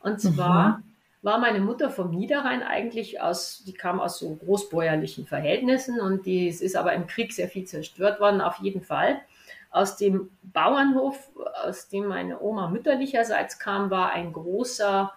Und 0.02 0.20
zwar 0.20 0.80
mhm. 0.80 0.84
war 1.22 1.40
meine 1.40 1.60
Mutter 1.60 1.90
vom 1.90 2.10
Niederrhein 2.10 2.62
eigentlich 2.62 3.22
aus, 3.22 3.64
die 3.66 3.74
kam 3.74 4.00
aus 4.00 4.20
so 4.20 4.36
großbäuerlichen 4.36 5.26
Verhältnissen 5.26 6.00
und 6.00 6.26
die 6.26 6.48
ist 6.50 6.76
aber 6.76 6.94
im 6.94 7.08
Krieg 7.08 7.34
sehr 7.34 7.48
viel 7.48 7.66
zerstört 7.66 8.20
worden, 8.20 8.42
auf 8.42 8.58
jeden 8.58 8.82
Fall. 8.82 9.22
Aus 9.70 9.96
dem 9.96 10.30
Bauernhof, 10.44 11.30
aus 11.64 11.88
dem 11.88 12.08
meine 12.08 12.42
Oma 12.42 12.68
mütterlicherseits 12.68 13.60
kam, 13.60 13.90
war 13.90 14.12
ein 14.12 14.34
großer 14.34 15.14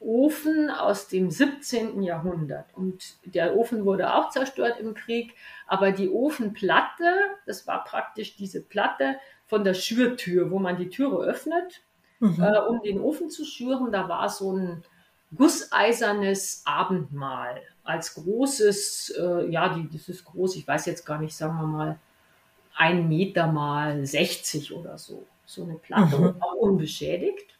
Ofen 0.00 0.70
aus 0.70 1.08
dem 1.08 1.30
17. 1.30 2.02
Jahrhundert. 2.02 2.66
Und 2.74 3.16
der 3.24 3.56
Ofen 3.56 3.84
wurde 3.84 4.14
auch 4.14 4.30
zerstört 4.30 4.78
im 4.80 4.94
Krieg, 4.94 5.34
aber 5.66 5.92
die 5.92 6.08
Ofenplatte, 6.08 7.14
das 7.46 7.66
war 7.66 7.84
praktisch 7.84 8.36
diese 8.36 8.62
Platte 8.62 9.16
von 9.46 9.64
der 9.64 9.74
Schürtür, 9.74 10.50
wo 10.50 10.58
man 10.58 10.76
die 10.76 10.88
Türe 10.88 11.24
öffnet, 11.24 11.82
mhm. 12.20 12.42
äh, 12.42 12.58
um 12.60 12.82
den 12.82 13.00
Ofen 13.00 13.30
zu 13.30 13.44
schüren, 13.44 13.90
da 13.90 14.08
war 14.08 14.28
so 14.28 14.52
ein 14.52 14.84
gusseisernes 15.34 16.62
Abendmahl 16.64 17.60
als 17.84 18.14
großes, 18.14 19.10
äh, 19.18 19.50
ja, 19.50 19.74
die, 19.74 19.88
das 19.90 20.08
ist 20.08 20.24
groß, 20.24 20.56
ich 20.56 20.66
weiß 20.66 20.86
jetzt 20.86 21.04
gar 21.04 21.18
nicht, 21.20 21.36
sagen 21.36 21.58
wir 21.58 21.66
mal, 21.66 21.98
ein 22.76 23.08
Meter 23.08 23.46
mal 23.50 24.06
60 24.06 24.72
oder 24.72 24.96
so. 24.98 25.26
So 25.44 25.64
eine 25.64 25.74
Platte, 25.74 26.18
mhm. 26.18 26.42
auch 26.42 26.54
unbeschädigt. 26.54 27.57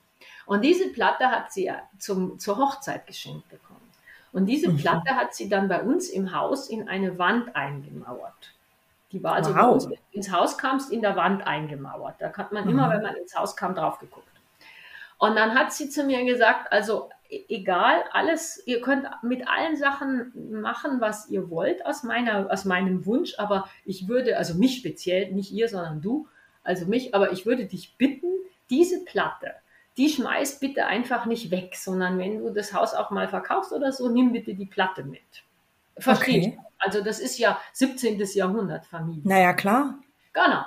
Und 0.48 0.62
diese 0.62 0.88
Platte 0.88 1.30
hat 1.30 1.52
sie 1.52 1.70
zum, 1.98 2.38
zur 2.38 2.56
Hochzeit 2.56 3.06
geschenkt 3.06 3.50
bekommen. 3.50 3.86
Und 4.32 4.46
diese. 4.46 4.72
Platte 4.72 5.14
hat 5.14 5.34
sie 5.34 5.50
dann 5.50 5.68
bei 5.68 5.82
uns 5.82 6.08
im 6.08 6.34
Haus 6.34 6.70
in 6.70 6.88
eine 6.88 7.18
Wand 7.18 7.54
eingemauert. 7.54 8.54
Die 9.12 9.22
war 9.22 9.34
also, 9.34 9.50
wow. 9.50 9.56
bei 9.56 9.68
uns 9.68 9.88
ins 10.10 10.32
Haus 10.32 10.56
kamst, 10.56 10.90
in 10.90 11.02
der 11.02 11.16
Wand 11.16 11.46
eingemauert. 11.46 12.14
Da 12.18 12.32
hat 12.32 12.52
man 12.52 12.64
mhm. 12.64 12.70
immer, 12.70 12.88
wenn 12.88 13.02
man 13.02 13.14
ins 13.16 13.36
Haus 13.36 13.56
kam, 13.56 13.74
drauf 13.74 13.98
geguckt. 13.98 14.26
Und 15.18 15.36
dann 15.36 15.54
hat 15.54 15.74
sie 15.74 15.90
zu 15.90 16.04
mir 16.04 16.24
gesagt, 16.24 16.72
also 16.72 17.10
e-, 17.28 17.44
egal, 17.50 18.04
alles, 18.12 18.62
ihr 18.66 18.80
könnt 18.80 19.06
mit 19.22 19.46
allen 19.46 19.76
Sachen 19.76 20.32
machen, 20.62 21.02
was 21.02 21.28
ihr 21.28 21.50
wollt 21.50 21.84
aus 21.84 22.04
meiner, 22.04 22.50
aus 22.50 22.64
meinem 22.64 23.04
Wunsch, 23.04 23.34
aber 23.36 23.68
ich 23.84 24.08
würde, 24.08 24.38
also 24.38 24.54
mich 24.54 24.78
speziell, 24.78 25.30
nicht 25.30 25.52
ihr, 25.52 25.68
sondern 25.68 26.00
du, 26.00 26.26
also 26.64 26.86
mich, 26.86 27.14
aber 27.14 27.32
ich 27.32 27.44
würde 27.44 27.66
dich 27.66 27.96
bitten, 27.98 28.32
diese 28.70 29.04
Platte, 29.04 29.52
die 29.98 30.08
schmeiß 30.08 30.60
bitte 30.60 30.86
einfach 30.86 31.26
nicht 31.26 31.50
weg, 31.50 31.76
sondern 31.76 32.18
wenn 32.18 32.38
du 32.38 32.50
das 32.50 32.72
Haus 32.72 32.94
auch 32.94 33.10
mal 33.10 33.28
verkaufst 33.28 33.72
oder 33.72 33.92
so, 33.92 34.08
nimm 34.08 34.32
bitte 34.32 34.54
die 34.54 34.66
Platte 34.66 35.02
mit. 35.02 35.20
Verstehe 35.98 36.38
okay. 36.38 36.58
Also 36.78 37.02
das 37.02 37.18
ist 37.18 37.38
ja 37.38 37.60
17. 37.72 38.20
Jahrhundert 38.34 38.86
Familie. 38.86 39.22
Naja, 39.24 39.52
klar. 39.52 39.98
Genau. 40.32 40.62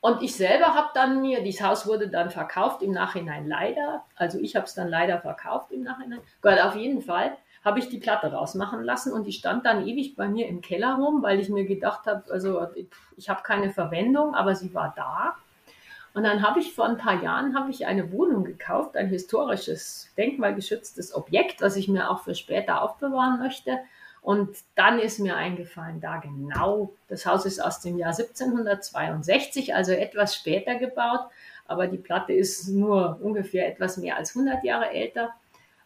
Und 0.00 0.20
ich 0.20 0.34
selber 0.34 0.74
habe 0.74 0.88
dann 0.92 1.22
mir, 1.22 1.42
dieses 1.42 1.62
Haus 1.62 1.86
wurde 1.86 2.08
dann 2.08 2.30
verkauft 2.30 2.82
im 2.82 2.90
Nachhinein 2.90 3.48
leider. 3.48 4.04
Also 4.16 4.38
ich 4.38 4.56
habe 4.56 4.66
es 4.66 4.74
dann 4.74 4.88
leider 4.88 5.20
verkauft 5.20 5.70
im 5.70 5.82
Nachhinein. 5.82 6.20
Gott, 6.42 6.58
auf 6.58 6.74
jeden 6.74 7.00
Fall 7.00 7.36
habe 7.64 7.78
ich 7.78 7.88
die 7.88 7.98
Platte 7.98 8.30
rausmachen 8.30 8.82
lassen 8.82 9.12
und 9.12 9.24
die 9.24 9.32
stand 9.32 9.64
dann 9.64 9.86
ewig 9.86 10.16
bei 10.16 10.28
mir 10.28 10.46
im 10.48 10.60
Keller 10.60 10.96
rum, 10.96 11.22
weil 11.22 11.40
ich 11.40 11.48
mir 11.48 11.64
gedacht 11.64 12.06
habe, 12.06 12.30
also 12.30 12.66
ich 13.16 13.30
habe 13.30 13.42
keine 13.42 13.70
Verwendung, 13.70 14.34
aber 14.34 14.54
sie 14.54 14.74
war 14.74 14.92
da. 14.94 15.36
Und 16.14 16.22
dann 16.22 16.42
habe 16.42 16.60
ich 16.60 16.72
vor 16.72 16.86
ein 16.86 16.96
paar 16.96 17.22
Jahren 17.22 17.58
habe 17.58 17.72
ich 17.72 17.86
eine 17.86 18.12
Wohnung 18.12 18.44
gekauft, 18.44 18.96
ein 18.96 19.08
historisches, 19.08 20.08
denkmalgeschütztes 20.16 21.12
Objekt, 21.12 21.60
was 21.60 21.74
ich 21.74 21.88
mir 21.88 22.08
auch 22.08 22.22
für 22.22 22.36
später 22.36 22.82
aufbewahren 22.82 23.40
möchte. 23.40 23.80
Und 24.22 24.56
dann 24.76 25.00
ist 25.00 25.18
mir 25.18 25.36
eingefallen, 25.36 26.00
da 26.00 26.18
genau, 26.18 26.92
das 27.08 27.26
Haus 27.26 27.44
ist 27.44 27.60
aus 27.60 27.80
dem 27.80 27.98
Jahr 27.98 28.16
1762, 28.16 29.74
also 29.74 29.92
etwas 29.92 30.36
später 30.36 30.76
gebaut, 30.76 31.26
aber 31.66 31.88
die 31.88 31.98
Platte 31.98 32.32
ist 32.32 32.68
nur 32.68 33.18
ungefähr 33.20 33.66
etwas 33.66 33.96
mehr 33.96 34.16
als 34.16 34.36
100 34.36 34.62
Jahre 34.62 34.90
älter. 34.90 35.34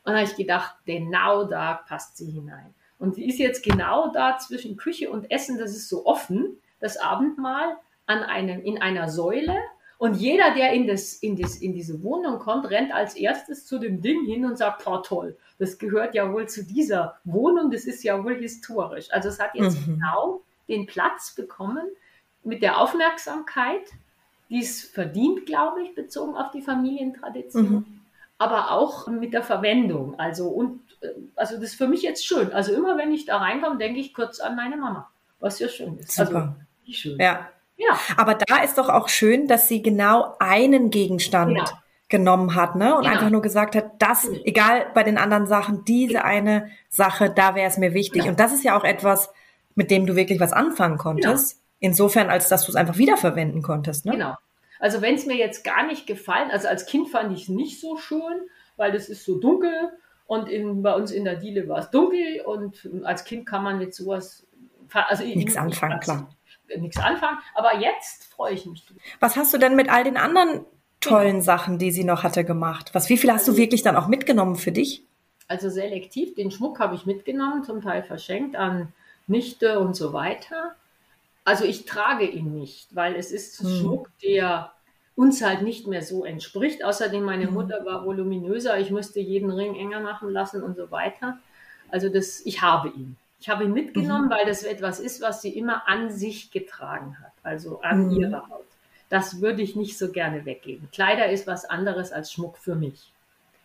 Und 0.05 0.13
da 0.13 0.19
habe 0.21 0.29
ich 0.29 0.37
gedacht, 0.37 0.75
genau 0.85 1.45
da 1.45 1.81
passt 1.89 2.19
sie 2.19 2.31
hinein. 2.31 2.75
Und 2.99 3.17
die 3.17 3.29
ist 3.29 3.39
jetzt 3.39 3.65
genau 3.65 4.13
da 4.13 4.37
zwischen 4.39 4.77
Küche 4.77 5.11
und 5.11 5.31
Essen, 5.31 5.59
das 5.59 5.71
ist 5.71 5.89
so 5.89 6.05
offen, 6.05 6.59
das 6.81 6.99
Abendmahl 6.99 7.79
an 8.07 8.23
einem, 8.23 8.61
in 8.63 8.81
einer 8.81 9.09
Säule 9.09 9.57
und 9.99 10.15
jeder, 10.15 10.55
der 10.55 10.73
in, 10.73 10.87
das, 10.87 11.15
in, 11.15 11.37
das, 11.37 11.57
in 11.57 11.75
diese 11.75 12.05
Wohnung 12.05 12.39
kommt, 12.39 12.71
rennt 12.71 12.93
als 12.93 13.17
erstes 13.17 13.67
zu 13.67 13.81
dem 13.81 14.01
Ding 14.01 14.25
hin 14.25 14.45
und 14.45 14.57
sagt, 14.57 14.87
oh 14.87 14.99
toll, 14.99 15.37
das 15.59 15.77
gehört 15.77 16.15
ja 16.15 16.33
wohl 16.33 16.49
zu 16.49 16.65
dieser 16.65 17.19
Wohnung, 17.25 17.73
das 17.73 17.85
ist 17.85 18.05
ja 18.05 18.23
wohl 18.23 18.37
historisch. 18.37 19.09
Also 19.11 19.29
es 19.29 19.41
hat 19.41 19.57
jetzt 19.57 19.87
mhm. 19.87 19.95
genau 19.95 20.43
den 20.69 20.87
Platz 20.87 21.35
bekommen 21.35 21.85
mit 22.45 22.63
der 22.63 22.81
Aufmerksamkeit, 22.81 23.91
die 24.51 24.61
es 24.61 24.85
verdient, 24.85 25.47
glaube 25.47 25.83
ich, 25.83 25.97
bezogen 25.97 26.37
auf 26.37 26.53
die 26.53 26.63
Familientradition, 26.63 27.71
mhm. 27.71 28.01
aber 28.39 28.71
auch 28.71 29.09
mit 29.09 29.33
der 29.33 29.43
Verwendung. 29.43 30.17
Also, 30.17 30.49
und, 30.49 30.81
äh, 31.01 31.09
also 31.35 31.57
das 31.57 31.71
ist 31.71 31.75
für 31.75 31.89
mich 31.89 32.03
jetzt 32.03 32.25
schön. 32.25 32.53
Also 32.53 32.73
immer 32.73 32.97
wenn 32.97 33.11
ich 33.13 33.25
da 33.25 33.39
reinkomme, 33.39 33.79
denke 33.79 33.99
ich 33.99 34.15
kurz 34.15 34.39
an 34.39 34.55
meine 34.55 34.77
Mama, 34.77 35.11
was 35.41 35.59
ja 35.59 35.69
schön 35.69 35.99
ist. 35.99 36.19
Also, 36.21 36.31
Super. 36.33 36.57
Also, 36.87 36.93
schön. 36.93 37.19
Ja, 37.19 37.49
ja. 37.79 37.99
Aber 38.17 38.35
da 38.35 38.59
ist 38.63 38.77
doch 38.77 38.89
auch 38.89 39.09
schön, 39.09 39.47
dass 39.47 39.69
sie 39.69 39.83
genau 39.83 40.35
einen 40.41 40.91
Gegenstand 40.91 41.55
genau. 41.55 41.71
genommen 42.09 42.55
hat, 42.57 42.75
ne? 42.75 42.97
Und 42.97 43.03
genau. 43.03 43.15
einfach 43.15 43.31
nur 43.31 43.41
gesagt 43.41 43.77
hat, 43.77 43.93
das, 44.01 44.29
egal 44.45 44.87
bei 44.95 45.05
den 45.05 45.17
anderen 45.17 45.47
Sachen, 45.47 45.85
diese 45.85 46.25
eine 46.25 46.71
Sache, 46.89 47.31
da 47.31 47.55
wäre 47.55 47.69
es 47.69 47.79
mir 47.79 47.95
wichtig. 47.95 48.23
Genau. 48.23 48.31
Und 48.31 48.41
das 48.41 48.53
ist 48.53 48.65
ja 48.65 48.77
auch 48.77 48.85
etwas, 48.85 49.31
mit 49.77 49.93
dem 49.93 50.07
du 50.07 50.17
wirklich 50.17 50.41
was 50.41 50.53
anfangen 50.53 50.99
konntest. 50.99 51.63
Insofern, 51.79 52.29
als 52.29 52.49
dass 52.49 52.67
du 52.67 52.73
es 52.73 52.77
einfach 52.77 52.99
wiederverwenden 52.99 53.63
konntest, 53.63 54.05
ne? 54.05 54.13
Genau. 54.13 54.35
Also 54.81 55.01
wenn 55.01 55.15
es 55.15 55.27
mir 55.27 55.37
jetzt 55.37 55.65
gar 55.65 55.87
nicht 55.87 56.07
gefallen, 56.07 56.51
also 56.51 56.69
als 56.69 56.87
Kind 56.87 57.09
fand 57.09 57.33
ich 57.33 57.45
es 57.45 57.49
nicht 57.49 57.81
so 57.81 57.97
schön, 57.97 58.49
weil 58.77 58.93
das 58.93 59.09
ist 59.09 59.25
so 59.25 59.39
dunkel 59.39 59.93
und 60.27 60.49
in, 60.49 60.83
bei 60.83 60.95
uns 60.95 61.11
in 61.11 61.25
der 61.25 61.37
Diele 61.37 61.69
war 61.69 61.79
es 61.79 61.91
dunkel 61.91 62.43
und 62.45 62.89
als 63.05 63.25
Kind 63.25 63.47
kann 63.47 63.63
man 63.65 63.79
mit 63.79 63.95
sowas 63.95 64.47
also 64.93 65.25
nichts 65.25 65.57
anfangen, 65.57 65.99
klar 66.01 66.29
nichts 66.77 66.99
anfangen. 66.99 67.39
Aber 67.55 67.79
jetzt 67.79 68.25
freue 68.25 68.55
ich 68.55 68.67
mich. 68.67 68.85
Was 69.21 69.37
hast 69.37 69.55
du 69.55 69.59
denn 69.59 69.77
mit 69.77 69.89
all 69.89 70.05
den 70.05 70.17
anderen 70.17 70.65
tollen. 71.01 71.43
Sachen, 71.43 71.79
die 71.79 71.91
sie 71.91 72.05
noch 72.05 72.23
hatte, 72.23 72.45
gemacht? 72.45 72.91
Was, 72.93 73.09
wie 73.09 73.17
viel 73.17 73.31
hast 73.31 73.43
also, 73.43 73.53
du 73.53 73.59
wirklich 73.59 73.83
dann 73.83 73.97
auch 73.97 74.09
mitgenommen 74.09 74.57
für 74.57 74.73
dich? 74.73 75.05
Also 75.47 75.71
selektiv, 75.71 76.35
den 76.35 76.51
Schmuck 76.51 76.79
habe 76.79 76.95
ich 76.95 77.07
mitgenommen, 77.07 77.65
zum 77.65 77.81
Teil 77.81 78.03
verschenkt 78.03 78.57
an 78.57 78.93
Nichte 79.27 79.81
und 79.81 79.97
so 79.97 80.13
weiter. 80.13 80.75
Also 81.45 81.65
ich 81.65 81.87
trage 81.87 82.27
ihn 82.27 82.53
nicht, 82.53 82.95
weil 82.95 83.15
es 83.15 83.33
ist 83.33 83.61
hm. 83.61 83.69
Schmuck, 83.69 84.11
der 84.23 84.73
uns 85.17 85.43
halt 85.43 85.63
nicht 85.63 85.87
mehr 85.87 86.03
so 86.03 86.25
entspricht. 86.25 86.85
Außerdem 86.85 87.23
meine 87.23 87.47
hm. 87.47 87.55
Mutter 87.55 87.85
war 87.85 88.05
voluminöser, 88.05 88.79
ich 88.79 88.91
musste 88.91 89.21
jeden 89.21 89.51
Ring 89.51 89.75
enger 89.75 90.01
machen 90.01 90.31
lassen 90.31 90.63
und 90.63 90.77
so 90.77 90.91
weiter. 90.91 91.39
Also 91.91 92.11
das, 92.11 92.45
ich 92.45 92.61
habe 92.61 92.89
ihn. 92.89 93.17
Ich 93.41 93.49
habe 93.49 93.65
ihn 93.65 93.73
mitgenommen, 93.73 94.27
mhm. 94.27 94.31
weil 94.31 94.47
das 94.47 94.63
etwas 94.63 95.01
ist, 95.01 95.21
was 95.21 95.43
sie 95.43 95.57
immer 95.57 95.89
an 95.89 96.11
sich 96.11 96.51
getragen 96.51 97.17
hat, 97.23 97.33
also 97.43 97.81
an 97.83 98.07
mhm. 98.07 98.21
ihrer 98.21 98.49
Haut. 98.49 98.65
Das 99.09 99.41
würde 99.41 99.63
ich 99.63 99.77
nicht 99.77 99.97
so 99.97 100.11
gerne 100.11 100.45
weggeben. 100.45 100.89
Kleider 100.93 101.31
ist 101.31 101.47
was 101.47 101.65
anderes 101.65 102.13
als 102.13 102.33
Schmuck 102.33 102.59
für 102.59 102.75
mich. 102.75 103.13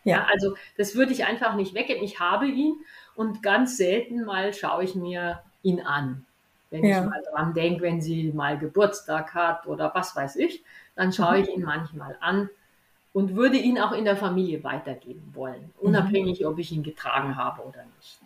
Ja, 0.04 0.16
ja 0.16 0.26
also 0.30 0.56
das 0.76 0.94
würde 0.94 1.12
ich 1.12 1.26
einfach 1.26 1.54
nicht 1.54 1.74
weggeben. 1.74 2.02
Ich 2.02 2.20
habe 2.20 2.46
ihn 2.46 2.76
und 3.14 3.42
ganz 3.42 3.76
selten 3.76 4.24
mal 4.24 4.54
schaue 4.54 4.84
ich 4.84 4.94
mir 4.94 5.42
ihn 5.62 5.80
an. 5.80 6.24
Wenn 6.70 6.84
ja. 6.84 7.00
ich 7.00 7.10
mal 7.10 7.22
dran 7.30 7.54
denke, 7.54 7.82
wenn 7.82 8.00
sie 8.00 8.32
mal 8.32 8.58
Geburtstag 8.58 9.34
hat 9.34 9.66
oder 9.66 9.92
was 9.94 10.16
weiß 10.16 10.36
ich, 10.36 10.64
dann 10.94 11.12
schaue 11.12 11.38
ich 11.40 11.48
mhm. 11.48 11.54
ihn 11.54 11.62
manchmal 11.62 12.16
an 12.20 12.48
und 13.12 13.36
würde 13.36 13.56
ihn 13.56 13.78
auch 13.78 13.92
in 13.92 14.04
der 14.04 14.16
Familie 14.16 14.64
weitergeben 14.64 15.30
wollen, 15.34 15.72
mhm. 15.80 15.88
unabhängig, 15.88 16.46
ob 16.46 16.58
ich 16.58 16.72
ihn 16.72 16.82
getragen 16.82 17.36
habe 17.36 17.62
oder 17.62 17.84
nicht. 17.96 18.18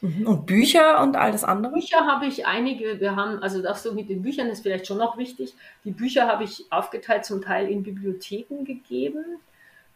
Mhm. 0.00 0.26
Und 0.26 0.46
Bücher 0.46 1.02
und 1.02 1.16
all 1.16 1.32
das 1.32 1.44
andere? 1.44 1.72
Bücher 1.72 2.06
habe 2.06 2.26
ich 2.26 2.46
einige. 2.46 3.00
Wir 3.00 3.16
haben, 3.16 3.42
also 3.42 3.62
das 3.62 3.82
so 3.82 3.94
mit 3.94 4.08
den 4.08 4.22
Büchern 4.22 4.48
ist 4.48 4.62
vielleicht 4.62 4.86
schon 4.86 4.98
noch 4.98 5.16
wichtig. 5.16 5.54
Die 5.84 5.90
Bücher 5.90 6.26
habe 6.26 6.44
ich 6.44 6.66
aufgeteilt 6.70 7.24
zum 7.24 7.42
Teil 7.42 7.68
in 7.68 7.82
Bibliotheken 7.82 8.64
gegeben. 8.64 9.24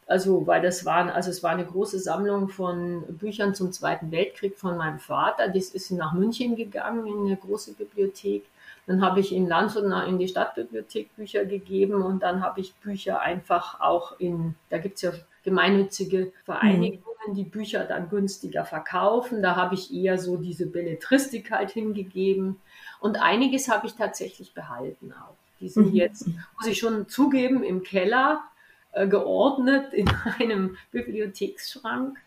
Also, 0.07 0.45
weil 0.47 0.61
das 0.61 0.85
waren, 0.85 1.09
also 1.09 1.31
es 1.31 1.45
war 1.45 1.53
eine 1.53 1.65
große 1.65 2.01
Sammlung 2.01 2.49
von 2.49 3.05
Büchern 3.17 3.55
zum 3.55 3.71
Zweiten 3.71 4.11
Weltkrieg 4.11 4.59
von 4.59 4.77
meinem 4.77 4.99
Vater. 4.99 5.49
Das 5.49 5.69
ist 5.69 5.93
nach 5.93 6.15
München 6.15 6.57
gegangen 6.57 7.07
in 7.07 7.27
eine 7.27 7.37
große 7.37 7.75
Bibliothek. 7.75 8.45
Dann 8.89 9.05
habe 9.05 9.21
ich 9.21 9.33
in 9.33 9.47
Landshut 9.47 9.85
in 10.09 10.19
die 10.19 10.27
Stadtbibliothek 10.27 11.15
Bücher 11.15 11.45
gegeben 11.45 12.03
und 12.03 12.25
dann 12.25 12.43
habe 12.43 12.61
ich 12.61 12.75
Bücher 12.75 13.21
einfach 13.21 13.81
auch 13.81 14.19
in, 14.19 14.57
da 14.69 14.79
gibt 14.79 14.97
es 14.97 15.03
ja 15.03 15.13
gemeinnützige 15.45 16.33
Vereinigungen, 16.45 16.99
mhm. 16.99 17.10
Die 17.35 17.45
Bücher 17.45 17.85
dann 17.85 18.09
günstiger 18.09 18.65
verkaufen. 18.65 19.43
Da 19.43 19.57
habe 19.57 19.75
ich 19.75 19.93
eher 19.93 20.19
so 20.19 20.37
diese 20.37 20.67
Belletristik 20.67 21.51
halt 21.51 21.71
hingegeben. 21.71 22.61
Und 23.01 23.21
einiges 23.21 23.69
habe 23.69 23.87
ich 23.87 23.95
tatsächlich 23.95 24.55
behalten 24.55 25.13
auch. 25.13 25.37
Die 25.61 25.69
sind 25.69 25.91
mhm. 25.91 25.95
jetzt, 25.95 26.27
muss 26.27 26.67
ich 26.67 26.79
schon 26.79 27.09
zugeben, 27.09 27.63
im 27.63 27.83
Keller 27.83 28.43
äh, 28.93 29.07
geordnet 29.07 29.93
in 29.93 30.11
einem 30.39 30.77
Bibliotheksschrank. 30.91 32.19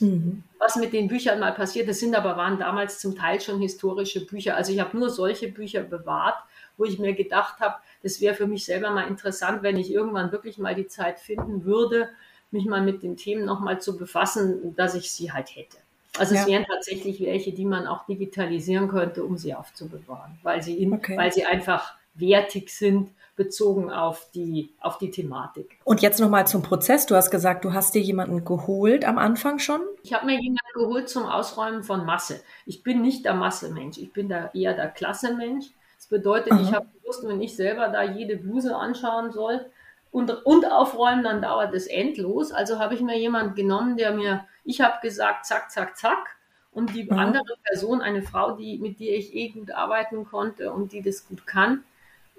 Mhm. 0.00 0.44
Was 0.58 0.76
mit 0.76 0.92
den 0.92 1.08
Büchern 1.08 1.40
mal 1.40 1.52
passiert, 1.52 1.88
das 1.88 2.00
sind 2.00 2.14
aber 2.14 2.36
waren 2.36 2.58
damals 2.58 3.00
zum 3.00 3.16
Teil 3.16 3.40
schon 3.40 3.60
historische 3.60 4.24
Bücher. 4.24 4.56
Also 4.56 4.72
ich 4.72 4.80
habe 4.80 4.96
nur 4.96 5.10
solche 5.10 5.48
Bücher 5.48 5.82
bewahrt, 5.82 6.36
wo 6.76 6.84
ich 6.84 6.98
mir 6.98 7.14
gedacht 7.14 7.60
habe, 7.60 7.76
das 8.02 8.20
wäre 8.20 8.34
für 8.34 8.46
mich 8.46 8.64
selber 8.64 8.90
mal 8.90 9.08
interessant, 9.08 9.62
wenn 9.62 9.76
ich 9.76 9.92
irgendwann 9.92 10.30
wirklich 10.30 10.58
mal 10.58 10.74
die 10.74 10.86
Zeit 10.86 11.18
finden 11.18 11.64
würde, 11.64 12.08
mich 12.50 12.66
mal 12.66 12.82
mit 12.82 13.02
den 13.02 13.16
Themen 13.16 13.44
nochmal 13.44 13.80
zu 13.80 13.96
befassen, 13.96 14.74
dass 14.76 14.94
ich 14.94 15.10
sie 15.10 15.32
halt 15.32 15.54
hätte. 15.54 15.76
Also 16.18 16.34
ja. 16.34 16.42
es 16.42 16.46
wären 16.46 16.64
tatsächlich 16.64 17.20
welche, 17.20 17.52
die 17.52 17.64
man 17.64 17.86
auch 17.86 18.06
digitalisieren 18.06 18.88
könnte, 18.88 19.24
um 19.24 19.36
sie 19.36 19.54
aufzubewahren, 19.54 20.38
weil 20.42 20.62
sie, 20.62 20.82
in, 20.82 20.92
okay. 20.92 21.16
weil 21.16 21.32
sie 21.32 21.44
einfach 21.44 21.94
wertig 22.14 22.70
sind, 22.70 23.10
bezogen 23.36 23.90
auf 23.90 24.28
die, 24.34 24.74
auf 24.80 24.98
die 24.98 25.10
Thematik. 25.10 25.78
Und 25.84 26.02
jetzt 26.02 26.18
nochmal 26.20 26.46
zum 26.46 26.62
Prozess. 26.62 27.06
Du 27.06 27.14
hast 27.14 27.30
gesagt, 27.30 27.64
du 27.64 27.72
hast 27.72 27.94
dir 27.94 28.02
jemanden 28.02 28.44
geholt 28.44 29.04
am 29.04 29.16
Anfang 29.16 29.60
schon? 29.60 29.80
Ich 30.02 30.12
habe 30.12 30.26
mir 30.26 30.40
jemanden 30.40 30.72
geholt 30.74 31.08
zum 31.08 31.24
Ausräumen 31.24 31.84
von 31.84 32.04
Masse. 32.04 32.40
Ich 32.66 32.82
bin 32.82 33.00
nicht 33.00 33.24
der 33.24 33.34
Massemensch, 33.34 33.96
ich 33.98 34.12
bin 34.12 34.28
da 34.28 34.50
eher 34.52 34.74
der 34.74 34.88
Klassemensch. 34.88 35.66
Das 35.96 36.06
bedeutet, 36.08 36.52
Aha. 36.52 36.60
ich 36.60 36.72
habe 36.72 36.86
gewusst, 37.00 37.26
wenn 37.26 37.40
ich 37.40 37.54
selber 37.56 37.88
da 37.88 38.02
jede 38.02 38.36
Bluse 38.36 38.76
anschauen 38.76 39.30
soll, 39.30 39.64
und, 40.10 40.30
und 40.46 40.64
aufräumen, 40.70 41.22
dann 41.22 41.42
dauert 41.42 41.74
es 41.74 41.86
endlos. 41.86 42.52
Also 42.52 42.78
habe 42.78 42.94
ich 42.94 43.00
mir 43.00 43.18
jemanden 43.18 43.54
genommen, 43.54 43.96
der 43.96 44.12
mir, 44.12 44.44
ich 44.64 44.80
habe 44.80 44.96
gesagt, 45.02 45.46
zack, 45.46 45.70
zack, 45.70 45.96
zack. 45.96 46.36
Und 46.72 46.94
die 46.94 47.04
mhm. 47.04 47.18
andere 47.18 47.56
Person, 47.64 48.00
eine 48.00 48.22
Frau, 48.22 48.52
die, 48.52 48.78
mit 48.78 49.00
der 49.00 49.16
ich 49.16 49.34
eh 49.34 49.48
gut 49.48 49.70
arbeiten 49.70 50.24
konnte 50.24 50.72
und 50.72 50.92
die 50.92 51.02
das 51.02 51.26
gut 51.26 51.46
kann, 51.46 51.84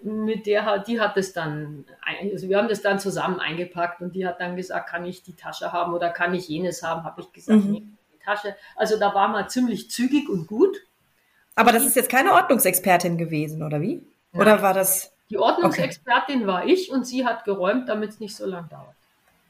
mit 0.02 0.46
der 0.46 0.66
hat, 0.66 0.88
die 0.88 1.02
hat 1.02 1.18
es 1.18 1.34
dann, 1.34 1.86
also 2.32 2.48
wir 2.48 2.58
haben 2.58 2.70
das 2.70 2.82
dann 2.82 3.00
zusammen 3.00 3.40
eingepackt 3.40 4.02
und 4.02 4.16
die 4.16 4.26
hat 4.26 4.40
dann 4.40 4.56
gesagt, 4.56 4.90
kann 4.90 5.06
ich 5.06 5.24
die 5.24 5.36
Tasche 5.36 5.74
haben 5.74 5.94
oder 5.94 6.10
kann 6.10 6.34
ich 6.34 6.48
jenes 6.48 6.84
haben, 6.84 7.04
habe 7.04 7.22
ich 7.22 7.34
gesagt, 7.34 7.66
mhm. 7.66 7.72
nee, 7.72 7.84
die 8.14 8.24
Tasche. 8.24 8.56
Also 8.76 8.98
da 8.98 9.14
war 9.14 9.28
man 9.28 9.50
ziemlich 9.50 9.92
zügig 9.92 10.30
und 10.30 10.48
gut. 10.48 10.78
Aber 11.56 11.74
das 11.74 11.86
ist 11.86 11.98
jetzt 11.98 12.10
keine 12.10 12.32
Ordnungsexpertin 12.32 13.18
gewesen, 13.18 13.62
oder 13.62 13.82
wie? 13.82 14.02
Nein. 14.32 14.42
Oder 14.42 14.62
war 14.62 14.74
das? 14.74 15.12
Die 15.30 15.38
Ordnungsexpertin 15.38 16.40
okay. 16.40 16.48
war 16.48 16.66
ich 16.66 16.92
und 16.92 17.06
sie 17.06 17.26
hat 17.26 17.46
geräumt, 17.46 17.88
damit 17.88 18.12
es 18.12 18.20
nicht 18.20 18.36
so 18.36 18.46
lang 18.46 18.68
dauert. 18.70 18.96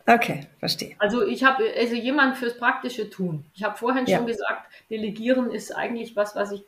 Okay, 0.06 0.48
verstehe. 0.60 0.96
Also 0.98 1.26
ich 1.26 1.44
habe 1.44 1.64
also 1.78 1.94
jemand 1.94 2.38
fürs 2.38 2.58
praktische 2.58 3.10
Tun. 3.10 3.46
Ich 3.54 3.64
habe 3.64 3.78
vorhin 3.78 4.06
ja. 4.08 4.18
schon 4.18 4.26
gesagt, 4.26 4.64
Delegieren 4.90 5.52
ist 5.52 5.72
eigentlich 5.72 6.16
was, 6.16 6.36
was 6.36 6.52
ich 6.52 6.64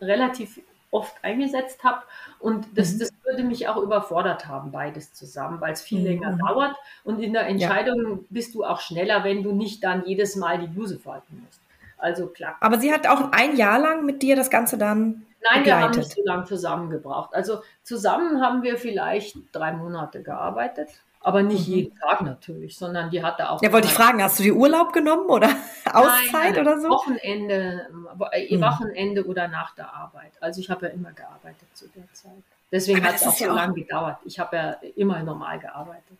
relativ 0.00 0.60
oft 0.90 1.14
eingesetzt 1.22 1.82
habe. 1.84 2.02
Und 2.38 2.66
das, 2.74 2.94
mhm. 2.94 2.98
das 3.00 3.10
würde 3.24 3.42
mich 3.42 3.68
auch 3.68 3.76
überfordert 3.76 4.46
haben, 4.46 4.70
beides 4.70 5.12
zusammen, 5.12 5.60
weil 5.60 5.72
es 5.72 5.82
viel 5.82 6.00
mhm. 6.00 6.06
länger 6.06 6.38
dauert. 6.38 6.76
Und 7.04 7.20
in 7.20 7.32
der 7.32 7.46
Entscheidung 7.46 8.10
ja. 8.10 8.18
bist 8.30 8.54
du 8.54 8.64
auch 8.64 8.80
schneller, 8.80 9.24
wenn 9.24 9.42
du 9.42 9.52
nicht 9.52 9.82
dann 9.82 10.06
jedes 10.06 10.36
Mal 10.36 10.58
die 10.58 10.68
Bluse 10.68 10.98
falten 10.98 11.42
musst. 11.44 11.60
Also 11.98 12.26
klar. 12.26 12.56
Aber 12.60 12.78
sie 12.78 12.92
hat 12.92 13.06
auch 13.06 13.32
ein 13.32 13.56
Jahr 13.56 13.78
lang 13.78 14.04
mit 14.04 14.22
dir 14.22 14.36
das 14.36 14.50
Ganze 14.50 14.78
dann 14.78 15.26
Nein, 15.50 15.62
begleitet. 15.62 15.66
wir 15.66 15.88
haben 15.88 15.98
nicht 15.98 16.12
so 16.12 16.22
lange 16.24 16.44
zusammengebracht. 16.44 17.34
Also 17.34 17.62
zusammen 17.82 18.40
haben 18.40 18.62
wir 18.62 18.76
vielleicht 18.78 19.36
drei 19.52 19.72
Monate 19.72 20.22
gearbeitet. 20.22 20.88
Aber 21.20 21.42
nicht 21.42 21.66
mhm. 21.66 21.74
jeden 21.74 21.98
Tag 21.98 22.20
natürlich, 22.20 22.78
sondern 22.78 23.10
die 23.10 23.20
hatte 23.20 23.50
auch. 23.50 23.60
Ja, 23.60 23.72
wollte 23.72 23.88
ich 23.88 23.94
fragen, 23.94 24.22
hast 24.22 24.38
du 24.38 24.44
die 24.44 24.52
Urlaub 24.52 24.92
genommen 24.92 25.26
oder 25.26 25.48
Auszeit 25.92 26.52
Nein, 26.54 26.58
oder 26.60 26.80
so? 26.80 26.88
Wochenende, 26.88 27.88
mhm. 27.90 28.60
Wochenende 28.60 29.26
oder 29.26 29.48
nach 29.48 29.74
der 29.74 29.92
Arbeit. 29.92 30.30
Also 30.40 30.60
ich 30.60 30.70
habe 30.70 30.86
ja 30.86 30.92
immer 30.92 31.10
gearbeitet 31.10 31.66
zu 31.74 31.88
der 31.88 32.04
Zeit. 32.12 32.30
Deswegen 32.70 33.04
hat 33.04 33.16
es 33.16 33.26
auch 33.26 33.32
so 33.32 33.46
lange 33.46 33.74
gedauert. 33.74 34.18
Ich 34.24 34.38
habe 34.38 34.56
ja 34.56 34.76
immer 34.94 35.20
normal 35.22 35.58
gearbeitet. 35.58 36.16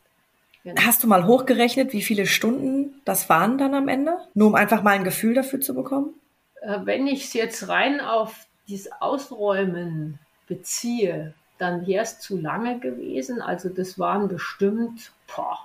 Genau. 0.65 0.83
Hast 0.83 1.05
du 1.05 1.07
mal 1.07 1.25
hochgerechnet, 1.27 1.93
wie 1.93 2.03
viele 2.03 2.27
Stunden 2.27 3.01
das 3.05 3.29
waren 3.29 3.59
dann 3.59 3.75
am 3.75 3.87
Ende? 3.87 4.19
Nur 4.35 4.49
um 4.49 4.55
einfach 4.57 4.83
mal 4.83 4.91
ein 4.91 5.05
Gefühl 5.05 5.35
dafür 5.35 5.61
zu 5.61 5.75
bekommen? 5.75 6.15
Äh, 6.63 6.81
wenn 6.83 7.07
ich 7.07 7.27
es 7.27 7.33
jetzt 7.33 7.69
rein 7.69 8.01
auf 8.01 8.46
dieses 8.69 8.91
Ausräumen 9.01 10.19
beziehe, 10.47 11.35
dann 11.59 11.87
wäre 11.87 12.03
es 12.03 12.21
zu 12.21 12.39
lange 12.39 12.79
gewesen. 12.79 13.41
Also 13.41 13.69
das 13.69 13.99
waren 13.99 14.29
bestimmt 14.29 15.13
boah, 15.35 15.59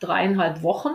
dreieinhalb 0.00 0.62
Wochen 0.62 0.94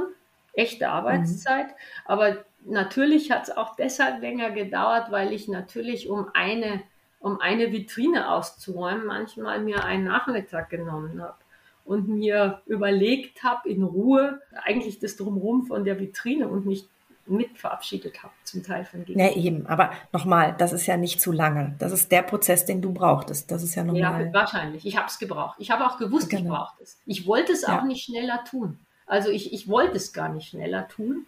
echte 0.54 0.90
Arbeitszeit. 0.90 1.68
Mhm. 1.68 1.74
Aber 2.06 2.38
natürlich 2.66 3.32
hat 3.32 3.44
es 3.44 3.56
auch 3.56 3.76
deshalb 3.76 4.22
länger 4.22 4.52
gedauert, 4.52 5.12
weil 5.12 5.32
ich 5.32 5.48
natürlich 5.48 6.10
um 6.10 6.28
eine, 6.34 6.82
um 7.20 7.40
eine 7.40 7.72
Vitrine 7.72 8.32
auszuräumen, 8.32 9.06
manchmal 9.06 9.62
mir 9.62 9.86
einen 9.86 10.06
Nachmittag 10.06 10.70
genommen 10.70 11.22
habe 11.22 11.38
und 11.86 12.10
mir 12.10 12.62
überlegt 12.66 13.44
habe 13.44 13.70
in 13.70 13.84
Ruhe 13.84 14.42
eigentlich 14.64 15.00
das 15.00 15.16
Drumherum 15.16 15.68
von 15.68 15.86
der 15.86 16.00
Vitrine 16.00 16.48
und 16.50 16.66
mich 16.66 16.86
mit 17.30 17.58
verabschiedet 17.58 18.24
habe, 18.24 18.34
zum 18.44 18.64
Teil 18.64 18.86
von 18.86 19.06
Gegnern. 19.06 19.28
Ja, 19.28 19.36
eben. 19.36 19.68
Aber 19.68 19.92
nochmal, 20.12 20.56
das 20.58 20.74
ist 20.74 20.86
ja 20.86 20.98
nicht 20.98 21.22
zu 21.22 21.32
lange. 21.32 21.76
Das 21.80 21.92
ist 21.92 22.12
der 22.12 22.22
Prozess, 22.22 22.66
den 22.66 22.82
du 22.82 22.94
brauchtest. 22.94 23.52
Das 23.52 23.64
ist 23.64 23.76
ja 23.76 23.84
normal. 23.84 24.28
Ja, 24.28 24.34
wahrscheinlich. 24.34 24.86
Ich 24.86 24.98
habe 24.98 25.08
es 25.08 25.20
gebraucht. 25.20 25.56
Ich 25.60 25.72
habe 25.72 25.86
auch 25.86 25.98
gewusst, 25.98 26.30
genau. 26.30 26.42
ich 26.42 26.50
brauchte 26.50 26.84
es. 26.84 26.98
Ich 27.06 27.28
wollte 27.28 27.54
es 27.54 27.62
ja. 27.64 27.80
auch 27.80 27.84
nicht 27.84 28.04
schneller 28.04 28.44
tun. 28.44 28.80
Also 29.06 29.30
ich, 29.30 29.54
ich 29.54 29.68
wollte 29.68 29.98
es 29.98 30.14
gar 30.14 30.30
nicht 30.30 30.50
schneller 30.50 30.88
tun. 30.88 31.26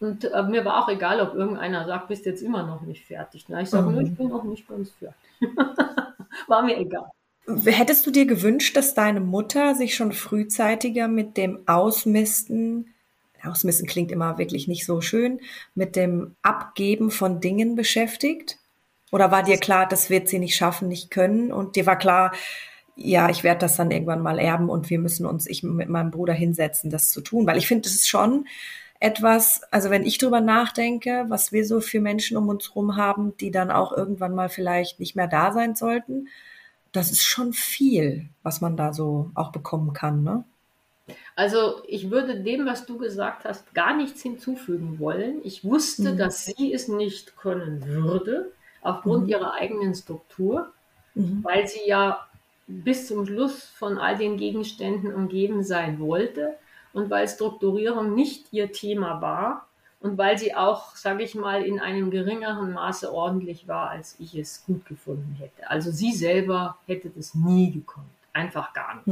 Und 0.00 0.24
äh, 0.24 0.42
mir 0.42 0.64
war 0.64 0.82
auch 0.82 0.88
egal, 0.88 1.20
ob 1.20 1.34
irgendeiner 1.34 1.86
sagt, 1.86 2.08
bist 2.08 2.26
jetzt 2.26 2.42
immer 2.42 2.64
noch 2.64 2.82
nicht 2.82 3.06
fertig. 3.06 3.46
Na, 3.48 3.60
ich 3.60 3.70
sage, 3.70 3.88
mhm. 3.88 4.00
ich 4.00 4.14
bin 4.14 4.28
noch 4.28 4.44
nicht 4.44 4.68
ganz 4.68 4.90
fertig. 4.90 5.16
war 6.46 6.62
mir 6.62 6.78
egal. 6.78 7.10
Hättest 7.64 8.06
du 8.06 8.10
dir 8.10 8.26
gewünscht, 8.26 8.76
dass 8.76 8.94
deine 8.94 9.20
Mutter 9.20 9.74
sich 9.74 9.94
schon 9.94 10.12
frühzeitiger 10.12 11.06
mit 11.06 11.36
dem 11.36 11.60
Ausmisten 11.66 12.92
Ausmissen 13.46 13.86
klingt 13.86 14.12
immer 14.12 14.38
wirklich 14.38 14.68
nicht 14.68 14.84
so 14.84 15.00
schön, 15.00 15.40
mit 15.74 15.96
dem 15.96 16.36
Abgeben 16.42 17.10
von 17.10 17.40
Dingen 17.40 17.74
beschäftigt? 17.74 18.58
Oder 19.12 19.30
war 19.30 19.42
dir 19.42 19.56
klar, 19.58 19.86
das 19.88 20.10
wird 20.10 20.28
sie 20.28 20.38
nicht 20.38 20.56
schaffen, 20.56 20.88
nicht 20.88 21.10
können? 21.10 21.52
Und 21.52 21.76
dir 21.76 21.86
war 21.86 21.96
klar, 21.96 22.32
ja, 22.96 23.28
ich 23.28 23.44
werde 23.44 23.60
das 23.60 23.76
dann 23.76 23.90
irgendwann 23.90 24.22
mal 24.22 24.38
erben 24.38 24.70
und 24.70 24.90
wir 24.90 24.98
müssen 24.98 25.26
uns, 25.26 25.46
ich 25.46 25.62
mit 25.62 25.88
meinem 25.88 26.10
Bruder 26.10 26.32
hinsetzen, 26.32 26.90
das 26.90 27.10
zu 27.10 27.20
tun. 27.20 27.46
Weil 27.46 27.58
ich 27.58 27.66
finde, 27.66 27.82
das 27.82 27.92
ist 27.92 28.08
schon 28.08 28.46
etwas, 29.00 29.60
also 29.70 29.90
wenn 29.90 30.04
ich 30.04 30.18
drüber 30.18 30.40
nachdenke, 30.40 31.26
was 31.28 31.52
wir 31.52 31.66
so 31.66 31.80
für 31.80 32.00
Menschen 32.00 32.36
um 32.36 32.48
uns 32.48 32.70
herum 32.70 32.96
haben, 32.96 33.36
die 33.36 33.50
dann 33.50 33.70
auch 33.70 33.92
irgendwann 33.92 34.34
mal 34.34 34.48
vielleicht 34.48 34.98
nicht 35.00 35.16
mehr 35.16 35.28
da 35.28 35.52
sein 35.52 35.74
sollten, 35.74 36.28
das 36.92 37.10
ist 37.10 37.24
schon 37.24 37.52
viel, 37.52 38.28
was 38.42 38.60
man 38.62 38.76
da 38.76 38.92
so 38.94 39.30
auch 39.34 39.52
bekommen 39.52 39.92
kann, 39.92 40.22
ne? 40.22 40.44
Also 41.34 41.82
ich 41.86 42.10
würde 42.10 42.40
dem, 42.40 42.66
was 42.66 42.86
du 42.86 42.98
gesagt 42.98 43.44
hast, 43.44 43.74
gar 43.74 43.96
nichts 43.96 44.22
hinzufügen 44.22 44.98
wollen. 44.98 45.40
Ich 45.44 45.64
wusste, 45.64 46.12
mhm. 46.12 46.18
dass 46.18 46.46
sie 46.46 46.72
es 46.72 46.88
nicht 46.88 47.36
können 47.36 47.86
würde, 47.86 48.50
aufgrund 48.80 49.24
mhm. 49.24 49.30
ihrer 49.30 49.54
eigenen 49.54 49.94
Struktur, 49.94 50.72
mhm. 51.14 51.44
weil 51.44 51.66
sie 51.66 51.86
ja 51.86 52.26
bis 52.66 53.06
zum 53.06 53.26
Schluss 53.26 53.64
von 53.64 53.98
all 53.98 54.16
den 54.16 54.36
Gegenständen 54.36 55.14
umgeben 55.14 55.62
sein 55.62 56.00
wollte 56.00 56.54
und 56.92 57.10
weil 57.10 57.28
Strukturierung 57.28 58.14
nicht 58.14 58.52
ihr 58.52 58.72
Thema 58.72 59.20
war 59.20 59.66
und 60.00 60.18
weil 60.18 60.38
sie 60.38 60.54
auch, 60.54 60.96
sage 60.96 61.22
ich 61.22 61.34
mal, 61.34 61.62
in 61.62 61.78
einem 61.78 62.10
geringeren 62.10 62.72
Maße 62.72 63.12
ordentlich 63.12 63.68
war, 63.68 63.90
als 63.90 64.16
ich 64.18 64.34
es 64.34 64.64
gut 64.64 64.84
gefunden 64.86 65.36
hätte. 65.38 65.70
Also 65.70 65.90
sie 65.90 66.12
selber 66.12 66.78
hätte 66.86 67.10
das 67.10 67.34
nie 67.34 67.70
gekonnt, 67.70 68.06
einfach 68.32 68.72
gar 68.72 68.96
nicht. 68.96 69.06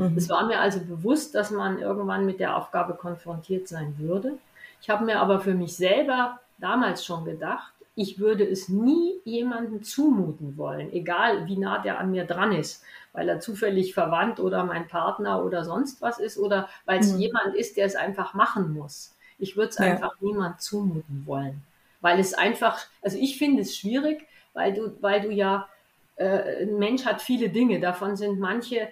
Mhm. 0.00 0.12
Mhm. 0.12 0.18
Es 0.18 0.28
war 0.28 0.46
mir 0.46 0.60
also 0.60 0.80
bewusst, 0.80 1.34
dass 1.34 1.50
man 1.50 1.78
irgendwann 1.78 2.26
mit 2.26 2.40
der 2.40 2.56
Aufgabe 2.56 2.94
konfrontiert 2.94 3.68
sein 3.68 3.94
würde. 3.98 4.38
Ich 4.80 4.88
habe 4.90 5.04
mir 5.04 5.20
aber 5.20 5.40
für 5.40 5.54
mich 5.54 5.76
selber 5.76 6.40
damals 6.58 7.04
schon 7.04 7.24
gedacht, 7.24 7.72
ich 7.94 8.18
würde 8.18 8.44
es 8.44 8.68
nie 8.68 9.20
jemandem 9.24 9.82
zumuten 9.82 10.56
wollen, 10.56 10.92
egal 10.92 11.46
wie 11.46 11.58
nah 11.58 11.78
der 11.78 11.98
an 11.98 12.10
mir 12.10 12.24
dran 12.24 12.52
ist, 12.52 12.82
weil 13.12 13.28
er 13.28 13.40
zufällig 13.40 13.92
verwandt 13.92 14.40
oder 14.40 14.64
mein 14.64 14.88
Partner 14.88 15.44
oder 15.44 15.64
sonst 15.64 16.00
was 16.00 16.18
ist 16.18 16.38
oder 16.38 16.68
weil 16.86 17.00
es 17.00 17.12
mhm. 17.12 17.20
jemand 17.20 17.54
ist, 17.54 17.76
der 17.76 17.84
es 17.84 17.96
einfach 17.96 18.32
machen 18.32 18.72
muss. 18.72 19.14
Ich 19.38 19.56
würde 19.56 19.70
es 19.70 19.78
ja. 19.78 19.86
einfach 19.86 20.14
niemand 20.20 20.62
zumuten 20.62 21.24
wollen, 21.26 21.62
weil 22.00 22.18
es 22.18 22.32
einfach, 22.32 22.78
also 23.02 23.18
ich 23.18 23.36
finde 23.36 23.62
es 23.62 23.76
schwierig, 23.76 24.26
weil 24.54 24.72
du, 24.72 24.96
weil 25.00 25.20
du 25.20 25.30
ja, 25.30 25.68
äh, 26.16 26.62
ein 26.62 26.78
Mensch 26.78 27.04
hat 27.04 27.20
viele 27.20 27.50
Dinge, 27.50 27.80
davon 27.80 28.16
sind 28.16 28.38
manche 28.38 28.88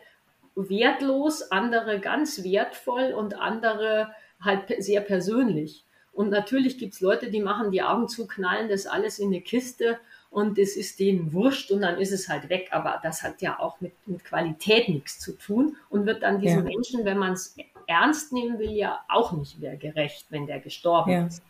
wertlos, 0.68 1.50
andere 1.50 2.00
ganz 2.00 2.42
wertvoll 2.42 3.12
und 3.12 3.34
andere 3.34 4.12
halt 4.40 4.62
sehr 4.82 5.00
persönlich. 5.00 5.84
Und 6.12 6.30
natürlich 6.30 6.78
gibt 6.78 6.94
es 6.94 7.00
Leute, 7.00 7.30
die 7.30 7.40
machen 7.40 7.70
die 7.70 7.82
Augen 7.82 8.08
zu, 8.08 8.26
knallen 8.26 8.68
das 8.68 8.86
alles 8.86 9.18
in 9.20 9.28
eine 9.28 9.40
Kiste 9.40 9.98
und 10.30 10.58
es 10.58 10.76
ist 10.76 10.98
denen 10.98 11.32
wurscht 11.32 11.70
und 11.70 11.82
dann 11.82 11.98
ist 11.98 12.12
es 12.12 12.28
halt 12.28 12.48
weg. 12.48 12.70
Aber 12.72 12.98
das 13.02 13.22
hat 13.22 13.40
ja 13.40 13.58
auch 13.60 13.80
mit, 13.80 13.92
mit 14.06 14.24
Qualität 14.24 14.88
nichts 14.88 15.20
zu 15.20 15.38
tun 15.38 15.76
und 15.90 16.06
wird 16.06 16.22
dann 16.22 16.40
diesen 16.40 16.66
ja. 16.66 16.74
Menschen, 16.74 17.04
wenn 17.04 17.18
man 17.18 17.34
es 17.34 17.56
ernst 17.86 18.32
nehmen 18.32 18.58
will, 18.58 18.72
ja 18.72 19.00
auch 19.08 19.32
nicht 19.32 19.60
mehr 19.60 19.76
gerecht, 19.76 20.26
wenn 20.30 20.46
der 20.46 20.60
gestorben 20.60 21.12
ja. 21.12 21.26
ist. 21.26 21.42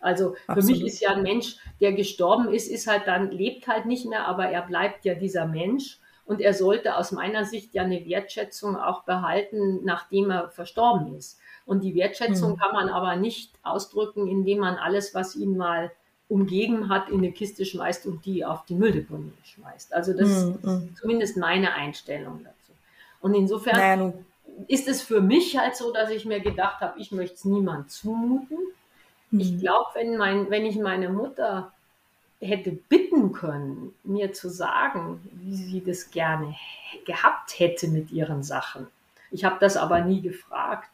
Also 0.00 0.34
für 0.44 0.52
Absolut. 0.52 0.82
mich 0.82 0.86
ist 0.86 1.00
ja 1.00 1.14
ein 1.14 1.22
Mensch, 1.22 1.56
der 1.80 1.94
gestorben 1.94 2.52
ist, 2.52 2.70
ist 2.70 2.86
halt 2.86 3.06
dann, 3.06 3.30
lebt 3.30 3.66
halt 3.66 3.86
nicht 3.86 4.04
mehr, 4.04 4.26
aber 4.26 4.46
er 4.46 4.60
bleibt 4.60 5.06
ja 5.06 5.14
dieser 5.14 5.46
Mensch. 5.46 5.98
Und 6.26 6.40
er 6.40 6.54
sollte 6.54 6.96
aus 6.96 7.12
meiner 7.12 7.44
Sicht 7.44 7.74
ja 7.74 7.82
eine 7.82 8.06
Wertschätzung 8.06 8.76
auch 8.76 9.02
behalten, 9.02 9.84
nachdem 9.84 10.30
er 10.30 10.48
verstorben 10.48 11.14
ist. 11.16 11.38
Und 11.66 11.82
die 11.82 11.94
Wertschätzung 11.94 12.52
mhm. 12.52 12.56
kann 12.56 12.72
man 12.72 12.88
aber 12.88 13.16
nicht 13.16 13.52
ausdrücken, 13.62 14.26
indem 14.26 14.60
man 14.60 14.76
alles, 14.76 15.14
was 15.14 15.36
ihn 15.36 15.56
mal 15.56 15.90
umgeben 16.28 16.88
hat, 16.88 17.10
in 17.10 17.18
eine 17.18 17.32
Kiste 17.32 17.64
schmeißt 17.64 18.06
und 18.06 18.24
die 18.24 18.44
auf 18.44 18.64
die 18.64 18.74
Mülldeponie 18.74 19.32
schmeißt. 19.44 19.92
Also 19.92 20.12
das 20.14 20.28
mhm. 20.28 20.54
ist 20.54 20.62
hm. 20.62 20.96
zumindest 20.98 21.36
meine 21.36 21.74
Einstellung 21.74 22.40
dazu. 22.42 22.72
Und 23.20 23.34
insofern 23.34 23.76
naja, 23.76 24.12
ist 24.68 24.88
es 24.88 25.02
für 25.02 25.20
mich 25.20 25.58
halt 25.58 25.76
so, 25.76 25.92
dass 25.92 26.10
ich 26.10 26.24
mir 26.24 26.40
gedacht 26.40 26.80
habe, 26.80 26.98
ich 26.98 27.12
möchte 27.12 27.34
es 27.34 27.44
niemand 27.44 27.90
zumuten. 27.90 28.58
Mhm. 29.30 29.40
Ich 29.40 29.58
glaube, 29.58 29.86
wenn, 29.94 30.16
mein, 30.16 30.50
wenn 30.50 30.64
ich 30.64 30.76
meine 30.76 31.10
Mutter 31.10 31.72
hätte 32.44 32.72
bitten 32.72 33.32
können, 33.32 33.94
mir 34.04 34.32
zu 34.32 34.48
sagen, 34.48 35.20
wie 35.32 35.54
sie 35.54 35.82
das 35.82 36.10
gerne 36.10 36.54
gehabt 37.04 37.58
hätte 37.58 37.88
mit 37.88 38.10
ihren 38.10 38.42
Sachen. 38.42 38.86
Ich 39.30 39.44
habe 39.44 39.56
das 39.60 39.76
aber 39.76 40.00
nie 40.00 40.20
gefragt. 40.20 40.90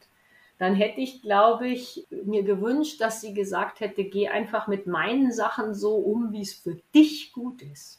Dann 0.59 0.75
hätte 0.75 1.01
ich, 1.01 1.23
glaube 1.23 1.69
ich, 1.69 2.07
mir 2.11 2.43
gewünscht, 2.43 3.01
dass 3.01 3.21
sie 3.21 3.35
gesagt 3.35 3.81
hätte, 3.81 4.05
geh 4.05 4.29
einfach 4.29 4.69
mit 4.69 4.87
meinen 4.87 5.33
Sachen 5.33 5.75
so 5.75 5.95
um, 5.95 6.33
wie 6.33 6.43
es 6.43 6.55
für 6.55 6.77
dich 6.95 7.33
gut 7.33 7.63
ist. 7.63 7.99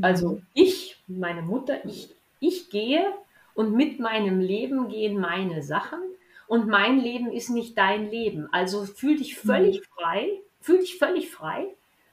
Also 0.00 0.32
mhm. 0.32 0.46
ich, 0.54 1.02
meine 1.06 1.42
Mutter, 1.42 1.84
ich, 1.84 2.10
ich 2.40 2.70
gehe 2.70 3.04
und 3.54 3.74
mit 3.74 4.00
meinem 4.00 4.40
Leben 4.40 4.88
gehen 4.88 5.18
meine 5.18 5.62
Sachen 5.62 6.00
und 6.46 6.68
mein 6.68 7.00
Leben 7.00 7.30
ist 7.32 7.50
nicht 7.50 7.76
dein 7.76 8.10
Leben. 8.10 8.48
Also 8.52 8.84
fühl 8.84 9.18
dich 9.18 9.36
völlig 9.36 9.80
mhm. 9.80 9.84
frei, 9.94 10.28
fühl 10.60 10.78
dich 10.78 10.98
völlig 10.98 11.30
frei 11.30 11.66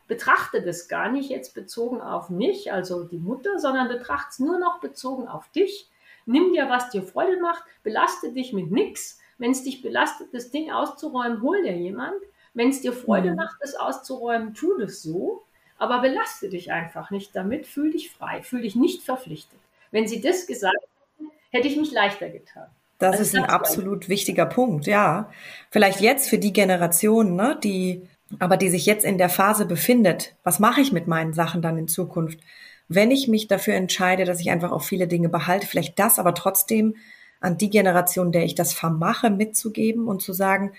betrachte 0.07 0.61
das 0.61 0.87
gar 0.87 1.11
nicht 1.11 1.29
jetzt 1.29 1.53
bezogen 1.53 2.01
auf 2.01 2.29
mich, 2.29 2.71
also 2.71 3.03
die 3.03 3.17
Mutter, 3.17 3.59
sondern 3.59 3.87
betrachte 3.87 4.29
es 4.31 4.39
nur 4.39 4.59
noch 4.59 4.79
bezogen 4.79 5.27
auf 5.27 5.49
dich. 5.49 5.89
Nimm 6.25 6.53
dir, 6.53 6.69
was 6.69 6.89
dir 6.89 7.03
Freude 7.03 7.39
macht, 7.39 7.63
belaste 7.83 8.31
dich 8.31 8.53
mit 8.53 8.71
nichts. 8.71 9.19
Wenn 9.37 9.51
es 9.51 9.63
dich 9.63 9.81
belastet, 9.81 10.29
das 10.33 10.51
Ding 10.51 10.71
auszuräumen, 10.71 11.41
hol 11.41 11.61
dir 11.61 11.75
jemand. 11.75 12.15
Wenn 12.53 12.69
es 12.69 12.81
dir 12.81 12.93
Freude 12.93 13.31
mhm. 13.31 13.35
macht, 13.35 13.57
das 13.61 13.75
auszuräumen, 13.75 14.53
tu 14.53 14.77
das 14.77 15.01
so. 15.01 15.43
Aber 15.77 15.99
belaste 15.99 16.49
dich 16.49 16.71
einfach 16.71 17.11
nicht 17.11 17.35
damit, 17.35 17.67
fühl 17.67 17.91
dich 17.91 18.11
frei, 18.11 18.41
fühl 18.41 18.61
dich 18.61 18.75
nicht 18.75 19.03
verpflichtet. 19.03 19.59
Wenn 19.91 20.07
sie 20.07 20.21
das 20.21 20.47
gesagt 20.47 20.75
hätten, 21.17 21.31
hätte 21.51 21.67
ich 21.67 21.75
mich 21.77 21.91
leichter 21.91 22.29
getan. 22.29 22.67
Das 22.97 23.17
also 23.17 23.23
ist 23.23 23.35
ein 23.35 23.49
absolut 23.49 24.07
wichtiger 24.07 24.45
Punkt, 24.45 24.87
ja. 24.87 25.29
Vielleicht 25.69 25.99
jetzt 25.99 26.29
für 26.29 26.37
die 26.37 26.53
Generation, 26.53 27.35
ne, 27.35 27.59
die, 27.61 28.07
aber 28.39 28.57
die 28.57 28.69
sich 28.69 28.85
jetzt 28.85 29.05
in 29.05 29.17
der 29.17 29.29
Phase 29.29 29.65
befindet. 29.65 30.35
Was 30.43 30.59
mache 30.59 30.81
ich 30.81 30.91
mit 30.91 31.07
meinen 31.07 31.33
Sachen 31.33 31.61
dann 31.61 31.77
in 31.77 31.87
Zukunft? 31.87 32.39
Wenn 32.87 33.11
ich 33.11 33.27
mich 33.27 33.47
dafür 33.47 33.75
entscheide, 33.75 34.25
dass 34.25 34.39
ich 34.39 34.51
einfach 34.51 34.71
auch 34.71 34.83
viele 34.83 35.07
Dinge 35.07 35.29
behalte, 35.29 35.67
vielleicht 35.67 35.97
das 35.99 36.19
aber 36.19 36.33
trotzdem 36.33 36.95
an 37.39 37.57
die 37.57 37.69
Generation, 37.69 38.31
der 38.31 38.43
ich 38.43 38.55
das 38.55 38.73
vermache, 38.73 39.29
mitzugeben 39.29 40.07
und 40.07 40.21
zu 40.21 40.33
sagen, 40.33 40.73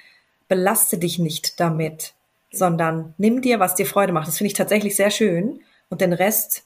belaste 0.49 0.99
dich 0.99 1.19
nicht 1.19 1.61
damit, 1.61 2.15
sondern 2.53 3.15
nimm 3.19 3.43
dir, 3.43 3.61
was 3.61 3.75
dir 3.75 3.87
Freude 3.87 4.13
macht. 4.13 4.29
Das 4.29 4.39
finde 4.39 4.49
ich 4.49 4.55
tatsächlich 4.55 4.97
sehr 4.97 5.11
schön. 5.11 5.61
Und 5.89 6.01
den 6.01 6.13
Rest 6.13 6.65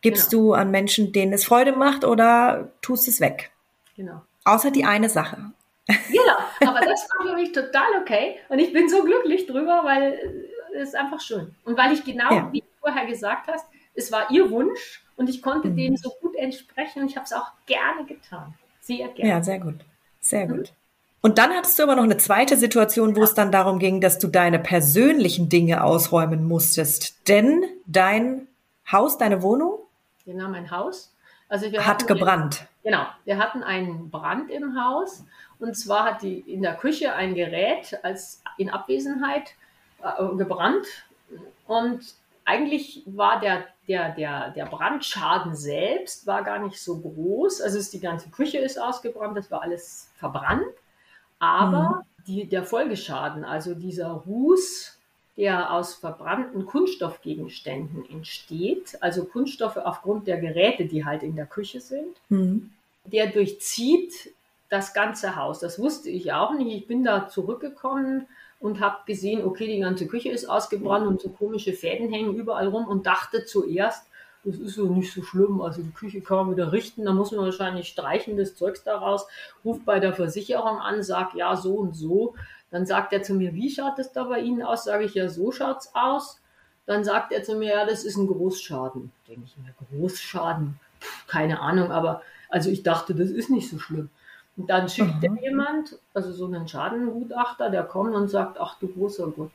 gibst 0.00 0.30
genau. 0.30 0.42
du 0.42 0.52
an 0.54 0.70
Menschen, 0.70 1.12
denen 1.12 1.32
es 1.32 1.44
Freude 1.44 1.72
macht 1.72 2.04
oder 2.04 2.70
tust 2.82 3.08
es 3.08 3.20
weg. 3.20 3.50
Genau. 3.96 4.22
Außer 4.44 4.70
die 4.70 4.84
eine 4.84 5.08
Sache. 5.08 5.52
Genau, 5.88 6.70
aber 6.70 6.80
das 6.80 7.08
war 7.10 7.26
für 7.26 7.34
mich 7.34 7.52
total 7.52 8.00
okay. 8.00 8.36
Und 8.48 8.58
ich 8.58 8.72
bin 8.72 8.88
so 8.88 9.02
glücklich 9.02 9.46
drüber, 9.46 9.80
weil 9.84 10.18
es 10.74 10.90
ist 10.90 10.94
einfach 10.94 11.20
schön. 11.20 11.54
Und 11.64 11.78
weil 11.78 11.92
ich 11.92 12.04
genau, 12.04 12.30
ja. 12.30 12.52
wie 12.52 12.60
du 12.60 12.66
vorher 12.80 13.06
gesagt 13.06 13.48
hast, 13.48 13.66
es 13.94 14.12
war 14.12 14.30
ihr 14.30 14.50
Wunsch 14.50 15.02
und 15.16 15.28
ich 15.28 15.42
konnte 15.42 15.68
mhm. 15.68 15.76
dem 15.76 15.96
so 15.96 16.10
gut 16.20 16.36
entsprechen 16.36 17.02
und 17.02 17.10
ich 17.10 17.16
habe 17.16 17.24
es 17.24 17.32
auch 17.32 17.50
gerne 17.66 18.04
getan. 18.04 18.54
Sehr 18.80 19.08
gerne. 19.08 19.30
Ja, 19.30 19.42
sehr 19.42 19.58
gut. 19.58 19.76
Sehr 20.20 20.46
gut. 20.46 20.58
Mhm. 20.58 20.78
Und 21.20 21.38
dann 21.38 21.52
hattest 21.52 21.78
du 21.78 21.82
aber 21.82 21.96
noch 21.96 22.04
eine 22.04 22.16
zweite 22.16 22.56
Situation, 22.56 23.16
wo 23.16 23.20
ja. 23.20 23.24
es 23.24 23.34
dann 23.34 23.50
darum 23.50 23.78
ging, 23.78 24.00
dass 24.00 24.18
du 24.18 24.28
deine 24.28 24.58
persönlichen 24.58 25.48
Dinge 25.48 25.82
ausräumen 25.82 26.46
musstest. 26.46 27.28
Denn 27.28 27.64
dein 27.86 28.46
Haus, 28.90 29.18
deine 29.18 29.42
Wohnung? 29.42 29.80
Genau, 30.24 30.48
mein 30.48 30.70
Haus. 30.70 31.12
Also 31.48 31.72
wir 31.72 31.86
hat 31.86 32.06
gebrannt. 32.06 32.60
Einen, 32.60 32.68
genau, 32.82 33.06
wir 33.24 33.38
hatten 33.38 33.62
einen 33.62 34.10
Brand 34.10 34.50
im 34.50 34.80
Haus. 34.80 35.24
Und 35.58 35.76
zwar 35.76 36.04
hat 36.04 36.22
die 36.22 36.38
in 36.40 36.62
der 36.62 36.74
Küche 36.74 37.14
ein 37.14 37.34
Gerät 37.34 37.98
als 38.02 38.42
in 38.58 38.70
Abwesenheit 38.70 39.54
äh, 40.02 40.36
gebrannt. 40.36 40.86
Und 41.66 42.02
eigentlich 42.44 43.02
war 43.06 43.40
der, 43.40 43.64
der, 43.88 44.10
der, 44.14 44.50
der 44.50 44.66
Brandschaden 44.66 45.54
selbst 45.54 46.26
war 46.26 46.42
gar 46.44 46.58
nicht 46.58 46.80
so 46.80 47.00
groß. 47.00 47.60
Also 47.60 47.78
ist, 47.78 47.92
die 47.92 48.00
ganze 48.00 48.30
Küche 48.30 48.58
ist 48.58 48.80
ausgebrannt, 48.80 49.36
das 49.36 49.50
war 49.50 49.62
alles 49.62 50.10
verbrannt. 50.16 50.64
Aber 51.38 52.04
mhm. 52.04 52.24
die, 52.26 52.48
der 52.48 52.64
Folgeschaden, 52.64 53.44
also 53.44 53.74
dieser 53.74 54.08
Ruß, 54.08 54.97
der 55.38 55.72
aus 55.72 55.94
verbrannten 55.94 56.66
Kunststoffgegenständen 56.66 58.04
entsteht, 58.10 58.98
also 59.00 59.24
Kunststoffe 59.24 59.76
aufgrund 59.76 60.26
der 60.26 60.38
Geräte, 60.38 60.86
die 60.86 61.04
halt 61.04 61.22
in 61.22 61.36
der 61.36 61.46
Küche 61.46 61.80
sind, 61.80 62.16
mhm. 62.28 62.70
der 63.04 63.28
durchzieht 63.28 64.34
das 64.68 64.92
ganze 64.92 65.36
Haus. 65.36 65.60
Das 65.60 65.78
wusste 65.78 66.10
ich 66.10 66.32
auch 66.32 66.52
nicht. 66.54 66.76
Ich 66.76 66.86
bin 66.88 67.04
da 67.04 67.28
zurückgekommen 67.28 68.26
und 68.58 68.80
habe 68.80 68.96
gesehen, 69.06 69.44
okay, 69.44 69.68
die 69.68 69.78
ganze 69.78 70.08
Küche 70.08 70.30
ist 70.30 70.46
ausgebrannt 70.46 71.06
und 71.06 71.20
so 71.20 71.28
komische 71.28 71.72
Fäden 71.72 72.12
hängen 72.12 72.34
überall 72.34 72.66
rum 72.66 72.88
und 72.88 73.06
dachte 73.06 73.44
zuerst, 73.44 74.08
das 74.44 74.56
ist 74.56 74.74
so 74.74 74.88
nicht 74.88 75.12
so 75.12 75.22
schlimm. 75.22 75.60
Also 75.60 75.82
die 75.82 75.92
Küche 75.92 76.20
kann 76.20 76.38
man 76.38 76.56
wieder 76.56 76.72
richten, 76.72 77.04
da 77.04 77.12
muss 77.12 77.30
man 77.30 77.44
wahrscheinlich 77.44 77.88
streichendes 77.88 78.56
Zeugs 78.56 78.82
daraus, 78.82 79.28
ruft 79.64 79.84
bei 79.84 80.00
der 80.00 80.12
Versicherung 80.12 80.78
an, 80.78 81.02
sagt 81.02 81.34
ja 81.34 81.56
so 81.56 81.74
und 81.74 81.94
so. 81.94 82.34
Dann 82.70 82.86
sagt 82.86 83.12
er 83.12 83.22
zu 83.22 83.34
mir, 83.34 83.54
wie 83.54 83.70
schaut 83.70 83.98
es 83.98 84.12
da 84.12 84.24
bei 84.24 84.40
Ihnen 84.40 84.62
aus? 84.62 84.84
Sage 84.84 85.04
ich, 85.04 85.14
ja, 85.14 85.28
so 85.28 85.52
schaut's 85.52 85.90
aus. 85.94 86.40
Dann 86.86 87.04
sagt 87.04 87.32
er 87.32 87.42
zu 87.42 87.56
mir, 87.56 87.72
ja, 87.72 87.86
das 87.86 88.04
ist 88.04 88.16
ein 88.16 88.26
Großschaden. 88.26 89.12
Denke 89.26 89.42
ich 89.44 89.56
mir, 89.56 89.74
Großschaden? 89.90 90.78
Puh, 91.00 91.06
keine 91.26 91.60
Ahnung, 91.60 91.90
aber 91.90 92.22
also 92.48 92.70
ich 92.70 92.82
dachte, 92.82 93.14
das 93.14 93.30
ist 93.30 93.50
nicht 93.50 93.70
so 93.70 93.78
schlimm. 93.78 94.10
Und 94.56 94.68
dann 94.70 94.88
schickt 94.88 95.22
mhm. 95.22 95.36
er 95.36 95.42
jemand, 95.42 95.98
also 96.14 96.32
so 96.32 96.46
einen 96.46 96.66
Schadengutachter, 96.66 97.70
der 97.70 97.84
kommt 97.84 98.14
und 98.14 98.28
sagt, 98.28 98.58
ach 98.58 98.78
du 98.78 98.88
großer 98.88 99.28
Gott, 99.28 99.52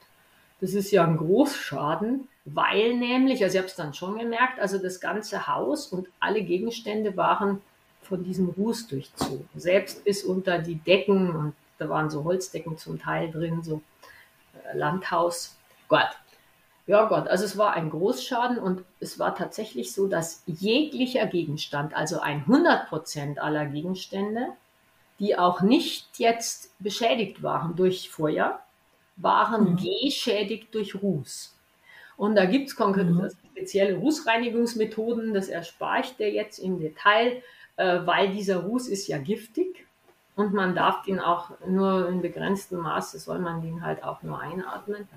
das 0.62 0.74
ist 0.74 0.92
ja 0.92 1.04
ein 1.04 1.18
Großschaden, 1.18 2.28
weil 2.46 2.96
nämlich, 2.96 3.44
also 3.44 3.56
ich 3.56 3.60
habe 3.60 3.68
es 3.68 3.76
dann 3.76 3.94
schon 3.94 4.18
gemerkt, 4.18 4.60
also 4.60 4.78
das 4.78 5.02
ganze 5.02 5.48
Haus 5.48 5.88
und 5.88 6.08
alle 6.20 6.42
Gegenstände 6.42 7.18
waren 7.18 7.62
von 8.02 8.24
diesem 8.24 8.50
Ruß 8.50 8.88
durchzogen. 8.88 9.48
Selbst 9.56 10.06
bis 10.06 10.24
unter 10.24 10.60
die 10.60 10.76
Decken 10.76 11.36
und 11.36 11.54
da 11.84 11.90
waren 11.90 12.10
so 12.10 12.24
Holzdecken 12.24 12.78
zum 12.78 13.00
Teil 13.00 13.30
drin, 13.32 13.62
so 13.62 13.82
äh, 14.54 14.78
Landhaus. 14.78 15.58
Gott. 15.90 16.10
Ja 16.86 17.06
Gott, 17.06 17.28
also 17.30 17.46
es 17.46 17.58
war 17.58 17.74
ein 17.74 17.90
Großschaden 17.90 18.58
und 18.58 18.84
es 19.00 19.18
war 19.18 19.36
tatsächlich 19.36 19.94
so, 19.94 20.08
dass 20.08 20.44
jeglicher 20.48 21.26
Gegenstand, 21.28 21.94
also 21.94 22.20
100 22.20 22.90
Prozent 22.90 23.40
aller 23.40 23.66
Gegenstände, 23.66 24.48
die 25.20 25.38
auch 25.38 25.62
nicht 25.62 26.20
jetzt 26.20 26.74
beschädigt 26.80 27.42
waren 27.42 27.78
durch 27.78 28.10
Feuer, 28.10 28.60
waren 29.16 29.72
mhm. 29.72 29.78
geschädigt 29.78 30.76
durch 30.76 30.96
Ruß. 31.02 31.56
Und 32.18 32.36
da 32.36 32.46
gibt 32.46 32.70
es 32.70 32.78
mhm. 32.78 33.30
spezielle 33.52 33.96
Rußreinigungsmethoden, 33.96 35.34
das 35.34 35.48
erspare 35.48 36.02
ich 36.02 36.16
dir 36.18 36.32
jetzt 36.32 36.60
im 36.60 36.80
Detail, 36.80 37.42
äh, 37.78 38.00
weil 38.06 38.30
dieser 38.34 38.58
Ruß 38.58 38.90
ist 38.90 39.08
ja 39.08 39.20
giftig 39.20 39.86
und 40.36 40.54
man 40.54 40.76
darf 40.76 41.08
ihn 41.08 41.20
auch 41.20 41.52
nur 41.68 42.08
in 42.10 42.22
begrenztem 42.22 42.80
Maße, 42.80 43.20
soll 43.20 43.40
man 43.40 43.62
den 43.62 43.84
halt 43.84 44.04
auch 44.04 44.24
nur 44.24 44.40
einatmen. 44.40 45.08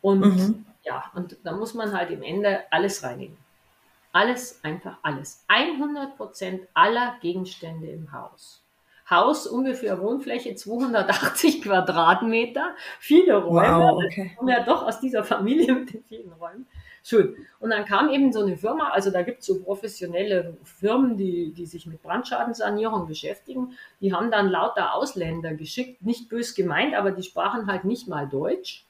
Und 0.00 0.20
mhm. 0.20 0.66
ja, 0.82 1.04
und 1.14 1.36
da 1.42 1.52
muss 1.52 1.74
man 1.74 1.92
halt 1.92 2.10
im 2.10 2.22
Ende 2.22 2.60
alles 2.70 3.02
reinigen. 3.02 3.36
Alles, 4.12 4.62
einfach 4.64 4.98
alles. 5.02 5.44
100 5.48 6.16
Prozent 6.16 6.68
aller 6.74 7.16
Gegenstände 7.20 7.88
im 7.88 8.12
Haus. 8.12 8.62
Haus 9.08 9.46
ungefähr 9.46 10.00
Wohnfläche 10.00 10.54
280 10.54 11.62
Quadratmeter, 11.62 12.74
viele 13.00 13.36
Räume. 13.42 13.84
Wow, 13.84 14.04
okay. 14.04 14.32
kommen 14.36 14.48
ja 14.48 14.62
doch 14.62 14.84
aus 14.86 15.00
dieser 15.00 15.24
Familie 15.24 15.74
mit 15.74 15.92
den 15.92 16.04
vielen 16.04 16.32
Räumen. 16.32 16.66
Schön. 17.02 17.34
Und 17.60 17.70
dann 17.70 17.84
kam 17.84 18.10
eben 18.10 18.32
so 18.32 18.40
eine 18.40 18.56
Firma, 18.56 18.90
also 18.90 19.10
da 19.10 19.22
gibt 19.22 19.40
es 19.40 19.46
so 19.46 19.62
professionelle 19.62 20.56
Firmen, 20.64 21.16
die, 21.16 21.52
die 21.52 21.66
sich 21.66 21.86
mit 21.86 22.02
Brandschadenssanierung 22.02 23.06
beschäftigen. 23.06 23.72
Die 24.00 24.12
haben 24.12 24.30
dann 24.30 24.48
lauter 24.50 24.94
Ausländer 24.94 25.54
geschickt, 25.54 26.02
nicht 26.02 26.28
bös 26.28 26.54
gemeint, 26.54 26.94
aber 26.94 27.10
die 27.10 27.22
sprachen 27.22 27.66
halt 27.66 27.84
nicht 27.84 28.08
mal 28.08 28.28
Deutsch 28.28 28.84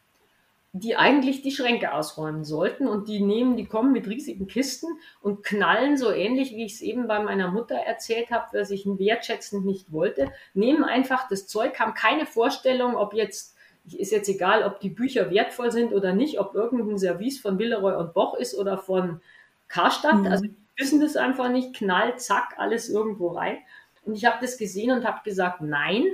die 0.72 0.96
eigentlich 0.96 1.42
die 1.42 1.50
Schränke 1.50 1.92
ausräumen 1.92 2.44
sollten 2.44 2.86
und 2.86 3.08
die 3.08 3.20
nehmen, 3.20 3.56
die 3.56 3.66
kommen 3.66 3.92
mit 3.92 4.06
riesigen 4.06 4.46
Kisten 4.46 4.86
und 5.20 5.42
knallen 5.42 5.96
so 5.96 6.12
ähnlich, 6.12 6.52
wie 6.52 6.64
ich 6.64 6.74
es 6.74 6.80
eben 6.80 7.08
bei 7.08 7.20
meiner 7.20 7.50
Mutter 7.50 7.74
erzählt 7.74 8.30
habe, 8.30 8.58
was 8.58 8.70
ich 8.70 8.86
wertschätzend 8.86 9.64
nicht 9.66 9.90
wollte, 9.92 10.30
nehmen 10.54 10.84
einfach 10.84 11.28
das 11.28 11.48
Zeug, 11.48 11.80
haben 11.80 11.94
keine 11.94 12.24
Vorstellung, 12.24 12.94
ob 12.94 13.14
jetzt 13.14 13.56
ist 13.86 14.12
jetzt 14.12 14.28
egal, 14.28 14.62
ob 14.64 14.80
die 14.80 14.90
Bücher 14.90 15.30
wertvoll 15.30 15.72
sind 15.72 15.92
oder 15.92 16.12
nicht, 16.12 16.38
ob 16.38 16.54
irgendein 16.54 16.98
Service 16.98 17.38
von 17.38 17.58
Villeroy 17.58 17.96
und 17.96 18.14
Boch 18.14 18.34
ist 18.34 18.54
oder 18.54 18.78
von 18.78 19.20
Karstadt. 19.68 20.20
Mhm. 20.20 20.26
Also 20.26 20.44
die 20.44 20.56
wissen 20.76 21.00
das 21.00 21.16
einfach 21.16 21.48
nicht. 21.48 21.74
Knall, 21.74 22.18
zack, 22.18 22.54
alles 22.58 22.88
irgendwo 22.88 23.28
rein. 23.28 23.58
Und 24.04 24.14
ich 24.14 24.24
habe 24.24 24.38
das 24.40 24.58
gesehen 24.58 24.90
und 24.90 25.04
habe 25.04 25.20
gesagt, 25.24 25.60
nein, 25.60 26.04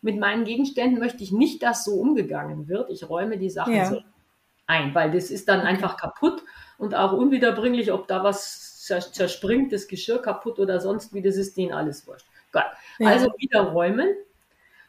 mit 0.00 0.18
meinen 0.18 0.44
Gegenständen 0.44 0.98
möchte 0.98 1.22
ich 1.22 1.32
nicht, 1.32 1.62
dass 1.62 1.84
so 1.84 1.94
umgegangen 1.94 2.68
wird. 2.68 2.90
Ich 2.90 3.08
räume 3.08 3.38
die 3.38 3.50
Sachen 3.50 3.74
ja. 3.74 3.86
so 3.86 4.02
ein, 4.66 4.94
weil 4.94 5.10
das 5.10 5.30
ist 5.30 5.48
dann 5.48 5.60
einfach 5.60 5.96
kaputt 5.96 6.42
und 6.78 6.94
auch 6.94 7.12
unwiederbringlich, 7.12 7.92
ob 7.92 8.06
da 8.08 8.22
was 8.22 8.84
zerspringt, 8.86 9.72
das 9.72 9.88
Geschirr 9.88 10.22
kaputt 10.22 10.58
oder 10.58 10.80
sonst 10.80 11.12
wie, 11.12 11.22
das 11.22 11.36
ist 11.36 11.56
denen 11.56 11.72
alles 11.72 12.06
wurscht. 12.06 12.26
Gott. 12.52 12.66
Ja. 12.98 13.08
Also 13.08 13.32
wieder 13.38 13.60
räumen. 13.62 14.08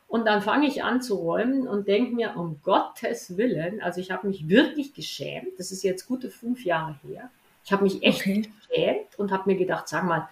Und 0.07 0.25
dann 0.25 0.41
fange 0.41 0.67
ich 0.67 0.83
an 0.83 1.01
zu 1.01 1.15
räumen 1.15 1.67
und 1.67 1.87
denke 1.87 2.15
mir, 2.15 2.37
um 2.37 2.61
Gottes 2.63 3.35
Willen, 3.35 3.81
also 3.81 3.99
ich 3.99 4.09
habe 4.11 4.27
mich 4.27 4.47
wirklich 4.47 4.93
geschämt. 4.93 5.59
Das 5.59 5.71
ist 5.71 5.83
jetzt 5.83 6.07
gute 6.07 6.29
fünf 6.29 6.63
Jahre 6.63 6.95
her. 7.03 7.29
Ich 7.65 7.73
habe 7.73 7.83
mich 7.83 8.01
echt 8.03 8.21
okay. 8.21 8.49
geschämt 8.69 9.19
und 9.19 9.31
habe 9.31 9.51
mir 9.51 9.57
gedacht, 9.57 9.89
sag 9.89 10.05
mal, 10.05 10.29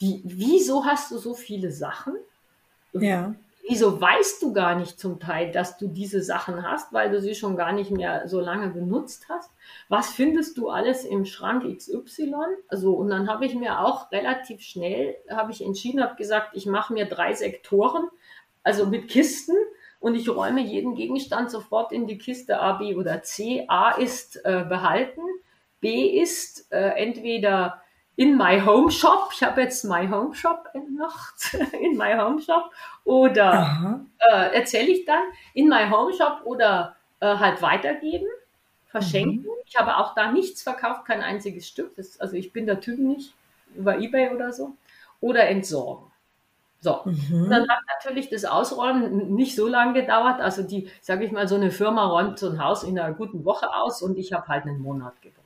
wie, 0.00 0.20
wieso 0.24 0.84
hast 0.84 1.12
du 1.12 1.18
so 1.18 1.34
viele 1.34 1.70
Sachen? 1.70 2.14
Ja 2.92 3.34
wieso 3.66 4.00
weißt 4.00 4.42
du 4.42 4.52
gar 4.52 4.74
nicht 4.74 4.98
zum 4.98 5.20
Teil, 5.20 5.52
dass 5.52 5.78
du 5.78 5.88
diese 5.88 6.22
Sachen 6.22 6.62
hast, 6.62 6.92
weil 6.92 7.10
du 7.10 7.20
sie 7.20 7.34
schon 7.34 7.56
gar 7.56 7.72
nicht 7.72 7.90
mehr 7.90 8.28
so 8.28 8.40
lange 8.40 8.68
benutzt 8.68 9.26
hast? 9.28 9.50
Was 9.88 10.10
findest 10.10 10.58
du 10.58 10.68
alles 10.68 11.04
im 11.04 11.24
Schrank 11.24 11.64
XY? 11.64 12.34
Also, 12.68 12.92
und 12.94 13.08
dann 13.08 13.28
habe 13.28 13.46
ich 13.46 13.54
mir 13.54 13.80
auch 13.80 14.10
relativ 14.10 14.62
schnell, 14.62 15.16
habe 15.30 15.52
ich 15.52 15.64
entschieden, 15.64 16.02
habe 16.02 16.16
gesagt, 16.16 16.56
ich 16.56 16.66
mache 16.66 16.92
mir 16.92 17.06
drei 17.06 17.34
Sektoren, 17.34 18.08
also 18.62 18.86
mit 18.86 19.08
Kisten 19.08 19.56
und 20.00 20.14
ich 20.14 20.28
räume 20.28 20.60
jeden 20.60 20.94
Gegenstand 20.94 21.50
sofort 21.50 21.92
in 21.92 22.06
die 22.06 22.18
Kiste 22.18 22.60
A, 22.60 22.72
B 22.72 22.94
oder 22.94 23.22
C. 23.22 23.64
A 23.68 23.92
ist 23.92 24.44
äh, 24.44 24.64
behalten, 24.68 25.20
B 25.80 26.20
ist 26.20 26.72
äh, 26.72 26.90
entweder 26.96 27.82
in 28.16 28.36
My 28.36 28.60
Home 28.60 28.90
Shop, 28.90 29.30
ich 29.32 29.42
habe 29.42 29.62
jetzt 29.62 29.84
My 29.84 30.06
Home 30.08 30.34
Shop 30.34 30.68
entmacht, 30.74 31.54
in 31.80 31.96
My 31.96 32.14
Home 32.14 32.40
Shop, 32.40 32.70
oder 33.04 34.04
äh, 34.18 34.54
erzähle 34.54 34.88
ich 34.88 35.04
dann 35.04 35.22
in 35.54 35.68
My 35.68 35.88
Home 35.90 36.12
Shop 36.12 36.42
oder 36.44 36.96
äh, 37.20 37.36
halt 37.36 37.62
weitergeben, 37.62 38.26
verschenken. 38.86 39.42
Mhm. 39.42 39.62
Ich 39.66 39.76
habe 39.76 39.96
auch 39.96 40.14
da 40.14 40.30
nichts 40.30 40.62
verkauft, 40.62 41.06
kein 41.06 41.22
einziges 41.22 41.66
Stück. 41.66 41.96
Das, 41.96 42.20
also 42.20 42.36
ich 42.36 42.52
bin 42.52 42.66
der 42.66 42.80
Typ 42.80 42.98
nicht 42.98 43.34
über 43.74 43.98
Ebay 43.98 44.30
oder 44.34 44.52
so. 44.52 44.76
Oder 45.20 45.48
entsorgen. 45.48 46.11
So, 46.82 47.00
mhm. 47.04 47.48
dann 47.48 47.68
hat 47.68 47.78
natürlich 47.94 48.28
das 48.28 48.44
Ausräumen 48.44 49.36
nicht 49.36 49.54
so 49.54 49.68
lange 49.68 49.92
gedauert. 49.92 50.40
Also 50.40 50.64
die, 50.64 50.90
sage 51.00 51.24
ich 51.24 51.30
mal, 51.30 51.46
so 51.46 51.54
eine 51.54 51.70
Firma 51.70 52.04
räumt 52.06 52.40
so 52.40 52.50
ein 52.50 52.62
Haus 52.62 52.82
in 52.82 52.98
einer 52.98 53.14
guten 53.14 53.44
Woche 53.44 53.72
aus 53.72 54.02
und 54.02 54.18
ich 54.18 54.32
habe 54.32 54.48
halt 54.48 54.64
einen 54.64 54.82
Monat 54.82 55.14
gebraucht. 55.22 55.42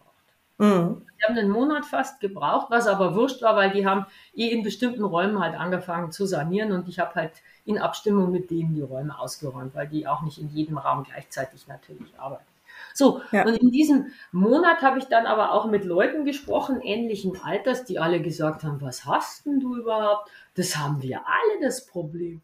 Mhm. 0.57 1.03
Die 1.19 1.25
haben 1.27 1.39
einen 1.39 1.51
Monat 1.51 1.85
fast 1.85 2.21
gebraucht, 2.21 2.69
was 2.71 2.87
aber 2.87 3.15
wurscht 3.15 3.43
war, 3.43 3.55
weil 3.55 3.71
die 3.71 3.87
haben 3.87 4.07
eh 4.35 4.49
in 4.49 4.63
bestimmten 4.63 5.05
Räumen 5.05 5.39
halt 5.39 5.61
angefangen 5.61 6.11
zu 6.11 6.25
sanieren 6.25 6.73
und 6.73 6.89
ich 6.89 6.99
habe 7.01 7.15
halt 7.15 7.33
in 7.67 7.77
Abstimmung 7.77 8.33
mit 8.33 8.51
denen 8.51 8.75
die 8.75 8.81
Räume 8.81 9.19
ausgeräumt, 9.19 9.75
weil 9.75 9.89
die 9.89 10.09
auch 10.09 10.23
nicht 10.23 10.39
in 10.39 10.49
jedem 10.49 10.79
Raum 10.79 11.05
gleichzeitig 11.05 11.69
natürlich 11.69 12.19
arbeiten. 12.19 12.56
So, 12.97 13.21
ja. 13.31 13.45
und 13.45 13.57
in 13.57 13.71
diesem 13.71 14.07
Monat 14.33 14.81
habe 14.81 14.99
ich 14.99 15.05
dann 15.05 15.27
aber 15.27 15.53
auch 15.53 15.67
mit 15.67 15.85
Leuten 15.85 16.25
gesprochen, 16.25 16.81
ähnlichen 16.81 17.39
Alters, 17.43 17.85
die 17.85 17.99
alle 17.99 18.23
gesagt 18.23 18.65
haben, 18.65 18.81
was 18.81 19.05
hast 19.05 19.45
denn 19.45 19.61
du 19.61 19.77
überhaupt? 19.77 20.31
Das 20.55 20.79
haben 20.79 21.03
wir 21.03 21.21
alle 21.27 21.61
das 21.61 21.85
Problem. 21.85 22.41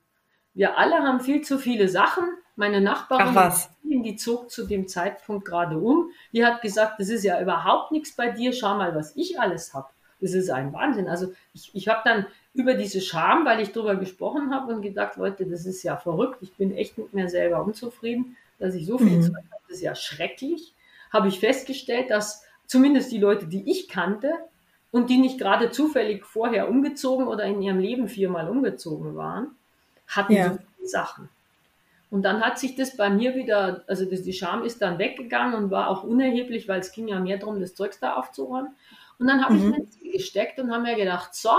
Wir 0.53 0.77
alle 0.77 0.97
haben 0.97 1.21
viel 1.21 1.41
zu 1.41 1.59
viele 1.59 1.89
Sachen. 1.89 2.25
Meine 2.55 2.83
Nachbarin, 2.83 3.33
Ach, 3.35 3.67
die 3.83 4.17
zog 4.17 4.51
zu 4.51 4.67
dem 4.67 4.89
Zeitpunkt 4.89 5.47
gerade 5.47 5.79
um. 5.79 6.11
Die 6.33 6.45
hat 6.45 6.61
gesagt, 6.61 7.01
das 7.01 7.09
ist 7.09 7.25
ja 7.25 7.41
überhaupt 7.41 7.91
nichts 7.91 8.15
bei 8.15 8.29
dir. 8.29 8.53
Schau 8.53 8.77
mal, 8.77 8.95
was 8.95 9.17
ich 9.17 9.41
alles 9.41 9.73
habe. 9.73 9.89
Das 10.21 10.35
ist 10.35 10.51
ein 10.51 10.73
Wahnsinn. 10.75 11.09
Also 11.09 11.33
ich, 11.55 11.71
ich 11.75 11.89
habe 11.89 12.03
dann 12.05 12.27
über 12.53 12.75
diese 12.75 13.01
Scham, 13.01 13.47
weil 13.47 13.61
ich 13.61 13.73
darüber 13.73 13.97
gesprochen 13.97 14.55
habe 14.55 14.75
und 14.75 14.83
gedacht, 14.83 15.17
Leute, 15.17 15.47
das 15.47 15.65
ist 15.65 15.83
ja 15.83 15.97
verrückt. 15.97 16.39
Ich 16.43 16.55
bin 16.55 16.77
echt 16.77 16.99
mit 16.99 17.15
mir 17.15 17.31
selber 17.31 17.65
unzufrieden, 17.65 18.37
dass 18.63 18.75
ich 18.75 18.87
so 18.87 18.99
viel 18.99 19.19
mhm. 19.19 19.23
Zeug 19.23 19.37
habe. 19.37 19.63
Das 19.69 19.77
ist 19.77 19.83
ja 19.83 19.95
schrecklich. 19.95 20.75
Habe 21.13 21.29
ich 21.29 21.41
festgestellt, 21.41 22.11
dass 22.11 22.45
zumindest 22.67 23.13
die 23.13 23.19
Leute, 23.19 23.47
die 23.47 23.71
ich 23.71 23.89
kannte, 23.89 24.33
und 24.93 25.09
die 25.11 25.17
nicht 25.17 25.39
gerade 25.39 25.71
zufällig 25.71 26.25
vorher 26.25 26.69
umgezogen 26.69 27.27
oder 27.27 27.45
in 27.45 27.61
ihrem 27.61 27.81
Leben 27.81 28.09
viermal 28.09 28.49
umgezogen 28.49 29.17
waren, 29.17 29.57
hatten 30.07 30.35
ja. 30.35 30.53
so 30.53 30.59
viele 30.59 30.89
Sachen. 30.89 31.29
Und 32.11 32.23
dann 32.23 32.43
hat 32.43 32.59
sich 32.59 32.77
das 32.77 32.97
bei 32.97 33.09
mir 33.09 33.35
wieder, 33.35 33.85
also 33.89 34.05
das, 34.05 34.23
die 34.23 34.35
Scham 34.35 34.63
ist 34.63 34.83
dann 34.83 34.99
weggegangen 34.99 35.55
und 35.55 35.71
war 35.71 35.89
auch 35.89 36.05
unerheblich, 36.05 36.69
weil 36.69 36.81
es 36.81 36.93
ging 36.93 37.09
ja 37.09 37.19
mehr 37.19 37.39
darum, 37.39 37.59
das 37.59 37.75
Zeugs 37.75 37.99
da 38.01 38.15
aufzuräumen. 38.17 38.73
Und 39.19 39.27
dann 39.27 39.43
habe 39.43 39.55
mhm. 39.55 39.75
ich 39.75 40.03
mir 40.03 40.13
gesteckt 40.13 40.59
und 40.59 40.71
habe 40.71 40.83
mir 40.83 40.97
gedacht, 40.97 41.35
so, 41.35 41.53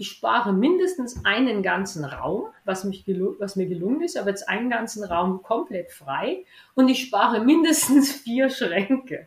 ich 0.00 0.10
spare 0.10 0.52
mindestens 0.52 1.24
einen 1.24 1.62
ganzen 1.62 2.04
Raum, 2.04 2.46
was, 2.64 2.84
mich 2.84 3.04
was 3.38 3.56
mir 3.56 3.66
gelungen 3.66 4.02
ist, 4.02 4.16
aber 4.16 4.30
jetzt 4.30 4.48
einen 4.48 4.70
ganzen 4.70 5.02
Raum 5.02 5.42
komplett 5.42 5.90
frei 5.90 6.44
und 6.74 6.88
ich 6.88 7.02
spare 7.02 7.40
mindestens 7.40 8.12
vier 8.22 8.48
Schränke, 8.48 9.26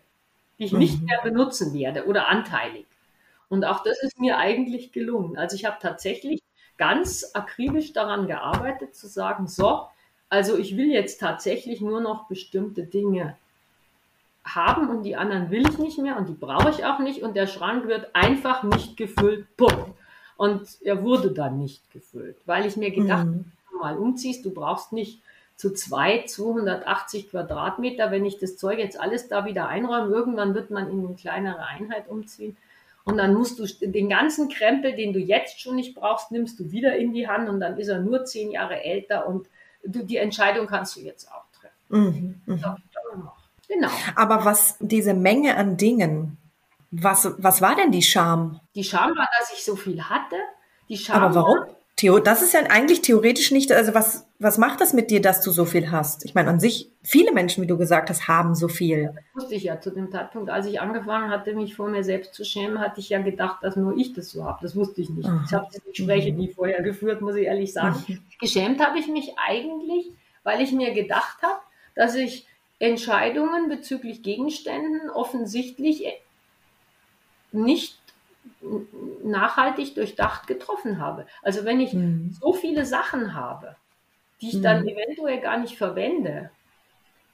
die 0.57 0.65
ich 0.65 0.71
nicht 0.71 1.03
mehr 1.03 1.19
benutzen 1.23 1.73
werde 1.73 2.05
oder 2.05 2.29
anteilig. 2.29 2.85
Und 3.49 3.65
auch 3.65 3.83
das 3.83 4.01
ist 4.01 4.17
mir 4.17 4.37
eigentlich 4.37 4.93
gelungen. 4.93 5.37
Also 5.37 5.57
ich 5.57 5.65
habe 5.65 5.75
tatsächlich 5.81 6.41
ganz 6.77 7.31
akribisch 7.33 7.91
daran 7.91 8.27
gearbeitet, 8.27 8.95
zu 8.95 9.07
sagen, 9.07 9.47
so, 9.47 9.87
also 10.29 10.57
ich 10.57 10.77
will 10.77 10.89
jetzt 10.89 11.19
tatsächlich 11.19 11.81
nur 11.81 11.99
noch 11.99 12.29
bestimmte 12.29 12.83
Dinge 12.83 13.35
haben 14.45 14.89
und 14.89 15.03
die 15.03 15.17
anderen 15.17 15.51
will 15.51 15.67
ich 15.67 15.77
nicht 15.77 15.97
mehr 15.97 16.15
und 16.17 16.29
die 16.29 16.33
brauche 16.33 16.69
ich 16.69 16.85
auch 16.85 16.99
nicht 16.99 17.23
und 17.23 17.35
der 17.35 17.47
Schrank 17.47 17.87
wird 17.87 18.15
einfach 18.15 18.63
nicht 18.63 18.95
gefüllt. 18.95 19.45
Punkt. 19.57 19.97
Und 20.41 20.81
er 20.81 21.03
wurde 21.03 21.29
dann 21.29 21.59
nicht 21.59 21.91
gefüllt, 21.91 22.35
weil 22.47 22.65
ich 22.65 22.75
mir 22.75 22.89
gedacht 22.89 23.27
mhm. 23.27 23.45
wenn 23.45 23.73
du 23.73 23.77
mal 23.77 23.95
umziehst, 23.95 24.43
du 24.43 24.49
brauchst 24.49 24.91
nicht 24.91 25.21
zu 25.55 25.71
zwei 25.71 26.23
280 26.25 27.29
Quadratmeter, 27.29 28.09
wenn 28.09 28.25
ich 28.25 28.39
das 28.39 28.57
Zeug 28.57 28.79
jetzt 28.79 28.99
alles 28.99 29.27
da 29.27 29.45
wieder 29.45 29.67
einräume, 29.67 30.11
irgendwann 30.11 30.55
wird 30.55 30.71
man 30.71 30.89
in 30.89 31.05
eine 31.05 31.15
kleinere 31.15 31.63
Einheit 31.67 32.09
umziehen. 32.09 32.57
Und 33.03 33.17
dann 33.17 33.35
musst 33.35 33.59
du 33.59 33.67
den 33.87 34.09
ganzen 34.09 34.49
Krempel, 34.49 34.95
den 34.95 35.13
du 35.13 35.19
jetzt 35.19 35.61
schon 35.61 35.75
nicht 35.75 35.93
brauchst, 35.93 36.31
nimmst 36.31 36.59
du 36.59 36.71
wieder 36.71 36.95
in 36.95 37.13
die 37.13 37.27
Hand 37.27 37.47
und 37.47 37.59
dann 37.59 37.77
ist 37.77 37.89
er 37.89 37.99
nur 37.99 38.25
zehn 38.25 38.49
Jahre 38.49 38.83
älter 38.83 39.27
und 39.27 39.45
du, 39.83 40.03
die 40.03 40.17
Entscheidung 40.17 40.65
kannst 40.65 40.95
du 40.95 41.01
jetzt 41.01 41.31
auch 41.31 41.45
treffen. 41.53 42.41
Mhm, 42.47 42.55
mh. 42.55 42.77
Genau. 43.67 43.89
Aber 44.15 44.43
was 44.43 44.75
diese 44.79 45.13
Menge 45.13 45.55
an 45.55 45.77
Dingen, 45.77 46.39
was, 46.91 47.33
was 47.37 47.61
war 47.61 47.75
denn 47.75 47.91
die 47.91 48.01
Scham? 48.01 48.59
Die 48.75 48.83
Scham 48.83 49.11
war, 49.11 49.27
dass 49.39 49.51
ich 49.53 49.63
so 49.63 49.75
viel 49.75 50.03
hatte. 50.03 50.35
Die 50.89 50.97
Scham 50.97 51.23
Aber 51.23 51.35
warum? 51.35 51.59
War, 51.59 51.67
Theo, 51.95 52.19
das 52.19 52.41
ist 52.41 52.53
ja 52.53 52.61
eigentlich 52.61 53.01
theoretisch 53.01 53.51
nicht, 53.51 53.71
also 53.71 53.93
was, 53.93 54.25
was 54.39 54.57
macht 54.57 54.81
das 54.81 54.91
mit 54.91 55.11
dir, 55.11 55.21
dass 55.21 55.41
du 55.41 55.51
so 55.51 55.65
viel 55.65 55.91
hast? 55.91 56.25
Ich 56.25 56.33
meine, 56.33 56.49
an 56.49 56.59
sich, 56.59 56.89
viele 57.03 57.31
Menschen, 57.31 57.61
wie 57.61 57.67
du 57.67 57.77
gesagt 57.77 58.09
hast, 58.09 58.27
haben 58.27 58.55
so 58.55 58.67
viel. 58.67 59.13
Das 59.13 59.43
wusste 59.43 59.55
ich 59.55 59.63
ja 59.63 59.79
zu 59.79 59.91
dem 59.91 60.11
Zeitpunkt, 60.11 60.49
als 60.49 60.65
ich 60.65 60.81
angefangen 60.81 61.29
hatte, 61.29 61.53
mich 61.53 61.75
vor 61.75 61.89
mir 61.89 62.03
selbst 62.03 62.33
zu 62.33 62.43
schämen, 62.43 62.79
hatte 62.79 62.99
ich 62.99 63.09
ja 63.09 63.21
gedacht, 63.21 63.57
dass 63.61 63.75
nur 63.75 63.95
ich 63.95 64.13
das 64.13 64.31
so 64.31 64.43
habe. 64.45 64.59
Das 64.63 64.75
wusste 64.75 65.01
ich 65.01 65.09
nicht. 65.09 65.29
Aha. 65.29 65.43
Ich 65.45 65.53
habe 65.53 65.67
diese 65.71 65.83
Gespräche 65.83 66.33
nie 66.33 66.51
vorher 66.51 66.81
geführt, 66.81 67.21
muss 67.21 67.35
ich 67.35 67.45
ehrlich 67.45 67.71
sagen. 67.71 68.03
Mhm. 68.07 68.19
Geschämt 68.39 68.83
habe 68.83 68.97
ich 68.97 69.07
mich 69.07 69.33
eigentlich, 69.37 70.09
weil 70.43 70.61
ich 70.61 70.71
mir 70.71 70.93
gedacht 70.93 71.37
habe, 71.43 71.59
dass 71.95 72.15
ich 72.15 72.47
Entscheidungen 72.79 73.69
bezüglich 73.69 74.23
Gegenständen 74.23 75.11
offensichtlich 75.11 76.03
nicht 77.51 77.97
nachhaltig 79.23 79.95
durchdacht 79.95 80.47
getroffen 80.47 80.99
habe. 80.99 81.25
Also 81.41 81.65
wenn 81.65 81.79
ich 81.79 81.93
mhm. 81.93 82.35
so 82.39 82.53
viele 82.53 82.85
Sachen 82.85 83.33
habe, 83.33 83.75
die 84.41 84.49
ich 84.49 84.55
mhm. 84.55 84.63
dann 84.63 84.87
eventuell 84.87 85.39
gar 85.39 85.57
nicht 85.57 85.77
verwende, 85.77 86.49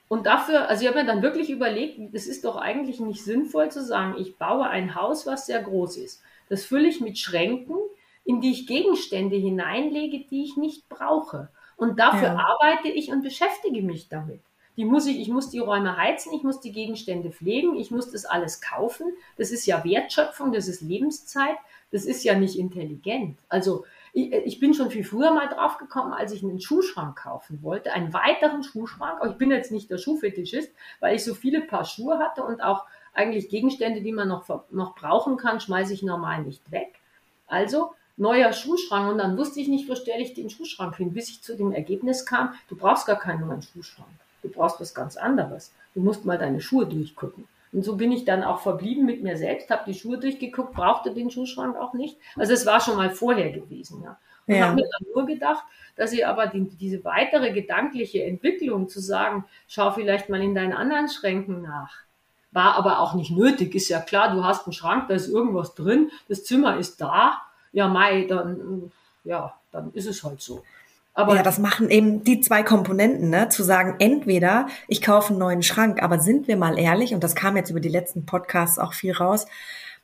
und 0.09 0.25
dafür, 0.25 0.69
also 0.69 0.81
ich 0.81 0.87
habe 0.87 0.99
mir 0.99 1.05
dann 1.05 1.21
wirklich 1.21 1.49
überlegt, 1.49 1.99
es 2.13 2.27
ist 2.27 2.45
doch 2.45 2.55
eigentlich 2.55 2.99
nicht 2.99 3.23
sinnvoll 3.23 3.69
zu 3.69 3.83
sagen, 3.83 4.15
ich 4.17 4.37
baue 4.37 4.67
ein 4.67 4.95
Haus, 4.95 5.25
was 5.27 5.45
sehr 5.45 5.61
groß 5.61 5.97
ist. 5.97 6.23
Das 6.49 6.63
fülle 6.63 6.87
ich 6.87 7.01
mit 7.01 7.17
Schränken, 7.17 7.75
in 8.23 8.39
die 8.39 8.51
ich 8.51 8.67
Gegenstände 8.67 9.35
hineinlege, 9.35 10.25
die 10.29 10.43
ich 10.43 10.55
nicht 10.55 10.87
brauche. 10.87 11.49
Und 11.75 11.99
dafür 11.99 12.29
ja. 12.29 12.37
arbeite 12.37 12.87
ich 12.87 13.11
und 13.11 13.21
beschäftige 13.21 13.81
mich 13.81 14.07
damit. 14.07 14.41
Die 14.77 14.85
muss 14.85 15.07
ich, 15.07 15.19
ich 15.19 15.27
muss 15.27 15.49
die 15.49 15.59
Räume 15.59 15.97
heizen, 15.97 16.31
ich 16.33 16.43
muss 16.43 16.59
die 16.59 16.71
Gegenstände 16.71 17.31
pflegen, 17.31 17.75
ich 17.75 17.91
muss 17.91 18.11
das 18.11 18.25
alles 18.25 18.61
kaufen. 18.61 19.11
Das 19.35 19.51
ist 19.51 19.65
ja 19.65 19.83
Wertschöpfung, 19.83 20.53
das 20.53 20.67
ist 20.67 20.81
Lebenszeit, 20.81 21.57
das 21.91 22.05
ist 22.05 22.23
ja 22.23 22.37
nicht 22.37 22.57
intelligent. 22.57 23.39
Also 23.49 23.85
ich, 24.13 24.31
ich 24.31 24.59
bin 24.59 24.73
schon 24.73 24.91
viel 24.91 25.03
früher 25.03 25.31
mal 25.31 25.47
drauf 25.47 25.77
gekommen, 25.77 26.13
als 26.13 26.31
ich 26.31 26.43
einen 26.43 26.61
Schuhschrank 26.61 27.17
kaufen 27.17 27.63
wollte, 27.63 27.91
einen 27.91 28.13
weiteren 28.13 28.63
Schuhschrank. 28.63 29.19
Ich 29.27 29.37
bin 29.37 29.51
jetzt 29.51 29.71
nicht 29.71 29.89
der 29.89 29.97
Schuhfetischist, 29.97 30.71
weil 30.99 31.15
ich 31.15 31.23
so 31.23 31.33
viele 31.33 31.61
Paar 31.61 31.85
Schuhe 31.85 32.19
hatte 32.19 32.43
und 32.43 32.61
auch 32.61 32.85
eigentlich 33.13 33.49
Gegenstände, 33.49 34.01
die 34.01 34.11
man 34.11 34.27
noch, 34.27 34.47
noch 34.69 34.95
brauchen 34.95 35.37
kann, 35.37 35.59
schmeiße 35.59 35.93
ich 35.93 36.03
normal 36.03 36.43
nicht 36.43 36.71
weg. 36.71 36.99
Also 37.47 37.93
neuer 38.15 38.53
Schuhschrank 38.53 39.11
und 39.11 39.17
dann 39.17 39.37
wusste 39.37 39.59
ich 39.59 39.67
nicht, 39.67 39.89
wo 39.89 39.95
stelle 39.95 40.21
ich 40.21 40.33
den 40.33 40.49
Schuhschrank 40.49 40.97
hin, 40.97 41.13
bis 41.13 41.29
ich 41.29 41.41
zu 41.41 41.55
dem 41.55 41.71
Ergebnis 41.71 42.25
kam, 42.25 42.53
du 42.67 42.75
brauchst 42.75 43.07
gar 43.07 43.17
keinen 43.17 43.47
neuen 43.47 43.61
Schuhschrank. 43.61 44.09
Du 44.41 44.49
brauchst 44.49 44.79
was 44.79 44.93
ganz 44.93 45.17
anderes. 45.17 45.71
Du 45.93 46.01
musst 46.01 46.25
mal 46.25 46.37
deine 46.37 46.61
Schuhe 46.61 46.85
durchgucken. 46.85 47.47
Und 47.71 47.83
so 47.83 47.95
bin 47.95 48.11
ich 48.11 48.25
dann 48.25 48.43
auch 48.43 48.59
verblieben 48.61 49.05
mit 49.05 49.23
mir 49.23 49.37
selbst, 49.37 49.69
habe 49.69 49.91
die 49.91 49.97
Schuhe 49.97 50.17
durchgeguckt, 50.17 50.73
brauchte 50.73 51.13
den 51.13 51.29
Schuhschrank 51.29 51.75
auch 51.75 51.93
nicht. 51.93 52.17
Also 52.35 52.53
es 52.53 52.65
war 52.65 52.79
schon 52.79 52.95
mal 52.95 53.09
vorher 53.09 53.51
gewesen. 53.51 54.03
Ja. 54.03 54.17
Und 54.47 54.55
ja. 54.55 54.65
habe 54.65 54.75
mir 54.75 54.89
dann 54.89 55.07
nur 55.13 55.25
gedacht, 55.25 55.63
dass 55.95 56.13
ich 56.13 56.25
aber 56.25 56.47
die, 56.47 56.63
diese 56.63 57.03
weitere 57.03 57.51
gedankliche 57.51 58.23
Entwicklung 58.23 58.87
zu 58.87 59.01
sagen, 59.01 59.45
schau 59.67 59.91
vielleicht 59.91 60.29
mal 60.29 60.41
in 60.41 60.55
deinen 60.55 60.73
anderen 60.73 61.09
Schränken 61.09 61.61
nach, 61.61 61.93
war 62.51 62.75
aber 62.75 62.99
auch 62.99 63.13
nicht 63.13 63.31
nötig. 63.31 63.75
Ist 63.75 63.89
ja 63.89 63.99
klar, 63.99 64.33
du 64.33 64.45
hast 64.45 64.65
einen 64.65 64.73
Schrank, 64.73 65.09
da 65.09 65.15
ist 65.15 65.27
irgendwas 65.27 65.75
drin, 65.75 66.11
das 66.29 66.45
Zimmer 66.45 66.77
ist 66.77 67.01
da. 67.01 67.41
Ja, 67.73 67.89
Mai, 67.89 68.25
dann, 68.27 68.91
ja, 69.25 69.53
dann 69.71 69.91
ist 69.93 70.07
es 70.07 70.23
halt 70.23 70.41
so. 70.41 70.63
Aber 71.17 71.35
ja, 71.35 71.41
das 71.41 71.57
machen 71.57 71.89
eben 71.89 72.23
die 72.23 72.41
zwei 72.41 72.61
Komponenten, 72.61 73.31
ne? 73.31 73.49
Zu 73.49 73.63
sagen, 73.63 73.95
entweder 73.97 74.67
ich 74.87 75.01
kaufe 75.01 75.29
einen 75.29 75.39
neuen 75.39 75.63
Schrank, 75.63 76.03
aber 76.03 76.19
sind 76.19 76.47
wir 76.47 76.57
mal 76.57 76.77
ehrlich, 76.77 77.15
und 77.15 77.23
das 77.23 77.33
kam 77.33 77.57
jetzt 77.57 77.71
über 77.71 77.79
die 77.79 77.89
letzten 77.89 78.27
Podcasts 78.27 78.77
auch 78.77 78.93
viel 78.93 79.13
raus, 79.13 79.47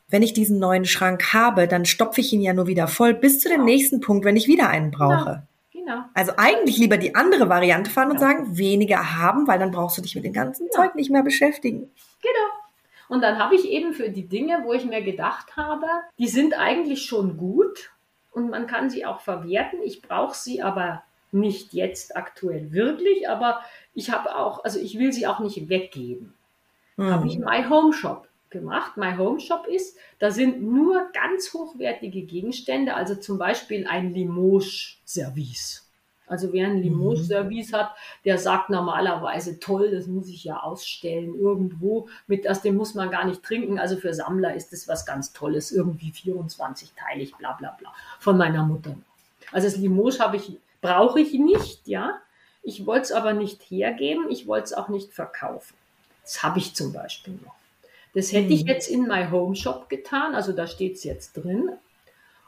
wenn 0.10 0.24
ich 0.24 0.34
diesen 0.34 0.58
neuen 0.58 0.86
Schrank 0.86 1.32
habe, 1.32 1.68
dann 1.68 1.86
stopfe 1.86 2.20
ich 2.20 2.34
ihn 2.34 2.42
ja 2.42 2.54
nur 2.54 2.66
wieder 2.66 2.88
voll 2.88 3.14
bis 3.14 3.40
zu 3.40 3.48
dem 3.48 3.58
genau. 3.58 3.66
nächsten 3.66 4.02
Punkt, 4.02 4.26
wenn 4.26 4.36
ich 4.36 4.48
wieder 4.48 4.70
einen 4.70 4.90
brauche. 4.90 5.44
Genau. 5.72 5.86
genau. 5.86 6.06
Also 6.16 6.32
eigentlich 6.38 6.80
lieber 6.80 6.98
die 6.98 7.14
andere 7.14 7.48
Variante 7.48 7.92
fahren 7.92 8.10
genau. 8.10 8.20
und 8.20 8.28
sagen, 8.28 8.58
weniger 8.58 9.16
haben, 9.16 9.48
weil 9.48 9.60
dann 9.60 9.70
brauchst 9.70 10.00
du 10.00 10.02
dich 10.02 10.16
mit 10.16 10.26
dem 10.26 10.34
ganzen 10.34 10.68
genau. 10.68 10.84
Zeug 10.84 10.96
nicht 10.96 11.12
mehr 11.12 11.22
beschäftigen. 11.22 11.92
Genau. 12.24 12.50
Und 13.08 13.22
dann 13.22 13.38
habe 13.38 13.54
ich 13.54 13.70
eben 13.70 13.94
für 13.94 14.10
die 14.10 14.28
Dinge, 14.28 14.64
wo 14.64 14.74
ich 14.74 14.86
mir 14.86 15.04
gedacht 15.04 15.56
habe, 15.58 15.86
die 16.18 16.28
sind 16.28 16.58
eigentlich 16.58 17.06
schon 17.06 17.38
gut 17.38 17.93
und 18.34 18.50
man 18.50 18.68
kann 18.68 18.90
sie 18.90 19.06
auch 19.06 19.22
verwerten. 19.22 19.82
Ich 19.84 20.02
brauche 20.02 20.36
sie 20.36 20.62
aber 20.62 21.04
nicht 21.32 21.74
jetzt 21.74 22.16
aktuell 22.16 22.72
wirklich, 22.72 23.28
aber 23.28 23.62
ich 23.94 24.12
habe 24.12 24.36
auch, 24.36 24.64
also 24.64 24.80
ich 24.80 25.00
will 25.00 25.14
sie 25.14 25.28
auch 25.28 25.40
nicht 25.40 25.70
weggeben. 25.70 26.34
Mhm. 26.98 27.10
Habe 27.10 27.28
ich 27.28 27.40
My 27.40 27.64
Home 27.70 27.94
Shop 27.94 28.28
gemacht. 28.50 28.98
My 28.98 29.18
Home 29.18 29.40
Shop 29.40 29.68
ist, 29.68 29.98
da 30.20 30.32
sind 30.32 30.62
nur 30.62 31.10
ganz 31.12 31.54
hochwertige 31.54 32.22
Gegenstände, 32.24 32.94
also 32.94 33.16
zum 33.16 33.38
Beispiel 33.38 33.88
ein 33.88 34.14
Limoges-Service. 34.14 35.83
Also 36.28 36.54
wer 36.54 36.68
ein 36.68 36.78
mhm. 36.78 36.84
Limoges-Service 36.84 37.74
hat, 37.74 37.92
der 38.26 38.38
sagt 38.38 38.70
normalerweise, 38.70 39.60
toll, 39.60 39.92
das 39.92 40.08
muss 40.08 40.28
ich 40.30 40.44
ja 40.46 40.62
ausstellen 40.62 41.36
irgendwo, 41.40 42.08
mit 42.28 42.46
das 42.46 42.62
dem 42.62 42.76
muss 42.76 42.94
man 42.94 43.12
gar 43.12 43.26
nicht 43.26 43.44
trinken. 43.44 43.80
Also 43.80 43.98
für 43.98 44.14
Sammler 44.14 44.54
ist 44.54 44.72
das 44.72 44.88
was 44.88 45.06
ganz 45.06 45.34
Tolles, 45.34 45.72
irgendwie 45.72 46.12
24-teilig, 46.12 47.38
bla 47.38 47.54
bla 47.54 47.76
bla, 47.78 47.94
von 48.20 48.38
meiner 48.38 48.64
Mutter. 48.64 48.96
Also 49.52 49.68
das 49.68 49.78
Limoges 49.78 50.20
habe 50.20 50.38
ich, 50.38 50.58
brauche 50.82 51.20
ich 51.20 51.34
nicht, 51.34 51.88
ja. 51.88 52.20
Ich 52.64 52.86
wollte 52.86 53.04
es 53.04 53.12
aber 53.12 53.34
nicht 53.34 53.62
hergeben, 53.64 54.28
ich 54.30 54.48
wollte 54.48 54.66
es 54.66 54.74
auch 54.74 54.88
nicht 54.88 55.14
verkaufen. 55.14 55.76
Das 56.24 56.42
habe 56.44 56.60
ich 56.60 56.74
zum 56.74 56.94
Beispiel 56.94 57.38
noch. 57.44 57.56
Das 58.14 58.32
hätte 58.32 58.48
mhm. 58.48 58.52
ich 58.54 58.62
jetzt 58.62 58.90
in 58.90 59.08
My 59.08 59.28
Home 59.30 59.56
Shop 59.56 59.90
getan, 59.90 60.36
also 60.36 60.54
da 60.54 60.68
steht 60.68 60.96
es 60.96 61.04
jetzt 61.04 61.34
drin. 61.34 61.72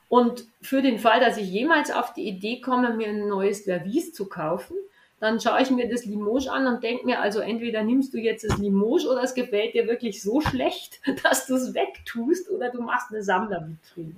Und 0.09 0.45
für 0.61 0.81
den 0.81 0.99
Fall, 0.99 1.19
dass 1.19 1.37
ich 1.37 1.49
jemals 1.49 1.91
auf 1.91 2.13
die 2.13 2.27
Idee 2.27 2.61
komme, 2.61 2.93
mir 2.93 3.07
ein 3.07 3.27
neues 3.27 3.63
Vervis 3.63 4.13
zu 4.13 4.27
kaufen, 4.27 4.75
dann 5.19 5.39
schaue 5.39 5.61
ich 5.61 5.71
mir 5.71 5.89
das 5.89 6.05
Limoges 6.05 6.47
an 6.47 6.67
und 6.67 6.83
denke 6.83 7.05
mir, 7.05 7.19
also 7.19 7.39
entweder 7.39 7.83
nimmst 7.83 8.13
du 8.13 8.17
jetzt 8.17 8.43
das 8.43 8.57
Limoges 8.57 9.07
oder 9.07 9.23
es 9.23 9.33
gefällt 9.33 9.73
dir 9.73 9.87
wirklich 9.87 10.21
so 10.21 10.41
schlecht, 10.41 10.99
dass 11.23 11.47
du 11.47 11.55
es 11.55 11.73
wegtust 11.73 12.49
oder 12.49 12.69
du 12.69 12.81
machst 12.81 13.11
eine 13.11 13.23
Sammlervitrine. 13.23 14.15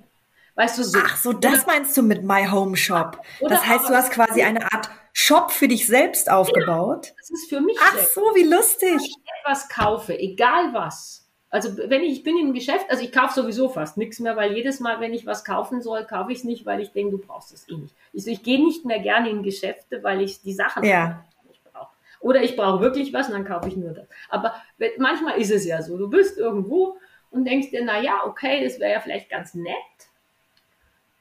Weißt 0.54 0.76
du 0.76 0.82
so? 0.82 0.98
Ach 1.00 1.16
so, 1.16 1.32
das 1.32 1.62
oder, 1.62 1.72
meinst 1.72 1.96
du 1.96 2.02
mit 2.02 2.24
My 2.24 2.46
Home 2.50 2.76
Shop. 2.76 3.22
das 3.40 3.64
heißt, 3.64 3.88
du 3.88 3.94
hast 3.94 4.10
quasi 4.10 4.42
eine 4.42 4.72
Art 4.72 4.90
Shop 5.12 5.52
für 5.52 5.68
dich 5.68 5.86
selbst 5.86 6.28
aufgebaut. 6.28 7.06
Ja, 7.06 7.12
das 7.16 7.30
ist 7.30 7.48
für 7.48 7.60
mich. 7.60 7.78
Ach 7.80 7.96
so, 8.12 8.20
wie 8.34 8.42
lustig. 8.42 8.90
Wenn 8.90 8.98
ich 8.98 9.16
etwas 9.40 9.68
kaufe, 9.68 10.18
egal 10.18 10.74
was, 10.74 11.27
also 11.50 11.76
wenn 11.88 12.02
ich, 12.02 12.12
ich 12.12 12.22
bin 12.22 12.38
im 12.38 12.52
Geschäft, 12.52 12.86
also 12.90 13.02
ich 13.02 13.12
kaufe 13.12 13.40
sowieso 13.40 13.68
fast 13.68 13.96
nichts 13.96 14.20
mehr, 14.20 14.36
weil 14.36 14.52
jedes 14.52 14.80
Mal, 14.80 15.00
wenn 15.00 15.14
ich 15.14 15.24
was 15.24 15.44
kaufen 15.44 15.80
soll, 15.80 16.04
kaufe 16.04 16.30
ich 16.30 16.38
es 16.38 16.44
nicht, 16.44 16.66
weil 16.66 16.80
ich 16.80 16.92
denke, 16.92 17.12
du 17.12 17.18
brauchst 17.18 17.52
es 17.52 17.68
eh 17.68 17.76
nicht. 17.76 17.94
Ich, 18.12 18.26
ich 18.26 18.42
gehe 18.42 18.62
nicht 18.62 18.84
mehr 18.84 18.98
gerne 18.98 19.30
in 19.30 19.42
Geschäfte, 19.42 20.02
weil 20.02 20.20
ich 20.20 20.42
die 20.42 20.52
Sachen 20.52 20.84
ja. 20.84 21.24
nicht 21.46 21.64
brauche. 21.64 21.88
Oder 22.20 22.42
ich 22.42 22.54
brauche 22.54 22.82
wirklich 22.82 23.14
was 23.14 23.28
und 23.28 23.32
dann 23.32 23.46
kaufe 23.46 23.68
ich 23.68 23.76
nur 23.76 23.92
das. 23.92 24.06
Aber 24.28 24.54
manchmal 24.98 25.40
ist 25.40 25.50
es 25.50 25.64
ja 25.64 25.80
so, 25.80 25.96
du 25.96 26.10
bist 26.10 26.36
irgendwo 26.36 26.98
und 27.30 27.46
denkst 27.46 27.70
dir, 27.70 27.82
na 27.82 27.98
ja, 28.00 28.20
okay, 28.26 28.62
das 28.62 28.78
wäre 28.78 28.92
ja 28.92 29.00
vielleicht 29.00 29.30
ganz 29.30 29.54
nett. 29.54 29.74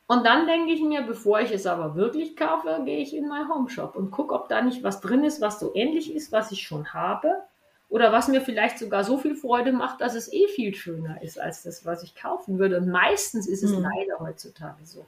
Und 0.08 0.26
dann 0.26 0.46
denke 0.46 0.72
ich 0.72 0.82
mir, 0.82 1.02
bevor 1.02 1.40
ich 1.42 1.52
es 1.52 1.66
aber 1.66 1.96
wirklich 1.96 2.36
kaufe, 2.36 2.82
gehe 2.86 3.00
ich 3.00 3.16
in 3.16 3.28
meinen 3.28 3.50
Homeshop 3.50 3.96
und 3.96 4.12
gucke, 4.12 4.34
ob 4.34 4.50
da 4.50 4.62
nicht 4.62 4.84
was 4.84 5.00
drin 5.00 5.24
ist, 5.24 5.42
was 5.42 5.60
so 5.60 5.74
ähnlich 5.74 6.14
ist, 6.14 6.32
was 6.34 6.52
ich 6.52 6.64
schon 6.64 6.94
habe 6.94 7.44
oder 7.90 8.12
was 8.12 8.28
mir 8.28 8.42
vielleicht 8.42 8.80
sogar 8.80 9.04
so 9.04 9.18
viel 9.18 9.36
Freude 9.36 9.72
macht, 9.72 10.02
dass 10.02 10.16
es 10.16 10.32
eh 10.32 10.48
viel 10.48 10.74
schöner 10.74 11.22
ist 11.22 11.40
als 11.40 11.64
das, 11.64 11.86
was 11.86 12.04
ich 12.04 12.16
kaufen 12.16 12.60
würde. 12.60 12.78
Und 12.78 12.90
meistens 12.90 13.48
ist 13.48 13.64
es 13.64 13.72
mhm. 13.72 13.84
leider 13.84 14.20
heutzutage 14.20 14.84
so, 14.84 15.06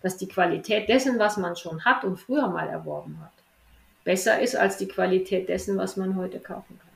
dass 0.00 0.16
die 0.16 0.28
Qualität 0.28 0.88
dessen, 0.88 1.18
was 1.18 1.36
man 1.36 1.56
schon 1.56 1.84
hat 1.84 2.04
und 2.04 2.18
früher 2.18 2.48
mal 2.48 2.68
erworben 2.68 3.18
hat, 3.20 3.32
besser 4.04 4.40
ist 4.40 4.56
als 4.56 4.78
die 4.78 4.88
Qualität 4.88 5.48
dessen, 5.48 5.76
was 5.76 5.96
man 5.96 6.16
heute 6.16 6.40
kaufen 6.40 6.78
kann. 6.78 6.92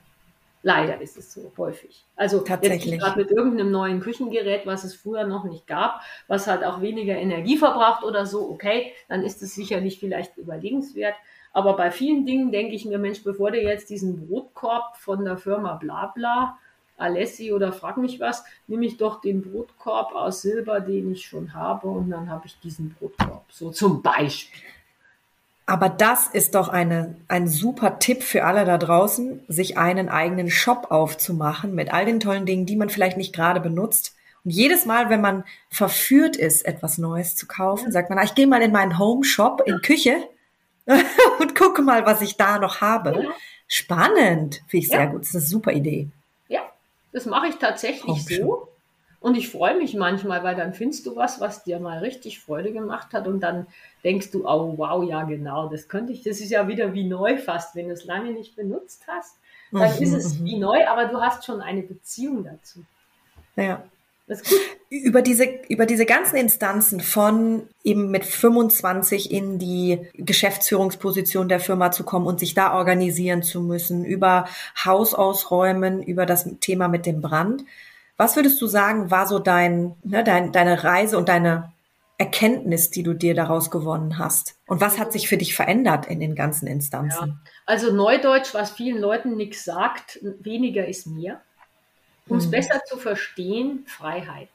Leider 0.63 1.01
ist 1.01 1.17
es 1.17 1.33
so 1.33 1.53
häufig. 1.59 2.05
Also 2.17 2.41
tatsächlich 2.41 2.99
gerade 2.99 3.21
mit 3.21 3.31
irgendeinem 3.31 3.71
neuen 3.71 4.01
Küchengerät, 4.01 4.67
was 4.67 4.83
es 4.83 4.97
früher 4.97 5.25
noch 5.25 5.45
nicht 5.45 5.69
gab, 5.69 6.01
was 6.27 6.49
halt 6.49 6.65
auch 6.65 6.81
weniger 6.81 7.15
Energie 7.15 7.57
verbraucht 7.57 8.03
oder 8.03 8.27
so, 8.27 8.51
okay, 8.51 8.93
dann 9.09 9.23
ist 9.23 9.43
es 9.43 9.55
sicherlich 9.55 10.01
vielleicht 10.01 10.37
überlegenswert. 10.37 11.15
Aber 11.57 11.75
bei 11.75 11.91
vielen 11.91 12.27
Dingen 12.27 12.53
denke 12.53 12.75
ich 12.75 12.85
mir, 12.85 12.99
Mensch, 12.99 13.25
bevor 13.25 13.51
du 13.51 13.59
jetzt 13.59 13.89
diesen 13.89 14.27
Brotkorb 14.27 14.95
von 14.99 15.25
der 15.25 15.39
Firma 15.39 15.73
Blabla, 15.77 16.59
Alessi 16.99 17.51
oder 17.51 17.73
frag 17.73 17.97
mich 17.97 18.21
was, 18.21 18.45
nehme 18.67 18.85
ich 18.85 18.99
doch 18.99 19.23
den 19.23 19.41
Brotkorb 19.41 20.15
aus 20.15 20.43
Silber, 20.43 20.81
den 20.81 21.13
ich 21.13 21.25
schon 21.25 21.55
habe 21.55 21.89
und 21.89 22.11
dann 22.11 22.29
habe 22.29 22.45
ich 22.45 22.61
diesen 22.61 22.91
Brotkorb. 22.91 23.47
So 23.49 23.71
zum 23.71 24.03
Beispiel. 24.03 24.61
Aber 25.65 25.89
das 25.89 26.27
ist 26.27 26.55
doch 26.55 26.69
eine, 26.69 27.17
ein 27.27 27.49
super 27.49 27.99
Tipp 28.01 28.23
für 28.23 28.45
alle 28.45 28.67
da 28.67 28.77
draußen, 28.77 29.41
sich 29.49 29.79
einen 29.79 30.11
eigenen 30.11 30.51
Shop 30.51 30.89
aufzumachen 30.91 31.75
mit 31.75 31.91
all 31.91 32.05
den 32.05 32.21
tollen 32.21 32.45
Dingen, 32.45 32.67
die 32.67 32.77
man 32.77 32.91
vielleicht 32.91 33.17
nicht 33.17 33.35
gerade 33.35 33.61
benutzt. 33.61 34.15
Und 34.45 34.51
jedes 34.51 34.85
Mal, 34.85 35.09
wenn 35.09 35.23
man 35.23 35.45
verführt 35.71 36.37
ist, 36.37 36.67
etwas 36.67 36.99
Neues 36.99 37.35
zu 37.35 37.47
kaufen, 37.47 37.93
sagt 37.93 38.11
man, 38.11 38.19
ah, 38.19 38.25
ich 38.25 38.35
gehe 38.35 38.47
mal 38.47 38.61
in 38.61 38.73
meinen 38.73 38.99
Home 38.99 39.25
Shop 39.25 39.63
in 39.65 39.81
Küche 39.81 40.19
und 41.41 41.55
gucke 41.55 41.83
mal, 41.83 42.07
was 42.07 42.23
ich 42.23 42.37
da 42.37 42.59
noch 42.59 42.81
habe. 42.81 43.23
Ja. 43.23 43.31
Spannend, 43.69 44.63
finde 44.69 44.87
ich 44.87 44.93
ja. 44.93 44.99
sehr 44.99 45.07
gut. 45.09 45.23
Das 45.23 45.29
ist 45.29 45.35
eine 45.35 45.45
super 45.45 45.73
Idee. 45.73 46.09
Ja, 46.49 46.61
das 47.13 47.27
mache 47.27 47.49
ich 47.49 47.57
tatsächlich 47.57 48.25
so. 48.25 48.69
Und 49.21 49.37
ich 49.37 49.51
freue 49.51 49.77
mich 49.77 49.95
manchmal, 49.95 50.45
weil 50.45 50.55
dann 50.55 50.73
findest 50.73 51.07
du 51.07 51.17
was, 51.17 51.41
was 51.41 51.65
dir 51.65 51.81
mal 51.81 51.99
richtig 51.99 52.39
Freude 52.39 52.73
gemacht 52.73 53.13
hat 53.13 53.27
und 53.27 53.41
dann 53.41 53.67
denkst 54.05 54.31
du, 54.31 54.47
oh 54.47 54.75
wow, 54.77 55.03
ja 55.03 55.25
genau, 55.25 55.69
das 55.69 55.89
könnte 55.89 56.13
ich, 56.13 56.23
das 56.23 56.39
ist 56.39 56.51
ja 56.51 56.69
wieder 56.69 56.93
wie 56.95 57.03
neu 57.03 57.37
fast, 57.39 57.75
wenn 57.75 57.89
du 57.89 57.95
es 57.95 58.05
lange 58.05 58.31
nicht 58.31 58.55
benutzt 58.55 59.05
hast, 59.09 59.37
dann 59.73 59.97
mhm, 59.97 60.03
ist 60.03 60.13
es 60.13 60.39
mhm. 60.39 60.45
wie 60.45 60.59
neu, 60.59 60.87
aber 60.87 61.07
du 61.07 61.21
hast 61.21 61.45
schon 61.45 61.61
eine 61.61 61.83
Beziehung 61.83 62.45
dazu. 62.45 62.85
Ja. 63.57 63.83
Über 64.89 65.23
diese, 65.23 65.45
über 65.69 65.87
diese 65.87 66.05
ganzen 66.05 66.37
Instanzen 66.37 67.01
von 67.01 67.69
eben 67.85 68.11
mit 68.11 68.25
25 68.25 69.31
in 69.31 69.59
die 69.59 70.01
Geschäftsführungsposition 70.15 71.49
der 71.49 71.61
Firma 71.61 71.93
zu 71.93 72.03
kommen 72.03 72.27
und 72.27 72.41
sich 72.41 72.55
da 72.55 72.75
organisieren 72.75 73.43
zu 73.43 73.61
müssen, 73.61 74.05
über 74.05 74.49
Haus 74.85 75.15
ausräumen, 75.15 76.03
über 76.03 76.27
das 76.27 76.49
Thema 76.61 76.89
mit 76.89 77.07
dem 77.07 77.21
Brand. 77.21 77.65
Was 78.17 78.35
würdest 78.35 78.61
du 78.61 78.67
sagen, 78.67 79.11
war 79.11 79.27
so 79.27 79.39
dein, 79.39 79.95
ne, 80.03 80.25
dein, 80.25 80.51
deine 80.51 80.83
Reise 80.83 81.19
und 81.19 81.29
deine 81.29 81.73
Erkenntnis, 82.19 82.91
die 82.91 83.03
du 83.03 83.13
dir 83.13 83.35
daraus 83.35 83.71
gewonnen 83.71 84.19
hast? 84.19 84.57
Und 84.67 84.81
was 84.81 84.99
hat 84.99 85.13
sich 85.13 85.29
für 85.29 85.37
dich 85.37 85.55
verändert 85.55 86.07
in 86.07 86.19
den 86.19 86.35
ganzen 86.35 86.67
Instanzen? 86.67 87.29
Ja. 87.29 87.51
Also 87.67 87.93
Neudeutsch, 87.93 88.55
was 88.55 88.71
vielen 88.73 88.99
Leuten 88.99 89.37
nichts 89.37 89.65
sagt, 89.65 90.19
weniger 90.41 90.87
ist 90.87 91.07
mehr. 91.07 91.43
Um 92.29 92.39
es 92.39 92.47
mhm. 92.47 92.51
besser 92.51 92.83
zu 92.85 92.97
verstehen, 92.97 93.85
Freiheit. 93.87 94.49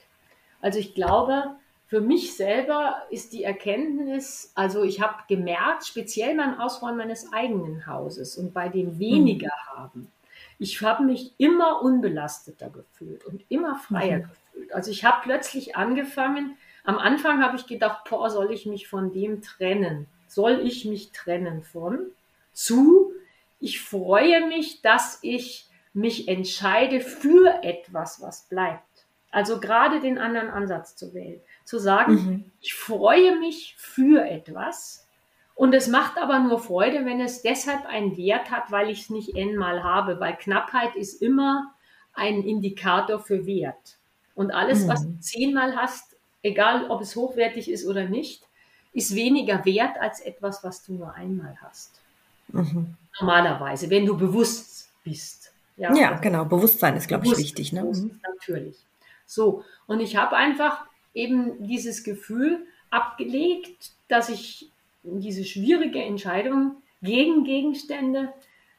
Also 0.61 0.79
ich 0.79 0.93
glaube, 0.93 1.55
für 1.87 2.01
mich 2.01 2.35
selber 2.35 3.01
ist 3.09 3.33
die 3.33 3.43
Erkenntnis, 3.43 4.51
also 4.55 4.83
ich 4.83 5.01
habe 5.01 5.15
gemerkt, 5.27 5.85
speziell 5.85 6.37
beim 6.37 6.59
Ausräumen 6.59 6.97
meines 6.97 7.33
eigenen 7.33 7.85
Hauses 7.87 8.37
und 8.37 8.53
bei 8.53 8.69
dem 8.69 8.99
weniger 8.99 9.47
mhm. 9.47 9.77
haben, 9.77 10.11
ich 10.57 10.79
habe 10.81 11.03
mich 11.03 11.33
immer 11.37 11.81
unbelasteter 11.81 12.69
gefühlt 12.69 13.25
und 13.25 13.43
immer 13.49 13.75
freier 13.75 14.19
mhm. 14.19 14.23
gefühlt. 14.23 14.73
Also 14.73 14.91
ich 14.91 15.03
habe 15.03 15.21
plötzlich 15.23 15.75
angefangen, 15.75 16.55
am 16.83 16.97
Anfang 16.97 17.43
habe 17.43 17.57
ich 17.57 17.65
gedacht, 17.65 18.07
boah, 18.09 18.29
soll 18.29 18.51
ich 18.51 18.65
mich 18.65 18.87
von 18.87 19.11
dem 19.11 19.41
trennen? 19.41 20.07
Soll 20.27 20.61
ich 20.63 20.85
mich 20.85 21.11
trennen 21.11 21.63
von? 21.63 21.99
Zu, 22.53 23.11
ich 23.59 23.81
freue 23.81 24.47
mich, 24.47 24.81
dass 24.81 25.19
ich 25.23 25.65
mich 25.93 26.27
entscheide 26.27 27.01
für 27.01 27.63
etwas, 27.63 28.21
was 28.21 28.43
bleibt. 28.47 28.81
Also 29.31 29.59
gerade 29.59 29.99
den 29.99 30.17
anderen 30.17 30.49
Ansatz 30.49 30.95
zu 30.95 31.13
wählen. 31.13 31.41
Zu 31.63 31.79
sagen, 31.79 32.13
mhm. 32.13 32.51
ich 32.59 32.73
freue 32.73 33.39
mich 33.39 33.75
für 33.77 34.25
etwas 34.25 35.07
und 35.61 35.73
es 35.73 35.87
macht 35.87 36.17
aber 36.17 36.39
nur 36.39 36.59
Freude, 36.59 37.05
wenn 37.05 37.21
es 37.21 37.43
deshalb 37.43 37.85
einen 37.85 38.17
Wert 38.17 38.49
hat, 38.49 38.71
weil 38.71 38.89
ich 38.89 39.01
es 39.01 39.09
nicht 39.11 39.35
einmal 39.35 39.83
habe, 39.83 40.19
weil 40.19 40.35
Knappheit 40.35 40.95
ist 40.95 41.21
immer 41.21 41.73
ein 42.13 42.41
Indikator 42.41 43.19
für 43.19 43.45
Wert. 43.45 43.97
Und 44.33 44.51
alles, 44.51 44.85
mhm. 44.85 44.87
was 44.87 45.03
du 45.03 45.19
zehnmal 45.19 45.75
hast, 45.75 46.15
egal 46.41 46.89
ob 46.89 47.01
es 47.01 47.15
hochwertig 47.15 47.69
ist 47.69 47.85
oder 47.85 48.05
nicht, 48.05 48.43
ist 48.93 49.15
weniger 49.15 49.63
wert 49.63 49.97
als 49.99 50.19
etwas, 50.19 50.63
was 50.63 50.83
du 50.83 50.93
nur 50.93 51.13
einmal 51.13 51.55
hast. 51.61 52.01
Mhm. 52.47 52.95
Normalerweise, 53.19 53.89
wenn 53.89 54.05
du 54.05 54.17
bewusst 54.17 54.89
bist. 55.03 55.50
Ja, 55.81 55.93
ja 55.95 56.17
genau. 56.19 56.45
Bewusstsein 56.45 56.95
ist, 56.95 57.07
glaube 57.07 57.25
ich, 57.25 57.37
wichtig. 57.37 57.73
Ne? 57.73 57.83
Mhm. 57.83 58.19
Natürlich. 58.23 58.77
So, 59.25 59.63
und 59.87 59.99
ich 59.99 60.15
habe 60.15 60.35
einfach 60.35 60.85
eben 61.15 61.65
dieses 61.65 62.03
Gefühl 62.03 62.67
abgelegt, 62.91 63.91
dass 64.07 64.29
ich 64.29 64.69
diese 65.03 65.43
schwierige 65.43 66.03
Entscheidung 66.03 66.75
gegen 67.01 67.43
Gegenstände 67.43 68.31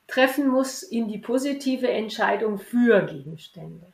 treffen 0.06 0.46
muss 0.46 0.84
in 0.84 1.08
die 1.08 1.18
positive 1.18 1.90
Entscheidung 1.90 2.58
für 2.58 3.02
Gegenstände. 3.02 3.86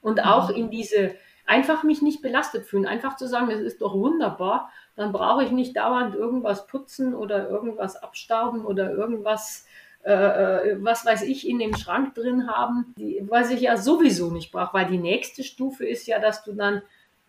Und 0.00 0.24
auch 0.24 0.50
mhm. 0.50 0.56
in 0.56 0.70
diese, 0.70 1.16
einfach 1.46 1.82
mich 1.82 2.00
nicht 2.00 2.22
belastet 2.22 2.66
fühlen, 2.66 2.86
einfach 2.86 3.16
zu 3.16 3.26
sagen, 3.26 3.50
das 3.50 3.60
ist 3.60 3.80
doch 3.80 3.94
wunderbar, 3.94 4.70
dann 4.94 5.10
brauche 5.10 5.42
ich 5.42 5.50
nicht 5.50 5.76
dauernd 5.76 6.14
irgendwas 6.14 6.68
putzen 6.68 7.12
oder 7.12 7.48
irgendwas 7.48 7.96
abstauben 7.96 8.64
oder 8.64 8.92
irgendwas 8.92 9.66
äh, 10.06 10.70
äh, 10.70 10.76
was 10.78 11.04
weiß 11.04 11.22
ich, 11.22 11.48
in 11.48 11.58
dem 11.58 11.76
Schrank 11.76 12.14
drin 12.14 12.46
haben, 12.46 12.94
die, 12.96 13.20
was 13.28 13.50
ich 13.50 13.62
ja 13.62 13.76
sowieso 13.76 14.30
nicht 14.30 14.52
brauche, 14.52 14.72
weil 14.72 14.86
die 14.86 14.98
nächste 14.98 15.42
Stufe 15.42 15.84
ist 15.84 16.06
ja, 16.06 16.20
dass 16.20 16.44
du 16.44 16.52
dann 16.52 16.80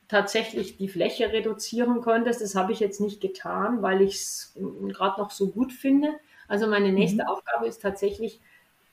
tatsächlich 0.07 0.77
die 0.77 0.87
Fläche 0.87 1.33
reduzieren 1.33 2.01
konntest. 2.01 2.39
Das 2.39 2.53
habe 2.53 2.73
ich 2.73 2.79
jetzt 2.79 3.01
nicht 3.01 3.19
getan, 3.19 3.81
weil 3.81 4.03
ich 4.03 4.17
es 4.17 4.55
gerade 4.89 5.19
noch 5.19 5.31
so 5.31 5.47
gut 5.47 5.73
finde. 5.73 6.09
Also 6.47 6.67
meine 6.67 6.91
nächste 6.91 7.23
mhm. 7.23 7.29
Aufgabe 7.29 7.65
ist 7.65 7.81
tatsächlich 7.81 8.39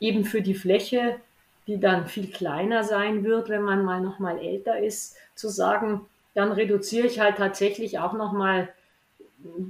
eben 0.00 0.24
für 0.24 0.40
die 0.40 0.54
Fläche, 0.54 1.16
die 1.66 1.78
dann 1.78 2.06
viel 2.06 2.28
kleiner 2.28 2.84
sein 2.84 3.22
wird, 3.22 3.50
wenn 3.50 3.62
man 3.62 3.84
mal 3.84 4.00
noch 4.00 4.18
mal 4.18 4.38
älter 4.38 4.78
ist, 4.78 5.16
zu 5.34 5.50
sagen, 5.50 6.06
dann 6.32 6.52
reduziere 6.52 7.06
ich 7.06 7.20
halt 7.20 7.36
tatsächlich 7.36 7.98
auch 7.98 8.14
noch 8.14 8.32
mal 8.32 8.70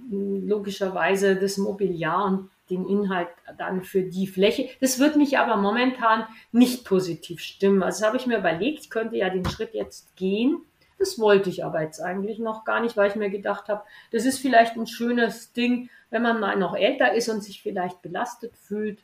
logischerweise 0.09 1.35
das 1.35 1.59
Mobiliar 1.59 2.27
und 2.27 2.51
den 2.71 2.87
Inhalt 2.87 3.29
dann 3.59 3.83
für 3.83 4.03
die 4.03 4.27
Fläche. 4.27 4.69
Das 4.81 4.99
wird 4.99 5.17
mich 5.17 5.39
aber 5.39 5.57
momentan 5.57 6.27
nicht 6.53 6.85
positiv 6.85 7.41
stimmen. 7.41 7.83
Also 7.83 8.01
das 8.01 8.07
habe 8.07 8.17
ich 8.17 8.27
mir 8.27 8.39
überlegt, 8.39 8.81
ich 8.81 8.91
könnte 8.91 9.17
ja 9.17 9.29
den 9.29 9.45
Schritt 9.45 9.75
jetzt 9.75 10.17
gehen. 10.17 10.63
Das 10.99 11.19
wollte 11.19 11.51
ich 11.51 11.65
aber 11.65 11.83
jetzt 11.83 12.01
eigentlich 12.01 12.39
noch 12.39 12.65
gar 12.65 12.81
nicht, 12.81 12.97
weil 12.97 13.11
ich 13.11 13.17
mir 13.17 13.31
gedacht 13.31 13.69
habe, 13.69 13.83
das 14.13 14.25
ist 14.25 14.39
vielleicht 14.39 14.77
ein 14.77 14.87
schönes 14.87 15.53
Ding, 15.53 15.91
wenn 16.11 16.23
man 16.23 16.41
mal 16.41 16.57
noch 16.57 16.75
älter 16.75 17.13
ist 17.13 17.29
und 17.29 17.43
sich 17.43 17.63
vielleicht 17.63 18.01
belastet 18.01 18.57
fühlt 18.57 19.01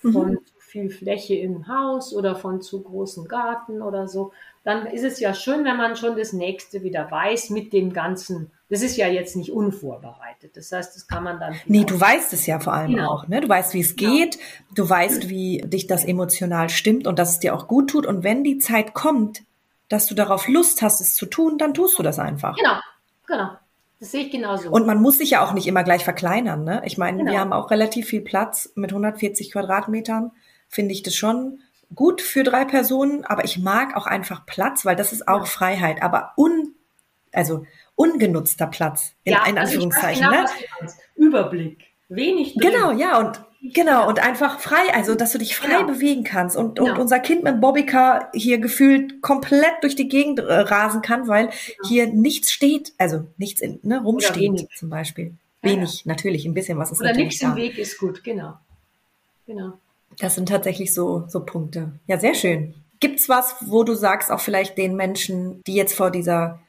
von 0.00 0.30
mhm. 0.30 0.44
zu 0.44 0.54
viel 0.58 0.90
Fläche 0.90 1.34
im 1.34 1.68
Haus 1.68 2.14
oder 2.14 2.36
von 2.36 2.60
zu 2.60 2.82
großen 2.82 3.26
Garten 3.28 3.82
oder 3.82 4.08
so. 4.08 4.32
Dann 4.64 4.86
ist 4.86 5.04
es 5.04 5.20
ja 5.20 5.34
schön, 5.34 5.64
wenn 5.64 5.76
man 5.76 5.96
schon 5.96 6.16
das 6.16 6.32
nächste 6.32 6.82
wieder 6.82 7.10
weiß 7.10 7.50
mit 7.50 7.72
dem 7.72 7.92
ganzen 7.92 8.50
das 8.70 8.82
ist 8.82 8.96
ja 8.96 9.08
jetzt 9.08 9.34
nicht 9.34 9.50
unvorbereitet. 9.50 10.56
Das 10.56 10.70
heißt, 10.72 10.94
das 10.94 11.06
kann 11.06 11.24
man 11.24 11.40
dann. 11.40 11.54
Nee, 11.66 11.84
du 11.84 11.98
weißt 11.98 12.32
es 12.34 12.46
ja 12.46 12.60
vor 12.60 12.74
allem 12.74 12.92
genau. 12.92 13.10
auch. 13.10 13.28
Ne? 13.28 13.40
Du 13.40 13.48
weißt, 13.48 13.72
wie 13.72 13.80
es 13.80 13.96
genau. 13.96 14.12
geht. 14.12 14.38
Du 14.74 14.88
weißt, 14.88 15.28
wie 15.28 15.62
dich 15.64 15.86
das 15.86 16.04
emotional 16.04 16.68
stimmt 16.68 17.06
und 17.06 17.18
dass 17.18 17.30
es 17.30 17.38
dir 17.38 17.54
auch 17.54 17.66
gut 17.66 17.90
tut. 17.90 18.06
Und 18.06 18.24
wenn 18.24 18.44
die 18.44 18.58
Zeit 18.58 18.92
kommt, 18.92 19.42
dass 19.88 20.06
du 20.06 20.14
darauf 20.14 20.48
Lust 20.48 20.82
hast, 20.82 21.00
es 21.00 21.14
zu 21.14 21.24
tun, 21.24 21.56
dann 21.56 21.72
tust 21.72 21.98
du 21.98 22.02
das 22.02 22.18
einfach. 22.18 22.56
Genau, 22.56 22.78
genau. 23.26 23.50
Das 24.00 24.12
sehe 24.12 24.26
ich 24.26 24.30
genauso. 24.30 24.70
Und 24.70 24.86
man 24.86 25.00
muss 25.00 25.18
sich 25.18 25.30
ja 25.30 25.44
auch 25.44 25.54
nicht 25.54 25.66
immer 25.66 25.82
gleich 25.82 26.04
verkleinern. 26.04 26.62
Ne? 26.62 26.82
Ich 26.84 26.98
meine, 26.98 27.18
genau. 27.18 27.32
wir 27.32 27.40
haben 27.40 27.52
auch 27.52 27.70
relativ 27.70 28.08
viel 28.08 28.20
Platz 28.20 28.70
mit 28.74 28.90
140 28.90 29.50
Quadratmetern. 29.50 30.30
Finde 30.68 30.92
ich 30.92 31.02
das 31.02 31.14
schon 31.14 31.60
gut 31.94 32.20
für 32.20 32.44
drei 32.44 32.64
Personen, 32.64 33.24
aber 33.24 33.44
ich 33.44 33.58
mag 33.58 33.96
auch 33.96 34.06
einfach 34.06 34.44
Platz, 34.46 34.84
weil 34.84 34.94
das 34.94 35.12
ist 35.12 35.26
auch 35.26 35.40
ja. 35.40 35.44
Freiheit. 35.46 36.02
Aber 36.02 36.32
un, 36.36 36.74
also 37.32 37.64
ungenutzter 37.98 38.68
Platz, 38.68 39.14
in, 39.24 39.32
ja, 39.32 39.42
also 39.42 39.58
Anführungszeichen. 39.58 40.24
Genau, 40.24 40.42
ne? 40.42 40.48
Überblick. 41.16 41.84
Wenig 42.08 42.54
drin. 42.54 42.70
Genau, 42.70 42.92
ja, 42.92 43.18
und 43.18 43.44
genau, 43.74 44.08
und 44.08 44.20
einfach 44.20 44.60
frei, 44.60 44.94
also 44.94 45.14
dass 45.14 45.32
du 45.32 45.38
dich 45.38 45.56
frei 45.56 45.80
genau. 45.80 45.92
bewegen 45.92 46.24
kannst 46.24 46.56
und, 46.56 46.76
genau. 46.76 46.92
und 46.92 46.98
unser 46.98 47.18
Kind 47.18 47.42
mit 47.42 47.60
Bobbycar 47.60 48.30
hier 48.32 48.58
gefühlt 48.58 49.20
komplett 49.20 49.82
durch 49.82 49.96
die 49.96 50.08
Gegend 50.08 50.38
äh, 50.38 50.42
rasen 50.42 51.02
kann, 51.02 51.26
weil 51.28 51.46
genau. 51.46 51.88
hier 51.88 52.06
nichts 52.06 52.52
steht, 52.52 52.92
also 52.98 53.26
nichts 53.36 53.60
in, 53.60 53.80
ne, 53.82 54.00
rumsteht 54.00 54.68
zum 54.76 54.88
Beispiel. 54.88 55.34
Wenig, 55.60 56.04
ja. 56.04 56.12
natürlich, 56.12 56.46
ein 56.46 56.54
bisschen 56.54 56.78
was 56.78 56.92
ist 56.92 57.00
Oder 57.00 57.12
nichts 57.12 57.42
im 57.42 57.56
Weg 57.56 57.78
ist 57.78 57.98
gut, 57.98 58.22
genau. 58.22 58.54
Genau. 59.46 59.72
Das 60.20 60.36
sind 60.36 60.48
tatsächlich 60.48 60.94
so, 60.94 61.24
so 61.26 61.40
Punkte. 61.40 61.92
Ja, 62.06 62.18
sehr 62.18 62.34
schön. 62.34 62.74
Gibt's 63.00 63.28
was, 63.28 63.56
wo 63.60 63.82
du 63.82 63.94
sagst, 63.94 64.30
auch 64.30 64.40
vielleicht 64.40 64.78
den 64.78 64.94
Menschen, 64.94 65.62
die 65.66 65.74
jetzt 65.74 65.94
vor 65.94 66.10
dieser, 66.10 66.60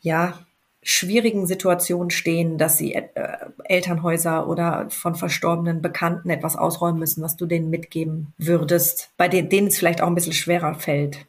ja, 0.00 0.38
schwierigen 0.82 1.46
Situationen 1.46 2.10
stehen, 2.10 2.56
dass 2.56 2.78
sie 2.78 2.94
äh, 2.94 3.36
Elternhäuser 3.64 4.48
oder 4.48 4.88
von 4.90 5.14
verstorbenen 5.14 5.82
Bekannten 5.82 6.30
etwas 6.30 6.56
ausräumen 6.56 6.98
müssen, 6.98 7.22
was 7.22 7.36
du 7.36 7.46
denen 7.46 7.70
mitgeben 7.70 8.32
würdest, 8.38 9.10
bei 9.16 9.28
denen, 9.28 9.50
denen 9.50 9.66
es 9.68 9.78
vielleicht 9.78 10.00
auch 10.00 10.06
ein 10.06 10.14
bisschen 10.14 10.32
schwerer 10.32 10.74
fällt? 10.74 11.26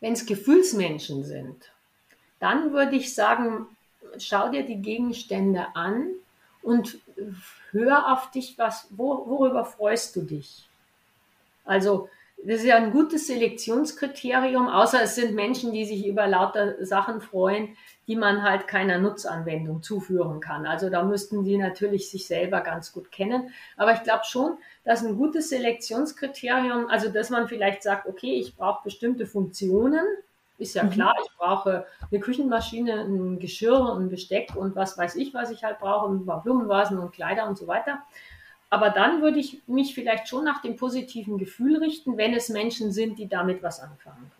Wenn 0.00 0.12
es 0.12 0.26
Gefühlsmenschen 0.26 1.24
sind, 1.24 1.70
dann 2.40 2.72
würde 2.72 2.96
ich 2.96 3.14
sagen, 3.14 3.66
schau 4.18 4.50
dir 4.50 4.64
die 4.64 4.80
Gegenstände 4.80 5.66
an 5.74 6.08
und 6.62 6.98
hör 7.70 8.12
auf 8.12 8.30
dich, 8.30 8.58
was, 8.58 8.88
wo, 8.90 9.26
worüber 9.26 9.64
freust 9.64 10.16
du 10.16 10.22
dich? 10.22 10.68
Also 11.64 12.08
das 12.44 12.60
ist 12.60 12.66
ja 12.66 12.76
ein 12.76 12.92
gutes 12.92 13.26
Selektionskriterium, 13.26 14.68
außer 14.68 15.02
es 15.02 15.16
sind 15.16 15.34
Menschen, 15.34 15.72
die 15.72 15.84
sich 15.84 16.06
über 16.06 16.26
lauter 16.26 16.84
Sachen 16.84 17.20
freuen, 17.20 17.76
die 18.08 18.16
man 18.16 18.42
halt 18.42 18.66
keiner 18.66 18.98
Nutzanwendung 18.98 19.82
zuführen 19.82 20.40
kann. 20.40 20.66
Also 20.66 20.88
da 20.88 21.04
müssten 21.04 21.44
die 21.44 21.58
natürlich 21.58 22.10
sich 22.10 22.26
selber 22.26 22.62
ganz 22.62 22.92
gut 22.92 23.12
kennen. 23.12 23.50
Aber 23.76 23.92
ich 23.92 24.02
glaube 24.02 24.24
schon, 24.24 24.56
dass 24.82 25.04
ein 25.04 25.16
gutes 25.16 25.50
Selektionskriterium, 25.50 26.88
also 26.88 27.10
dass 27.10 27.28
man 27.28 27.46
vielleicht 27.46 27.82
sagt, 27.82 28.08
okay, 28.08 28.32
ich 28.32 28.56
brauche 28.56 28.82
bestimmte 28.82 29.26
Funktionen, 29.26 30.04
ist 30.56 30.74
ja 30.74 30.84
mhm. 30.84 30.90
klar, 30.90 31.14
ich 31.22 31.30
brauche 31.36 31.86
eine 32.10 32.20
Küchenmaschine, 32.20 33.02
ein 33.02 33.38
Geschirr, 33.38 33.94
ein 33.94 34.08
Besteck 34.08 34.56
und 34.56 34.74
was 34.74 34.96
weiß 34.96 35.14
ich, 35.16 35.34
was 35.34 35.50
ich 35.50 35.62
halt 35.62 35.78
brauche, 35.78 36.10
ein 36.10 36.24
paar 36.24 36.42
Blumenvasen 36.42 36.98
und 36.98 37.12
Kleider 37.12 37.46
und 37.46 37.58
so 37.58 37.66
weiter. 37.66 38.02
Aber 38.70 38.90
dann 38.90 39.22
würde 39.22 39.38
ich 39.38 39.62
mich 39.66 39.94
vielleicht 39.94 40.28
schon 40.28 40.44
nach 40.44 40.62
dem 40.62 40.76
positiven 40.76 41.38
Gefühl 41.38 41.76
richten, 41.78 42.16
wenn 42.16 42.34
es 42.34 42.48
Menschen 42.48 42.90
sind, 42.90 43.18
die 43.18 43.28
damit 43.28 43.62
was 43.62 43.80
anfangen 43.80 44.30
können. 44.36 44.37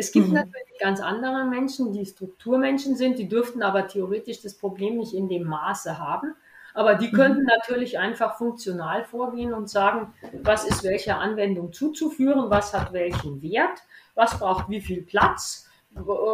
Es 0.00 0.12
gibt 0.12 0.28
mhm. 0.28 0.34
natürlich 0.34 0.78
ganz 0.78 1.00
andere 1.00 1.44
Menschen, 1.44 1.92
die 1.92 2.06
Strukturmenschen 2.06 2.96
sind, 2.96 3.18
die 3.18 3.28
dürften 3.28 3.62
aber 3.62 3.86
theoretisch 3.86 4.40
das 4.40 4.54
Problem 4.54 4.96
nicht 4.96 5.12
in 5.12 5.28
dem 5.28 5.44
Maße 5.44 5.98
haben. 5.98 6.34
Aber 6.72 6.94
die 6.94 7.10
könnten 7.10 7.42
mhm. 7.42 7.50
natürlich 7.58 7.98
einfach 7.98 8.38
funktional 8.38 9.04
vorgehen 9.04 9.52
und 9.52 9.68
sagen, 9.68 10.14
was 10.42 10.64
ist 10.64 10.84
welcher 10.84 11.18
Anwendung 11.18 11.74
zuzuführen, 11.74 12.48
was 12.48 12.72
hat 12.72 12.94
welchen 12.94 13.42
Wert, 13.42 13.82
was 14.14 14.38
braucht 14.38 14.70
wie 14.70 14.80
viel 14.80 15.02
Platz, 15.02 15.68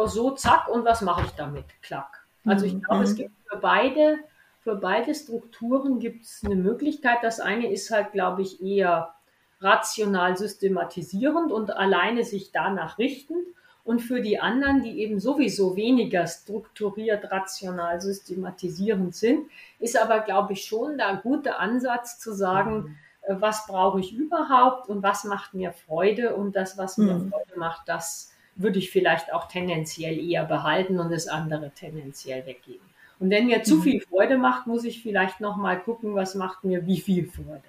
so 0.05 0.31
zack 0.31 0.69
und 0.69 0.85
was 0.85 1.01
mache 1.01 1.25
ich 1.25 1.31
damit, 1.31 1.65
klack. 1.81 2.25
Also 2.45 2.65
ich 2.65 2.81
glaube, 2.81 2.99
mhm. 2.99 3.03
es 3.03 3.15
gibt 3.15 3.31
für 3.49 3.57
beide 3.57 4.19
für 4.61 4.75
beide 4.75 5.13
Strukturen 5.13 5.99
gibt 5.99 6.25
es 6.25 6.41
eine 6.43 6.55
Möglichkeit. 6.55 7.19
Das 7.21 7.39
eine 7.39 7.71
ist 7.71 7.89
halt, 7.91 8.11
glaube 8.11 8.41
ich, 8.41 8.61
eher 8.61 9.13
rational 9.61 10.37
systematisierend 10.37 11.51
und 11.51 11.71
alleine 11.71 12.23
sich 12.23 12.51
danach 12.51 12.97
richtend. 12.97 13.45
Und 13.83 14.01
für 14.01 14.21
die 14.21 14.39
anderen, 14.39 14.83
die 14.83 14.99
eben 14.99 15.19
sowieso 15.19 15.77
weniger 15.77 16.27
strukturiert, 16.27 17.31
rational 17.31 18.01
systematisierend 18.01 19.15
sind, 19.15 19.49
ist 19.79 19.99
aber, 19.99 20.19
glaube 20.19 20.53
ich, 20.53 20.65
schon 20.65 20.97
der 20.97 21.15
gute 21.23 21.57
Ansatz 21.57 22.19
zu 22.19 22.33
sagen, 22.33 22.97
mhm. 23.29 23.41
was 23.41 23.65
brauche 23.65 24.01
ich 24.01 24.13
überhaupt 24.13 24.89
und 24.89 25.03
was 25.03 25.23
macht 25.23 25.53
mir 25.53 25.71
Freude 25.71 26.35
und 26.35 26.55
das, 26.55 26.77
was 26.77 26.97
mir 26.97 27.13
mhm. 27.13 27.29
Freude 27.29 27.57
macht, 27.57 27.87
das 27.87 28.33
würde 28.57 28.79
ich 28.79 28.91
vielleicht 28.91 29.31
auch 29.31 29.47
tendenziell 29.47 30.19
eher 30.19 30.43
behalten 30.43 30.99
und 30.99 31.09
das 31.09 31.27
andere 31.27 31.71
tendenziell 31.71 32.45
weggeben. 32.45 32.85
Und 33.19 33.29
wenn 33.29 33.47
mir 33.47 33.63
zu 33.63 33.75
mhm. 33.75 33.81
viel 33.83 34.01
Freude 34.01 34.37
macht, 34.37 34.67
muss 34.67 34.83
ich 34.83 35.01
vielleicht 35.01 35.39
noch 35.39 35.55
mal 35.55 35.79
gucken, 35.79 36.13
was 36.13 36.35
macht 36.35 36.63
mir 36.63 36.85
wie 36.85 36.99
viel 36.99 37.29
Freude. 37.29 37.63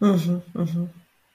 Mhm, 0.00 0.42
mh. 0.54 0.88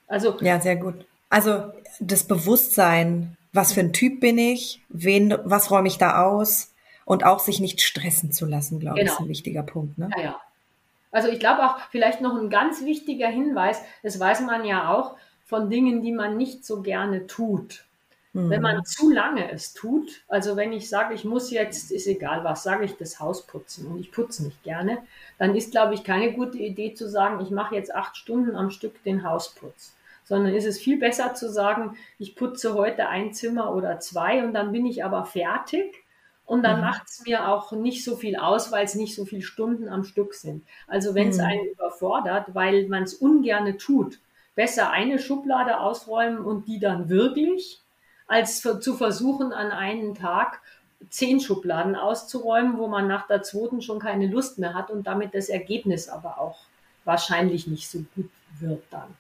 Also 0.08 0.38
ja, 0.42 0.60
sehr 0.60 0.76
gut. 0.76 1.06
Also 1.30 1.72
das 2.00 2.26
Bewusstsein, 2.26 3.38
was 3.54 3.74
für 3.74 3.80
ein 3.82 3.94
Typ 3.94 4.20
bin 4.20 4.38
ich, 4.38 4.82
wen, 4.90 5.36
was 5.44 5.72
räume 5.72 5.88
ich 5.88 5.98
da 5.98 6.24
aus 6.24 6.74
und 7.06 7.24
auch 7.26 7.40
sich 7.40 7.60
nicht 7.60 7.82
stressen 7.82 8.32
zu 8.32 8.46
lassen, 8.46 8.80
glaube 8.80 9.00
genau. 9.00 9.12
ich, 9.12 9.16
ist 9.16 9.22
ein 9.22 9.30
wichtiger 9.30 9.64
Punkt. 9.64 9.98
Ne? 9.98 10.10
Ja, 10.16 10.24
ja. 10.24 10.42
Also 11.12 11.30
ich 11.30 11.40
glaube 11.40 11.64
auch 11.64 11.78
vielleicht 11.92 12.22
noch 12.22 12.36
ein 12.36 12.50
ganz 12.50 12.84
wichtiger 12.84 13.30
Hinweis, 13.30 13.82
das 14.04 14.20
weiß 14.20 14.42
man 14.42 14.66
ja 14.66 14.94
auch 14.94 15.16
von 15.46 15.70
Dingen, 15.70 16.02
die 16.02 16.12
man 16.12 16.36
nicht 16.36 16.66
so 16.66 16.82
gerne 16.82 17.28
tut. 17.28 17.85
Wenn 18.36 18.62
man 18.62 18.78
mhm. 18.78 18.86
zu 18.86 19.10
lange 19.10 19.50
es 19.50 19.74
tut, 19.74 20.24
also 20.28 20.58
wenn 20.58 20.74
ich 20.74 20.90
sage, 20.90 21.14
ich 21.14 21.24
muss 21.24 21.52
jetzt, 21.52 21.90
ist 21.90 22.06
egal 22.06 22.44
was, 22.44 22.64
sage 22.64 22.84
ich 22.84 22.98
das 22.98 23.22
Haus 23.22 23.48
putzen 23.48 23.88
und 23.88 23.98
ich 23.98 24.12
putze 24.12 24.44
nicht 24.44 24.62
gerne, 24.64 24.98
dann 25.40 25.56
ist, 25.56 25.72
glaube 25.72 25.94
ich, 25.94 26.04
keine 26.04 26.34
gute 26.34 26.58
Idee 26.58 26.94
zu 26.94 27.08
sagen, 27.08 27.40
ich 27.42 27.50
mache 27.50 27.76
jetzt 27.76 27.96
acht 27.96 28.18
Stunden 28.18 28.58
am 28.58 28.72
Stück 28.72 29.02
den 29.04 29.24
Hausputz. 29.24 29.96
Sondern 30.26 30.54
ist 30.54 30.66
es 30.66 30.80
viel 30.80 31.00
besser 31.00 31.34
zu 31.34 31.50
sagen, 31.50 31.98
ich 32.20 32.36
putze 32.36 32.74
heute 32.74 33.08
ein 33.08 33.34
Zimmer 33.34 33.74
oder 33.74 34.02
zwei 34.02 34.44
und 34.44 34.54
dann 34.54 34.74
bin 34.74 34.86
ich 34.86 35.06
aber 35.06 35.24
fertig 35.24 36.04
und 36.46 36.64
dann 36.64 36.78
mhm. 36.78 36.86
macht 36.88 37.08
es 37.08 37.24
mir 37.26 37.48
auch 37.48 37.72
nicht 37.72 38.04
so 38.04 38.18
viel 38.18 38.36
aus, 38.36 38.70
weil 38.70 38.84
es 38.84 38.96
nicht 38.96 39.16
so 39.16 39.24
viele 39.24 39.44
Stunden 39.44 39.88
am 39.88 40.04
Stück 40.04 40.34
sind. 40.34 40.66
Also 40.88 41.16
wenn 41.16 41.30
es 41.30 41.38
mhm. 41.38 41.46
einen 41.46 41.66
überfordert, 41.68 42.54
weil 42.54 42.88
man 42.90 43.04
es 43.04 43.14
ungerne 43.14 43.78
tut, 43.78 44.20
besser 44.56 44.92
eine 44.92 45.20
Schublade 45.20 45.80
ausräumen 45.80 46.40
und 46.40 46.68
die 46.68 46.80
dann 46.80 47.08
wirklich 47.08 47.82
als 48.28 48.62
zu 48.62 48.96
versuchen, 48.96 49.54
an 49.54 49.72
einem 49.72 50.16
Tag 50.16 50.62
zehn 51.10 51.40
Schubladen 51.40 51.96
auszuräumen, 51.96 52.78
wo 52.78 52.88
man 52.88 53.08
nach 53.08 53.28
der 53.28 53.44
zweiten 53.44 53.82
schon 53.82 54.00
keine 54.00 54.28
Lust 54.28 54.58
mehr 54.60 54.74
hat 54.74 54.90
und 54.90 55.06
damit 55.06 55.36
das 55.36 55.50
Ergebnis 55.50 56.10
aber 56.10 56.40
auch 56.40 56.58
wahrscheinlich 57.04 57.68
nicht 57.68 57.90
so 57.90 58.00
gut 58.16 58.30
wird 58.60 58.84
dann. 58.90 59.16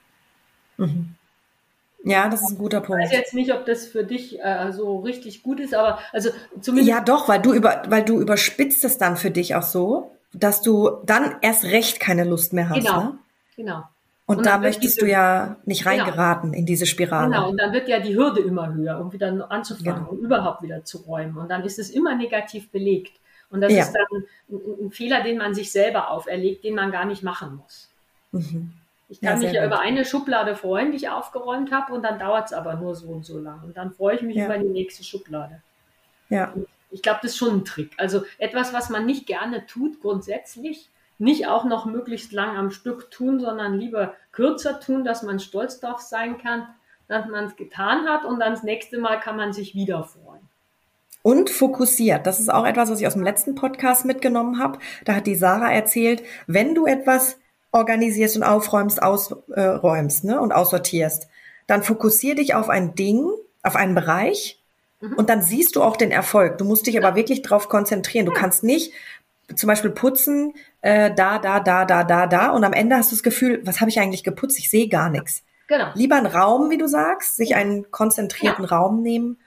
Mhm. 0.78 1.16
Ja, 2.04 2.30
das 2.30 2.44
ist 2.44 2.52
ein 2.52 2.58
guter 2.60 2.82
Punkt. 2.82 3.04
Ich 3.04 3.12
weiß 3.12 3.18
jetzt 3.18 3.34
nicht, 3.34 3.52
ob 3.52 3.66
das 3.66 3.88
für 3.88 4.04
dich 4.04 4.40
äh, 4.40 4.72
so 4.72 5.00
richtig 5.00 5.42
gut 5.42 5.60
ist, 5.60 5.74
aber 5.74 6.00
also 6.14 6.30
zumindest. 6.62 6.90
Ja, 6.90 7.02
doch, 7.02 7.28
weil 7.28 7.42
du 7.42 7.52
über, 7.52 7.82
weil 7.88 8.06
du 8.06 8.22
überspitzt 8.22 8.86
es 8.86 9.00
dann 9.00 9.18
für 9.18 9.32
dich 9.32 9.56
auch 9.56 9.64
so, 9.64 10.16
dass 10.32 10.62
du 10.62 11.02
dann 11.06 11.38
erst 11.42 11.64
recht 11.64 12.00
keine 12.00 12.24
Lust 12.24 12.54
mehr 12.54 12.70
hast. 12.70 12.78
Genau, 12.78 13.00
ne? 13.02 13.18
genau. 13.56 13.84
Und, 14.28 14.38
und 14.38 14.46
da 14.46 14.58
möchtest 14.58 14.96
diese, 14.96 15.06
du 15.06 15.12
ja 15.12 15.58
nicht 15.66 15.84
genau. 15.84 16.04
reingeraten 16.04 16.52
genau, 16.52 16.60
in 16.60 16.66
diese 16.66 16.88
Spirale. 16.88 17.32
Genau, 17.32 17.50
und 17.50 17.58
dann 17.58 17.72
wird 17.74 17.88
ja 17.88 18.00
die 18.00 18.16
Hürde 18.16 18.42
immer 18.42 18.74
höher, 18.74 19.00
um 19.00 19.14
wieder 19.14 19.28
anzufangen 19.50 20.06
genau. 20.06 20.10
und 20.10 20.20
überhaupt 20.20 20.64
wieder 20.64 20.84
zu 20.84 21.00
räumen. 21.00 21.38
Und 21.38 21.50
dann 21.50 21.64
ist 21.64 21.78
es 21.78 21.92
immer 21.92 22.16
negativ 22.16 22.72
belegt. 22.72 23.14
Und 23.52 23.62
das 23.62 23.72
ja. 23.72 23.84
ist 23.84 23.94
dann 23.94 24.24
ein, 24.50 24.86
ein, 24.86 24.92
Fehler, 24.92 25.22
den 25.22 25.38
man 25.38 25.54
sich 25.54 25.72
selber 25.72 26.10
auferlegt, 26.10 26.64
den 26.64 26.74
man 26.74 26.92
gar 26.92 27.06
nicht 27.06 27.22
machen 27.22 27.58
muss. 27.58 27.90
Mhm. 28.32 28.74
Ich 29.08 29.22
kann 29.22 29.40
ja, 29.42 29.48
mich 29.48 29.56
ja 29.56 29.62
gut. 29.62 29.74
über 29.74 29.80
eine 29.82 30.04
Schublade 30.04 30.56
freuen, 30.56 30.90
die 30.92 30.98
ich 30.98 31.10
aufgeräumt 31.10 31.72
habe, 31.72 31.94
und 31.94 32.02
dann 32.02 32.18
dauert 32.18 32.48
es 32.48 32.54
aber 32.54 32.74
nur 32.76 32.96
so 32.96 33.08
und 33.10 33.24
so 33.24 33.38
lang. 33.38 33.62
Und 33.64 33.78
dann 33.78 33.92
freue 33.92 34.16
ich 34.16 34.24
mich 34.24 34.38
ja. 34.38 34.46
über 34.46 34.58
die 34.58 34.70
nächste 34.70 35.04
Schublade. 35.04 35.62
Ja. 36.30 36.52
Und 36.52 36.68
ich 36.90 37.04
glaube, 37.04 37.20
das 37.22 37.32
ist 37.32 37.38
schon 37.38 37.58
ein 37.58 37.66
Trick. 37.66 37.92
Also 37.98 38.24
etwas, 38.40 38.74
was 38.74 38.90
man 38.90 39.06
nicht 39.06 39.28
gerne 39.28 39.68
tut, 39.68 40.02
grundsätzlich, 40.02 40.90
nicht 41.18 41.48
auch 41.48 41.64
noch 41.64 41.86
möglichst 41.86 42.32
lang 42.32 42.58
am 42.58 42.72
Stück 42.72 43.10
tun, 43.12 43.40
sondern 43.40 43.80
lieber 43.80 44.14
kürzer 44.32 44.80
tun, 44.80 45.04
dass 45.04 45.24
man 45.24 45.40
stolz 45.40 45.80
darauf 45.80 46.02
sein 46.02 46.38
kann, 46.38 46.68
dass 47.08 47.28
man 47.28 47.46
es 47.46 47.56
getan 47.56 48.08
hat 48.08 48.26
und 48.26 48.40
dann 48.40 48.54
das 48.54 48.64
nächste 48.64 48.98
Mal 49.00 49.20
kann 49.20 49.38
man 49.38 49.54
sich 49.54 49.76
wieder 49.76 50.04
freuen. 50.04 50.42
Und 51.22 51.50
fokussiert. 51.50 52.28
Das 52.28 52.40
ist 52.40 52.54
auch 52.54 52.66
etwas, 52.66 52.92
was 52.92 53.00
ich 53.00 53.08
aus 53.08 53.14
dem 53.14 53.24
letzten 53.24 53.56
Podcast 53.56 54.06
mitgenommen 54.06 54.60
habe. 54.60 54.78
Da 55.06 55.16
hat 55.16 55.26
die 55.26 55.36
Sarah 55.36 55.72
erzählt, 55.72 56.24
wenn 56.46 56.76
du 56.76 56.86
etwas 56.86 57.38
organisierst 57.72 58.38
und 58.38 58.44
aufräumst, 58.44 59.02
ausräumst 59.02 60.24
äh, 60.24 60.28
ne, 60.28 60.40
und 60.40 60.52
aussortierst, 60.52 61.28
dann 61.68 61.84
fokussier 61.84 62.36
dich 62.36 62.54
auf 62.54 62.70
ein 62.70 62.96
Ding, 62.96 63.30
auf 63.64 63.76
einen 63.76 63.96
Bereich 63.96 64.62
mhm. 65.02 65.14
und 65.14 65.30
dann 65.30 65.42
siehst 65.42 65.76
du 65.76 65.84
auch 65.84 65.98
den 65.98 66.12
Erfolg. 66.12 66.58
Du 66.58 66.66
musst 66.66 66.88
dich 66.88 66.98
aber 66.98 67.16
wirklich 67.16 67.42
darauf 67.42 67.70
konzentrieren. 67.70 68.26
Du 68.26 68.32
kannst 68.32 68.64
nicht 68.64 68.94
zum 69.54 69.68
Beispiel 69.68 69.92
putzen, 69.92 70.54
äh, 70.82 71.14
da, 71.14 71.40
da, 71.40 71.60
da, 71.60 71.86
da, 71.86 72.04
da, 72.04 72.28
da. 72.28 72.50
Und 72.52 72.64
am 72.64 72.74
Ende 72.74 72.96
hast 72.96 73.12
du 73.12 73.16
das 73.16 73.24
Gefühl, 73.24 73.62
was 73.64 73.82
habe 73.82 73.90
ich 73.90 74.00
eigentlich 74.00 74.24
geputzt? 74.24 74.58
Ich 74.58 74.70
sehe 74.70 74.88
gar 74.88 75.10
nichts. 75.10 75.44
Genau. 75.68 75.92
Lieber 75.94 76.16
einen 76.16 76.28
Raum, 76.28 76.70
wie 76.70 76.78
du 76.78 76.88
sagst, 76.88 77.36
sich 77.36 77.56
einen 77.56 77.90
konzentrierten 77.92 78.66
ja. 78.66 78.70
Raum 78.70 79.02
nehmen, 79.02 79.40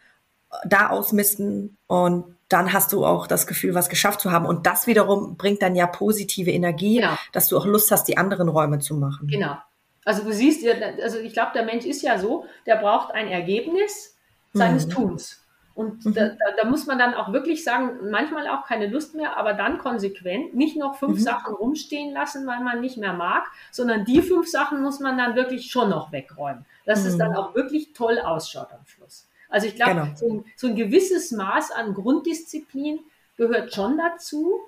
da 0.65 0.91
ausmisten 0.91 1.77
und 1.87 2.37
dann 2.49 2.73
hast 2.73 2.93
du 2.93 3.05
auch 3.05 3.27
das 3.27 3.47
Gefühl, 3.47 3.75
was 3.75 3.91
geschafft 3.91 4.21
zu 4.21 4.33
haben. 4.33 4.47
Und 4.47 4.67
das 4.67 4.87
wiederum 4.87 5.37
bringt 5.37 5.61
dann 5.61 5.75
ja 5.75 5.87
positive 5.87 6.51
Energie, 6.51 6.97
genau. 6.97 7.15
dass 7.33 7.49
du 7.49 7.59
auch 7.59 7.67
Lust 7.67 7.91
hast, 7.91 8.05
die 8.05 8.17
anderen 8.17 8.49
Räume 8.49 8.79
zu 8.79 8.97
machen. 8.97 9.29
Genau. 9.29 9.59
Also 10.05 10.25
du 10.25 10.33
siehst, 10.33 10.67
also 11.03 11.19
ich 11.19 11.35
glaube, 11.35 11.51
der 11.55 11.65
Mensch 11.65 11.85
ist 11.85 12.01
ja 12.03 12.19
so, 12.19 12.47
der 12.67 12.77
braucht 12.77 13.13
ein 13.13 13.29
Ergebnis 13.29 14.17
seines 14.55 14.87
mhm. 14.87 14.91
Tuns. 14.91 15.45
Und 15.79 16.05
mhm. 16.05 16.13
da, 16.13 16.31
da, 16.61 16.69
muss 16.69 16.87
man 16.87 16.99
dann 16.99 17.15
auch 17.15 17.33
wirklich 17.33 17.63
sagen, 17.63 18.11
manchmal 18.11 18.49
auch 18.49 18.67
keine 18.67 18.89
Lust 18.89 19.15
mehr, 19.15 19.37
aber 19.37 19.53
dann 19.53 19.79
konsequent 19.79 20.53
nicht 20.53 20.77
noch 20.77 20.97
fünf 20.97 21.19
mhm. 21.19 21.23
Sachen 21.23 21.55
rumstehen 21.55 22.13
lassen, 22.13 22.49
weil 22.49 22.59
man 22.65 22.81
nicht 22.81 22.97
mehr 22.97 23.13
mag, 23.13 23.45
sondern 23.71 24.05
die 24.05 24.21
fünf 24.21 24.49
Sachen 24.49 24.83
muss 24.83 24.99
man 24.99 25.17
dann 25.17 25.37
wirklich 25.37 25.71
schon 25.71 25.89
noch 25.91 26.11
wegräumen, 26.11 26.67
dass 26.85 27.03
mhm. 27.03 27.07
es 27.07 27.19
dann 27.19 27.37
auch 27.37 27.55
wirklich 27.55 27.93
toll 27.93 28.19
ausschaut 28.19 28.73
am 28.73 28.85
Schluss. 28.87 29.29
Also 29.49 29.69
ich 29.69 29.77
glaube, 29.77 29.93
genau. 29.93 30.07
so, 30.17 30.45
so, 30.57 30.67
ein 30.67 30.75
gewisses 30.75 31.31
Maß 31.31 31.71
an 31.71 31.95
Grunddisziplin 31.95 32.99
gehört 33.37 33.73
schon 33.73 33.97
dazu. 33.99 34.59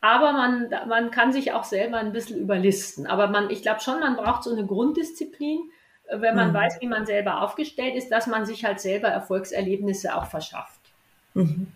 Aber 0.00 0.30
man, 0.34 0.70
man 0.86 1.10
kann 1.10 1.32
sich 1.32 1.52
auch 1.52 1.64
selber 1.64 1.96
ein 1.96 2.12
bisschen 2.12 2.38
überlisten. 2.38 3.08
Aber 3.08 3.26
man, 3.26 3.50
ich 3.50 3.62
glaube 3.62 3.80
schon, 3.80 3.98
man 3.98 4.14
braucht 4.14 4.44
so 4.44 4.52
eine 4.52 4.64
Grunddisziplin, 4.64 5.68
wenn 6.10 6.34
man 6.34 6.50
mhm. 6.50 6.54
weiß, 6.54 6.78
wie 6.80 6.88
man 6.88 7.06
selber 7.06 7.42
aufgestellt 7.42 7.94
ist, 7.94 8.10
dass 8.10 8.26
man 8.26 8.46
sich 8.46 8.64
halt 8.64 8.80
selber 8.80 9.08
Erfolgserlebnisse 9.08 10.14
auch 10.14 10.26
verschafft. 10.26 10.80
Mhm. 11.34 11.68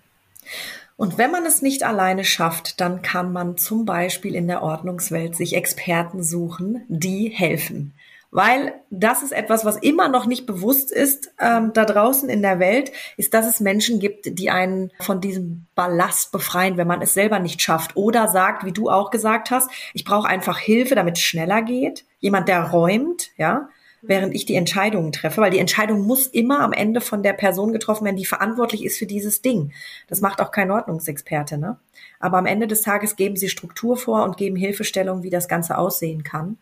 Und 0.96 1.18
wenn 1.18 1.30
man 1.30 1.44
es 1.46 1.62
nicht 1.62 1.84
alleine 1.84 2.24
schafft, 2.24 2.80
dann 2.80 3.02
kann 3.02 3.32
man 3.32 3.56
zum 3.56 3.84
Beispiel 3.84 4.34
in 4.34 4.46
der 4.46 4.62
Ordnungswelt 4.62 5.34
sich 5.34 5.54
Experten 5.56 6.22
suchen, 6.22 6.84
die 6.88 7.28
helfen. 7.28 7.94
Weil 8.30 8.72
das 8.88 9.22
ist 9.22 9.32
etwas, 9.32 9.66
was 9.66 9.76
immer 9.76 10.08
noch 10.08 10.24
nicht 10.24 10.46
bewusst 10.46 10.90
ist 10.90 11.32
ähm, 11.38 11.72
da 11.74 11.84
draußen 11.84 12.30
in 12.30 12.40
der 12.40 12.58
Welt, 12.58 12.90
ist, 13.18 13.34
dass 13.34 13.46
es 13.46 13.60
Menschen 13.60 14.00
gibt, 14.00 14.38
die 14.38 14.48
einen 14.48 14.90
von 15.00 15.20
diesem 15.20 15.66
Ballast 15.74 16.32
befreien, 16.32 16.78
wenn 16.78 16.86
man 16.86 17.02
es 17.02 17.12
selber 17.12 17.40
nicht 17.40 17.60
schafft. 17.60 17.94
Oder 17.94 18.28
sagt, 18.28 18.64
wie 18.64 18.72
du 18.72 18.88
auch 18.88 19.10
gesagt 19.10 19.50
hast, 19.50 19.70
ich 19.92 20.04
brauche 20.04 20.28
einfach 20.28 20.58
Hilfe, 20.58 20.94
damit 20.94 21.18
es 21.18 21.22
schneller 21.22 21.60
geht. 21.60 22.06
Jemand, 22.20 22.48
der 22.48 22.70
räumt, 22.70 23.30
ja 23.36 23.68
während 24.02 24.34
ich 24.34 24.44
die 24.44 24.56
Entscheidungen 24.56 25.12
treffe, 25.12 25.40
weil 25.40 25.52
die 25.52 25.60
Entscheidung 25.60 26.02
muss 26.02 26.26
immer 26.26 26.60
am 26.60 26.72
Ende 26.72 27.00
von 27.00 27.22
der 27.22 27.32
Person 27.32 27.72
getroffen 27.72 28.04
werden, 28.04 28.16
die 28.16 28.26
verantwortlich 28.26 28.84
ist 28.84 28.98
für 28.98 29.06
dieses 29.06 29.42
Ding. 29.42 29.72
Das 30.08 30.20
macht 30.20 30.40
auch 30.40 30.50
kein 30.50 30.70
Ordnungsexperte, 30.72 31.56
ne? 31.56 31.78
Aber 32.18 32.38
am 32.38 32.46
Ende 32.46 32.66
des 32.66 32.82
Tages 32.82 33.16
geben 33.16 33.36
sie 33.36 33.48
Struktur 33.48 33.96
vor 33.96 34.24
und 34.24 34.36
geben 34.36 34.56
Hilfestellung, 34.56 35.22
wie 35.22 35.30
das 35.30 35.48
Ganze 35.48 35.78
aussehen 35.78 36.24
kann. 36.24 36.58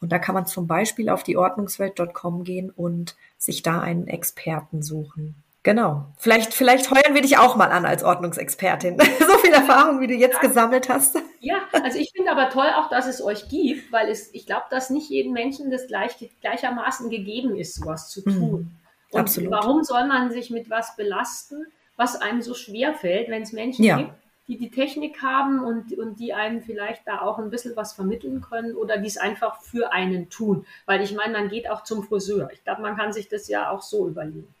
Und 0.00 0.12
da 0.12 0.18
kann 0.18 0.34
man 0.34 0.46
zum 0.46 0.66
Beispiel 0.66 1.08
auf 1.10 1.22
die 1.22 1.36
Ordnungswelt.com 1.36 2.44
gehen 2.44 2.70
und 2.70 3.16
sich 3.36 3.62
da 3.62 3.80
einen 3.80 4.06
Experten 4.08 4.82
suchen. 4.82 5.34
Genau. 5.62 6.06
Vielleicht, 6.16 6.54
vielleicht 6.54 6.90
heuern 6.90 7.14
wir 7.14 7.20
dich 7.20 7.36
auch 7.36 7.56
mal 7.56 7.70
an 7.70 7.84
als 7.84 8.02
Ordnungsexpertin. 8.02 8.96
so 9.18 9.38
viel 9.38 9.52
Erfahrung, 9.52 10.00
wie 10.00 10.06
du 10.06 10.14
jetzt 10.14 10.40
gesammelt 10.40 10.88
hast. 10.88 11.18
Ja, 11.40 11.62
also 11.72 11.98
ich 11.98 12.10
finde 12.14 12.30
aber 12.30 12.50
toll 12.50 12.68
auch, 12.76 12.88
dass 12.88 13.06
es 13.06 13.22
euch 13.22 13.48
gibt, 13.48 13.92
weil 13.92 14.08
es, 14.08 14.32
ich 14.34 14.46
glaube, 14.46 14.64
dass 14.70 14.90
nicht 14.90 15.08
jedem 15.08 15.32
Menschen 15.32 15.70
das 15.70 15.86
gleich, 15.86 16.16
gleichermaßen 16.40 17.10
gegeben 17.10 17.56
ist, 17.56 17.76
sowas 17.76 18.10
zu 18.10 18.22
tun. 18.22 18.50
Mhm. 18.50 18.70
Und 19.10 19.20
Absolut. 19.20 19.50
warum 19.50 19.84
soll 19.84 20.06
man 20.06 20.30
sich 20.30 20.50
mit 20.50 20.68
was 20.68 20.96
belasten, 20.96 21.66
was 21.96 22.16
einem 22.16 22.42
so 22.42 22.54
schwer 22.54 22.94
fällt, 22.94 23.28
wenn 23.28 23.42
es 23.42 23.52
Menschen 23.52 23.84
ja. 23.84 23.96
gibt, 23.96 24.12
die 24.48 24.58
die 24.58 24.70
Technik 24.70 25.22
haben 25.22 25.64
und, 25.64 25.96
und 25.98 26.18
die 26.20 26.34
einem 26.34 26.62
vielleicht 26.62 27.06
da 27.06 27.20
auch 27.20 27.38
ein 27.38 27.50
bisschen 27.50 27.76
was 27.76 27.92
vermitteln 27.92 28.40
können 28.40 28.74
oder 28.74 28.98
die 28.98 29.06
es 29.06 29.18
einfach 29.18 29.60
für 29.62 29.92
einen 29.92 30.30
tun. 30.30 30.66
Weil 30.86 31.02
ich 31.02 31.14
meine, 31.14 31.32
man 31.32 31.48
geht 31.48 31.70
auch 31.70 31.84
zum 31.84 32.02
Friseur. 32.02 32.50
Ich 32.52 32.64
glaube, 32.64 32.82
man 32.82 32.96
kann 32.96 33.12
sich 33.12 33.28
das 33.28 33.48
ja 33.48 33.70
auch 33.70 33.82
so 33.82 34.08
überlegen. 34.08 34.54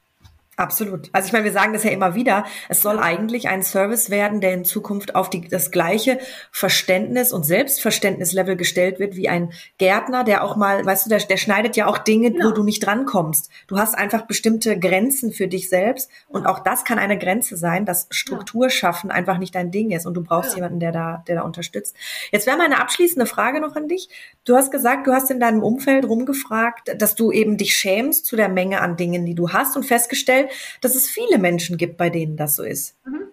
Absolut. 0.58 1.08
Also 1.12 1.28
ich 1.28 1.32
meine, 1.32 1.44
wir 1.44 1.52
sagen 1.52 1.72
das 1.72 1.84
ja 1.84 1.92
immer 1.92 2.16
wieder. 2.16 2.44
Es 2.68 2.82
soll 2.82 2.98
eigentlich 2.98 3.48
ein 3.48 3.62
Service 3.62 4.10
werden, 4.10 4.40
der 4.40 4.54
in 4.54 4.64
Zukunft 4.64 5.14
auf 5.14 5.30
die, 5.30 5.46
das 5.46 5.70
gleiche 5.70 6.18
Verständnis 6.50 7.32
und 7.32 7.44
Selbstverständnislevel 7.44 8.56
gestellt 8.56 8.98
wird 8.98 9.14
wie 9.14 9.28
ein 9.28 9.52
Gärtner, 9.78 10.24
der 10.24 10.42
auch 10.42 10.56
mal, 10.56 10.84
weißt 10.84 11.06
du, 11.06 11.10
der, 11.10 11.20
der 11.20 11.36
schneidet 11.36 11.76
ja 11.76 11.86
auch 11.86 11.96
Dinge, 11.96 12.32
genau. 12.32 12.46
wo 12.46 12.50
du 12.50 12.64
nicht 12.64 12.84
drankommst. 12.84 13.52
Du 13.68 13.78
hast 13.78 13.96
einfach 13.96 14.22
bestimmte 14.22 14.76
Grenzen 14.76 15.30
für 15.30 15.46
dich 15.46 15.68
selbst 15.68 16.10
und 16.26 16.44
auch 16.44 16.58
das 16.58 16.84
kann 16.84 16.98
eine 16.98 17.18
Grenze 17.18 17.56
sein, 17.56 17.84
dass 17.84 18.08
Struktur 18.10 18.68
schaffen 18.68 19.12
einfach 19.12 19.38
nicht 19.38 19.54
dein 19.54 19.70
Ding 19.70 19.92
ist 19.92 20.06
und 20.06 20.14
du 20.14 20.24
brauchst 20.24 20.50
ja. 20.50 20.56
jemanden, 20.56 20.80
der 20.80 20.90
da, 20.90 21.22
der 21.28 21.36
da 21.36 21.42
unterstützt. 21.42 21.94
Jetzt 22.32 22.48
wäre 22.48 22.56
meine 22.56 22.80
abschließende 22.80 23.26
Frage 23.26 23.60
noch 23.60 23.76
an 23.76 23.86
dich. 23.86 24.08
Du 24.44 24.56
hast 24.56 24.72
gesagt, 24.72 25.06
du 25.06 25.12
hast 25.12 25.30
in 25.30 25.38
deinem 25.38 25.62
Umfeld 25.62 26.04
rumgefragt, 26.04 27.00
dass 27.00 27.14
du 27.14 27.30
eben 27.30 27.58
dich 27.58 27.76
schämst 27.76 28.26
zu 28.26 28.34
der 28.34 28.48
Menge 28.48 28.80
an 28.80 28.96
Dingen, 28.96 29.24
die 29.24 29.36
du 29.36 29.50
hast 29.50 29.76
und 29.76 29.86
festgestellt, 29.86 30.47
dass 30.80 30.94
es 30.94 31.08
viele 31.08 31.38
Menschen 31.38 31.76
gibt, 31.76 31.96
bei 31.96 32.10
denen 32.10 32.36
das 32.36 32.56
so 32.56 32.62
ist. 32.62 32.96
Mhm. 33.04 33.28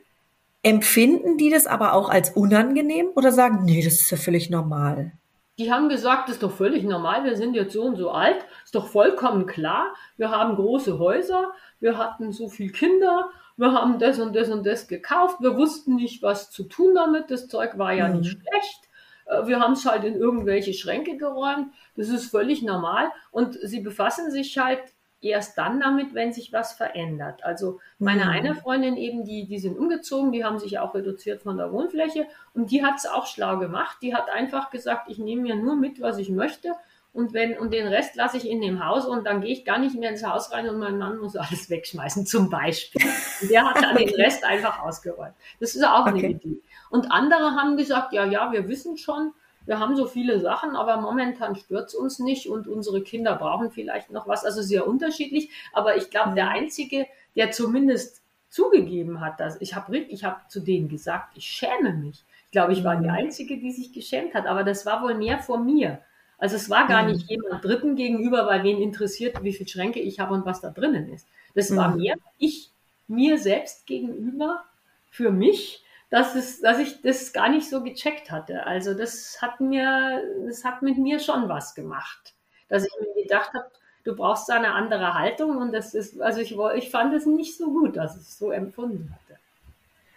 Empfinden 0.64 1.38
die 1.38 1.50
das 1.50 1.68
aber 1.68 1.94
auch 1.94 2.10
als 2.10 2.32
unangenehm 2.32 3.10
oder 3.16 3.32
sagen, 3.32 3.66
nee, 3.66 3.84
das 3.84 3.94
ist 3.96 4.10
ja 4.10 4.18
völlig 4.18 4.50
normal? 4.50 5.12
Die 5.58 5.72
haben 5.72 5.88
gesagt, 5.88 6.28
das 6.28 6.36
ist 6.36 6.44
doch 6.44 6.52
völlig 6.52 6.84
normal, 6.84 7.24
wir 7.24 7.38
sind 7.38 7.54
jetzt 7.54 7.74
so 7.74 7.84
und 7.84 7.96
so 7.96 8.12
alt, 8.12 8.46
ist 8.66 8.76
doch 8.76 8.88
vollkommen 8.88 9.46
klar, 9.46 9.94
wir 10.18 10.30
haben 10.30 10.56
große 10.56 11.00
Häuser, 11.00 11.54
wir 11.80 11.98
hatten 11.98 12.34
so 12.34 12.50
viele 12.50 12.72
Kinder, 12.72 13.30
wir 13.56 13.72
haben 13.72 14.00
das 14.00 14.20
und 14.20 14.36
das 14.36 14.50
und 14.50 14.66
das 14.66 14.88
gekauft, 14.88 15.38
wir 15.40 15.56
wussten 15.56 15.96
nicht, 15.96 16.22
was 16.22 16.52
zu 16.52 16.64
tun 16.64 16.94
damit, 16.94 17.32
das 17.32 17.48
Zeug 17.48 17.78
war 17.78 17.94
ja 17.94 18.10
mhm. 18.10 18.18
nicht 18.18 18.32
schlecht, 18.32 18.90
äh, 19.28 19.48
wir 19.48 19.60
haben 19.60 19.74
es 19.74 19.86
halt 19.86 20.04
in 20.04 20.16
irgendwelche 20.16 20.74
Schränke 20.74 21.16
geräumt, 21.16 21.72
das 21.96 22.10
ist 22.10 22.32
völlig 22.32 22.62
normal 22.62 23.10
und 23.32 23.58
sie 23.64 23.80
befassen 23.80 24.32
sich 24.32 24.58
halt 24.58 24.82
erst 25.30 25.58
dann 25.58 25.80
damit, 25.80 26.14
wenn 26.14 26.34
sich 26.34 26.54
was 26.54 26.74
verändert. 26.74 27.44
Also 27.44 27.80
meine 28.00 28.26
mhm. 28.26 28.30
eine 28.30 28.56
Freundin 28.56 28.98
eben, 28.98 29.26
die, 29.26 29.46
die 29.46 29.60
sind 29.60 29.78
umgezogen, 29.78 30.32
die 30.32 30.44
haben 30.44 30.60
sich 30.60 30.80
auch 30.80 30.94
reduziert 30.94 31.44
von 31.44 31.58
der 31.58 31.72
Wohnfläche 31.72 32.28
und 32.54 32.72
die 32.72 32.84
hat 32.84 32.98
es 32.98 33.06
auch 33.06 33.26
schlau 33.26 33.58
gemacht. 33.58 33.98
Die 34.02 34.16
hat 34.16 34.30
einfach 34.30 34.70
gesagt, 34.70 35.10
ich 35.10 35.18
nehme 35.18 35.44
mir 35.44 35.56
nur 35.56 35.76
mit, 35.76 36.02
was 36.02 36.18
ich 36.18 36.30
möchte 36.30 36.74
und 37.16 37.34
wenn 37.34 37.58
und 37.58 37.72
den 37.72 37.88
Rest 37.88 38.18
lasse 38.18 38.36
ich 38.36 38.50
in 38.50 38.60
dem 38.60 38.86
Haus 38.86 39.06
und 39.06 39.26
dann 39.26 39.40
gehe 39.40 39.54
ich 39.54 39.64
gar 39.64 39.80
nicht 39.80 39.96
mehr 39.98 40.10
ins 40.10 40.26
Haus 40.26 40.52
rein 40.52 40.68
und 40.68 40.80
mein 40.80 40.98
Mann 40.98 41.18
muss 41.18 41.36
alles 41.38 41.70
wegschmeißen, 41.70 42.26
zum 42.26 42.50
Beispiel. 42.50 43.02
Und 43.42 43.50
der 43.50 43.66
hat 43.66 43.82
dann 43.82 43.96
okay. 43.96 44.08
den 44.08 44.16
Rest 44.16 44.44
einfach 44.44 44.82
ausgeräumt. 44.82 45.34
Das 45.62 45.76
ist 45.76 45.84
auch 45.86 46.02
okay. 46.02 46.10
eine 46.10 46.30
Idee. 46.32 46.62
Und 46.90 47.12
andere 47.14 47.56
haben 47.56 47.78
gesagt, 47.78 48.12
ja, 48.12 48.26
ja, 48.26 48.52
wir 48.52 48.68
wissen 48.68 48.98
schon, 48.98 49.32
wir 49.66 49.80
haben 49.80 49.96
so 49.96 50.06
viele 50.06 50.40
Sachen, 50.40 50.76
aber 50.76 50.98
momentan 50.98 51.56
stört 51.56 51.90
es 51.90 51.96
uns 51.96 52.20
nicht 52.20 52.48
und 52.48 52.68
unsere 52.68 53.02
Kinder 53.02 53.36
brauchen 53.36 53.72
vielleicht 53.72 54.12
noch 54.12 54.28
was. 54.28 54.46
Also 54.46 54.62
sehr 54.62 54.88
unterschiedlich. 54.88 55.50
Aber 55.74 55.98
ich 55.98 56.10
glaube, 56.10 56.36
der 56.36 56.46
mhm. 56.46 56.52
Einzige, 56.52 57.08
der 57.36 57.52
zumindest 57.52 58.22
zugegeben 58.50 59.22
hat, 59.22 59.40
dass 59.40 59.60
ich 59.60 59.76
habe 59.76 59.98
ich 59.98 60.24
hab 60.24 60.50
zu 60.50 60.60
denen 60.60 60.88
gesagt, 60.88 61.36
ich 61.36 61.46
schäme 61.46 61.94
mich. 61.94 62.24
Ich 62.46 62.52
glaube, 62.52 62.74
ich 62.74 62.84
war 62.84 62.96
die 62.96 63.08
mhm. 63.08 63.16
Einzige, 63.16 63.58
die 63.58 63.72
sich 63.72 63.92
geschämt 63.92 64.34
hat, 64.34 64.46
aber 64.46 64.64
das 64.64 64.86
war 64.86 65.02
wohl 65.04 65.16
mehr 65.16 65.40
vor 65.40 65.60
mir. 65.60 66.00
Also 66.38 66.56
es 66.56 66.70
war 66.70 66.88
gar 66.88 67.04
mhm. 67.04 67.12
nicht 67.12 67.30
jemand 67.30 67.64
Dritten 67.64 67.96
gegenüber, 67.96 68.46
weil 68.48 68.64
wen 68.64 68.82
interessiert, 68.82 69.44
wie 69.44 69.54
viele 69.54 69.70
Schränke 69.70 70.00
ich 70.00 70.20
habe 70.20 70.34
und 70.34 70.46
was 70.46 70.62
da 70.62 70.70
drinnen 70.70 71.12
ist. 71.12 71.28
Das 71.54 71.76
war 71.76 71.96
mehr 71.96 72.16
ich 72.38 72.70
mir 73.08 73.38
selbst 73.38 73.88
gegenüber, 73.88 74.64
für 75.10 75.32
mich, 75.32 75.85
dass, 76.10 76.36
es, 76.36 76.62
dass 76.62 76.80
ich 76.80 77.02
das 77.02 77.34
gar 77.34 77.50
nicht 77.50 77.70
so 77.70 77.84
gecheckt 77.84 78.32
hatte. 78.32 78.66
Also 78.66 78.94
das 78.94 79.42
hat 79.42 79.60
mir, 79.60 80.22
das 80.46 80.64
hat 80.64 80.82
mit 80.82 80.98
mir 80.98 81.20
schon 81.20 81.50
was 81.50 81.76
gemacht, 81.76 82.34
dass 82.70 82.86
ich 82.86 82.92
mir 83.00 83.24
gedacht 83.24 83.52
habe, 83.54 83.66
du 84.04 84.16
brauchst 84.16 84.48
da 84.50 84.56
eine 84.56 84.74
andere 84.74 85.14
Haltung 85.16 85.58
und 85.58 85.74
das 85.74 85.94
ist, 85.94 86.22
also 86.22 86.40
ich, 86.40 86.56
ich 86.76 86.92
fand 86.92 87.14
es 87.14 87.26
nicht 87.26 87.58
so 87.58 87.72
gut, 87.72 87.98
dass 87.98 88.16
ich 88.16 88.22
es 88.22 88.38
so 88.38 88.52
empfunden 88.52 89.14
hatte. 89.14 89.40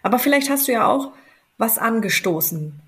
Aber 0.03 0.19
vielleicht 0.19 0.49
hast 0.49 0.67
du 0.67 0.71
ja 0.71 0.87
auch 0.87 1.11
was 1.57 1.77
angestoßen 1.77 2.79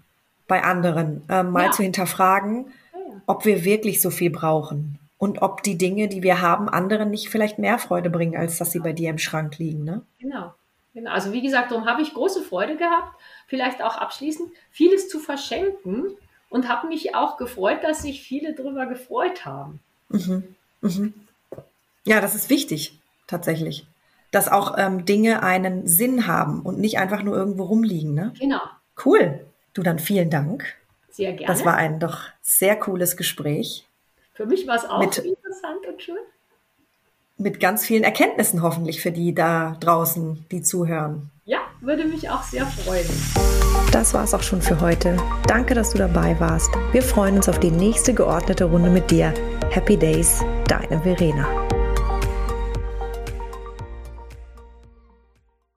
bei 0.47 0.63
anderen, 0.63 1.23
äh, 1.29 1.43
mal 1.43 1.65
ja. 1.65 1.71
zu 1.71 1.83
hinterfragen, 1.83 2.71
ja. 2.93 2.99
ob 3.25 3.45
wir 3.45 3.65
wirklich 3.65 4.01
so 4.01 4.09
viel 4.09 4.29
brauchen 4.29 4.99
und 5.17 5.41
ob 5.41 5.63
die 5.63 5.77
Dinge, 5.77 6.07
die 6.07 6.23
wir 6.23 6.41
haben, 6.41 6.69
anderen 6.69 7.09
nicht 7.09 7.29
vielleicht 7.29 7.59
mehr 7.59 7.79
Freude 7.79 8.09
bringen, 8.09 8.37
als 8.37 8.57
dass 8.57 8.71
sie 8.71 8.79
bei 8.79 8.93
dir 8.93 9.09
im 9.09 9.17
Schrank 9.17 9.57
liegen. 9.57 9.83
Ne? 9.83 10.01
Genau. 10.19 10.53
Genau. 10.93 11.11
Also 11.11 11.33
wie 11.33 11.41
gesagt, 11.41 11.71
darum 11.71 11.85
habe 11.85 12.01
ich 12.01 12.13
große 12.13 12.41
Freude 12.41 12.77
gehabt, 12.77 13.15
vielleicht 13.47 13.81
auch 13.81 13.97
abschließend, 13.97 14.51
vieles 14.71 15.09
zu 15.09 15.19
verschenken 15.19 16.15
und 16.49 16.67
habe 16.67 16.87
mich 16.87 17.15
auch 17.15 17.37
gefreut, 17.37 17.83
dass 17.83 18.01
sich 18.01 18.21
viele 18.21 18.53
darüber 18.53 18.85
gefreut 18.85 19.45
haben. 19.45 19.79
Mhm. 20.09 20.55
Mhm. 20.81 21.13
Ja, 22.03 22.21
das 22.21 22.35
ist 22.35 22.49
wichtig, 22.49 22.99
tatsächlich. 23.27 23.87
Dass 24.31 24.47
auch 24.49 24.77
ähm, 24.77 25.05
Dinge 25.05 25.43
einen 25.43 25.87
Sinn 25.87 26.27
haben 26.27 26.61
und 26.61 26.79
nicht 26.79 26.99
einfach 26.99 27.21
nur 27.21 27.35
irgendwo 27.35 27.63
rumliegen. 27.63 28.13
Ne? 28.13 28.33
Genau. 28.39 28.61
Cool. 29.03 29.45
Du 29.73 29.83
dann 29.83 29.99
vielen 29.99 30.29
Dank. 30.29 30.75
Sehr 31.09 31.33
gerne. 31.33 31.53
Das 31.53 31.65
war 31.65 31.75
ein 31.75 31.99
doch 31.99 32.23
sehr 32.41 32.77
cooles 32.77 33.17
Gespräch. 33.17 33.85
Für 34.33 34.45
mich 34.45 34.65
war 34.67 34.75
es 34.75 34.85
auch 34.85 34.99
mit, 34.99 35.17
interessant 35.17 35.85
und 35.87 36.01
schön. 36.01 36.17
Mit 37.41 37.59
ganz 37.59 37.83
vielen 37.83 38.03
Erkenntnissen 38.03 38.61
hoffentlich 38.61 39.01
für 39.01 39.11
die 39.11 39.33
da 39.33 39.75
draußen, 39.79 40.45
die 40.51 40.61
zuhören. 40.61 41.31
Ja, 41.43 41.57
würde 41.79 42.05
mich 42.05 42.29
auch 42.29 42.43
sehr 42.43 42.67
freuen. 42.67 43.07
Das 43.91 44.13
war 44.13 44.23
es 44.23 44.35
auch 44.35 44.43
schon 44.43 44.61
für 44.61 44.79
heute. 44.79 45.17
Danke, 45.47 45.73
dass 45.73 45.89
du 45.89 45.97
dabei 45.97 46.39
warst. 46.39 46.69
Wir 46.91 47.01
freuen 47.01 47.37
uns 47.37 47.49
auf 47.49 47.59
die 47.59 47.71
nächste 47.71 48.13
geordnete 48.13 48.65
Runde 48.65 48.91
mit 48.91 49.09
dir. 49.09 49.33
Happy 49.71 49.97
Days, 49.97 50.43
deine 50.67 51.01
Verena. 51.01 51.70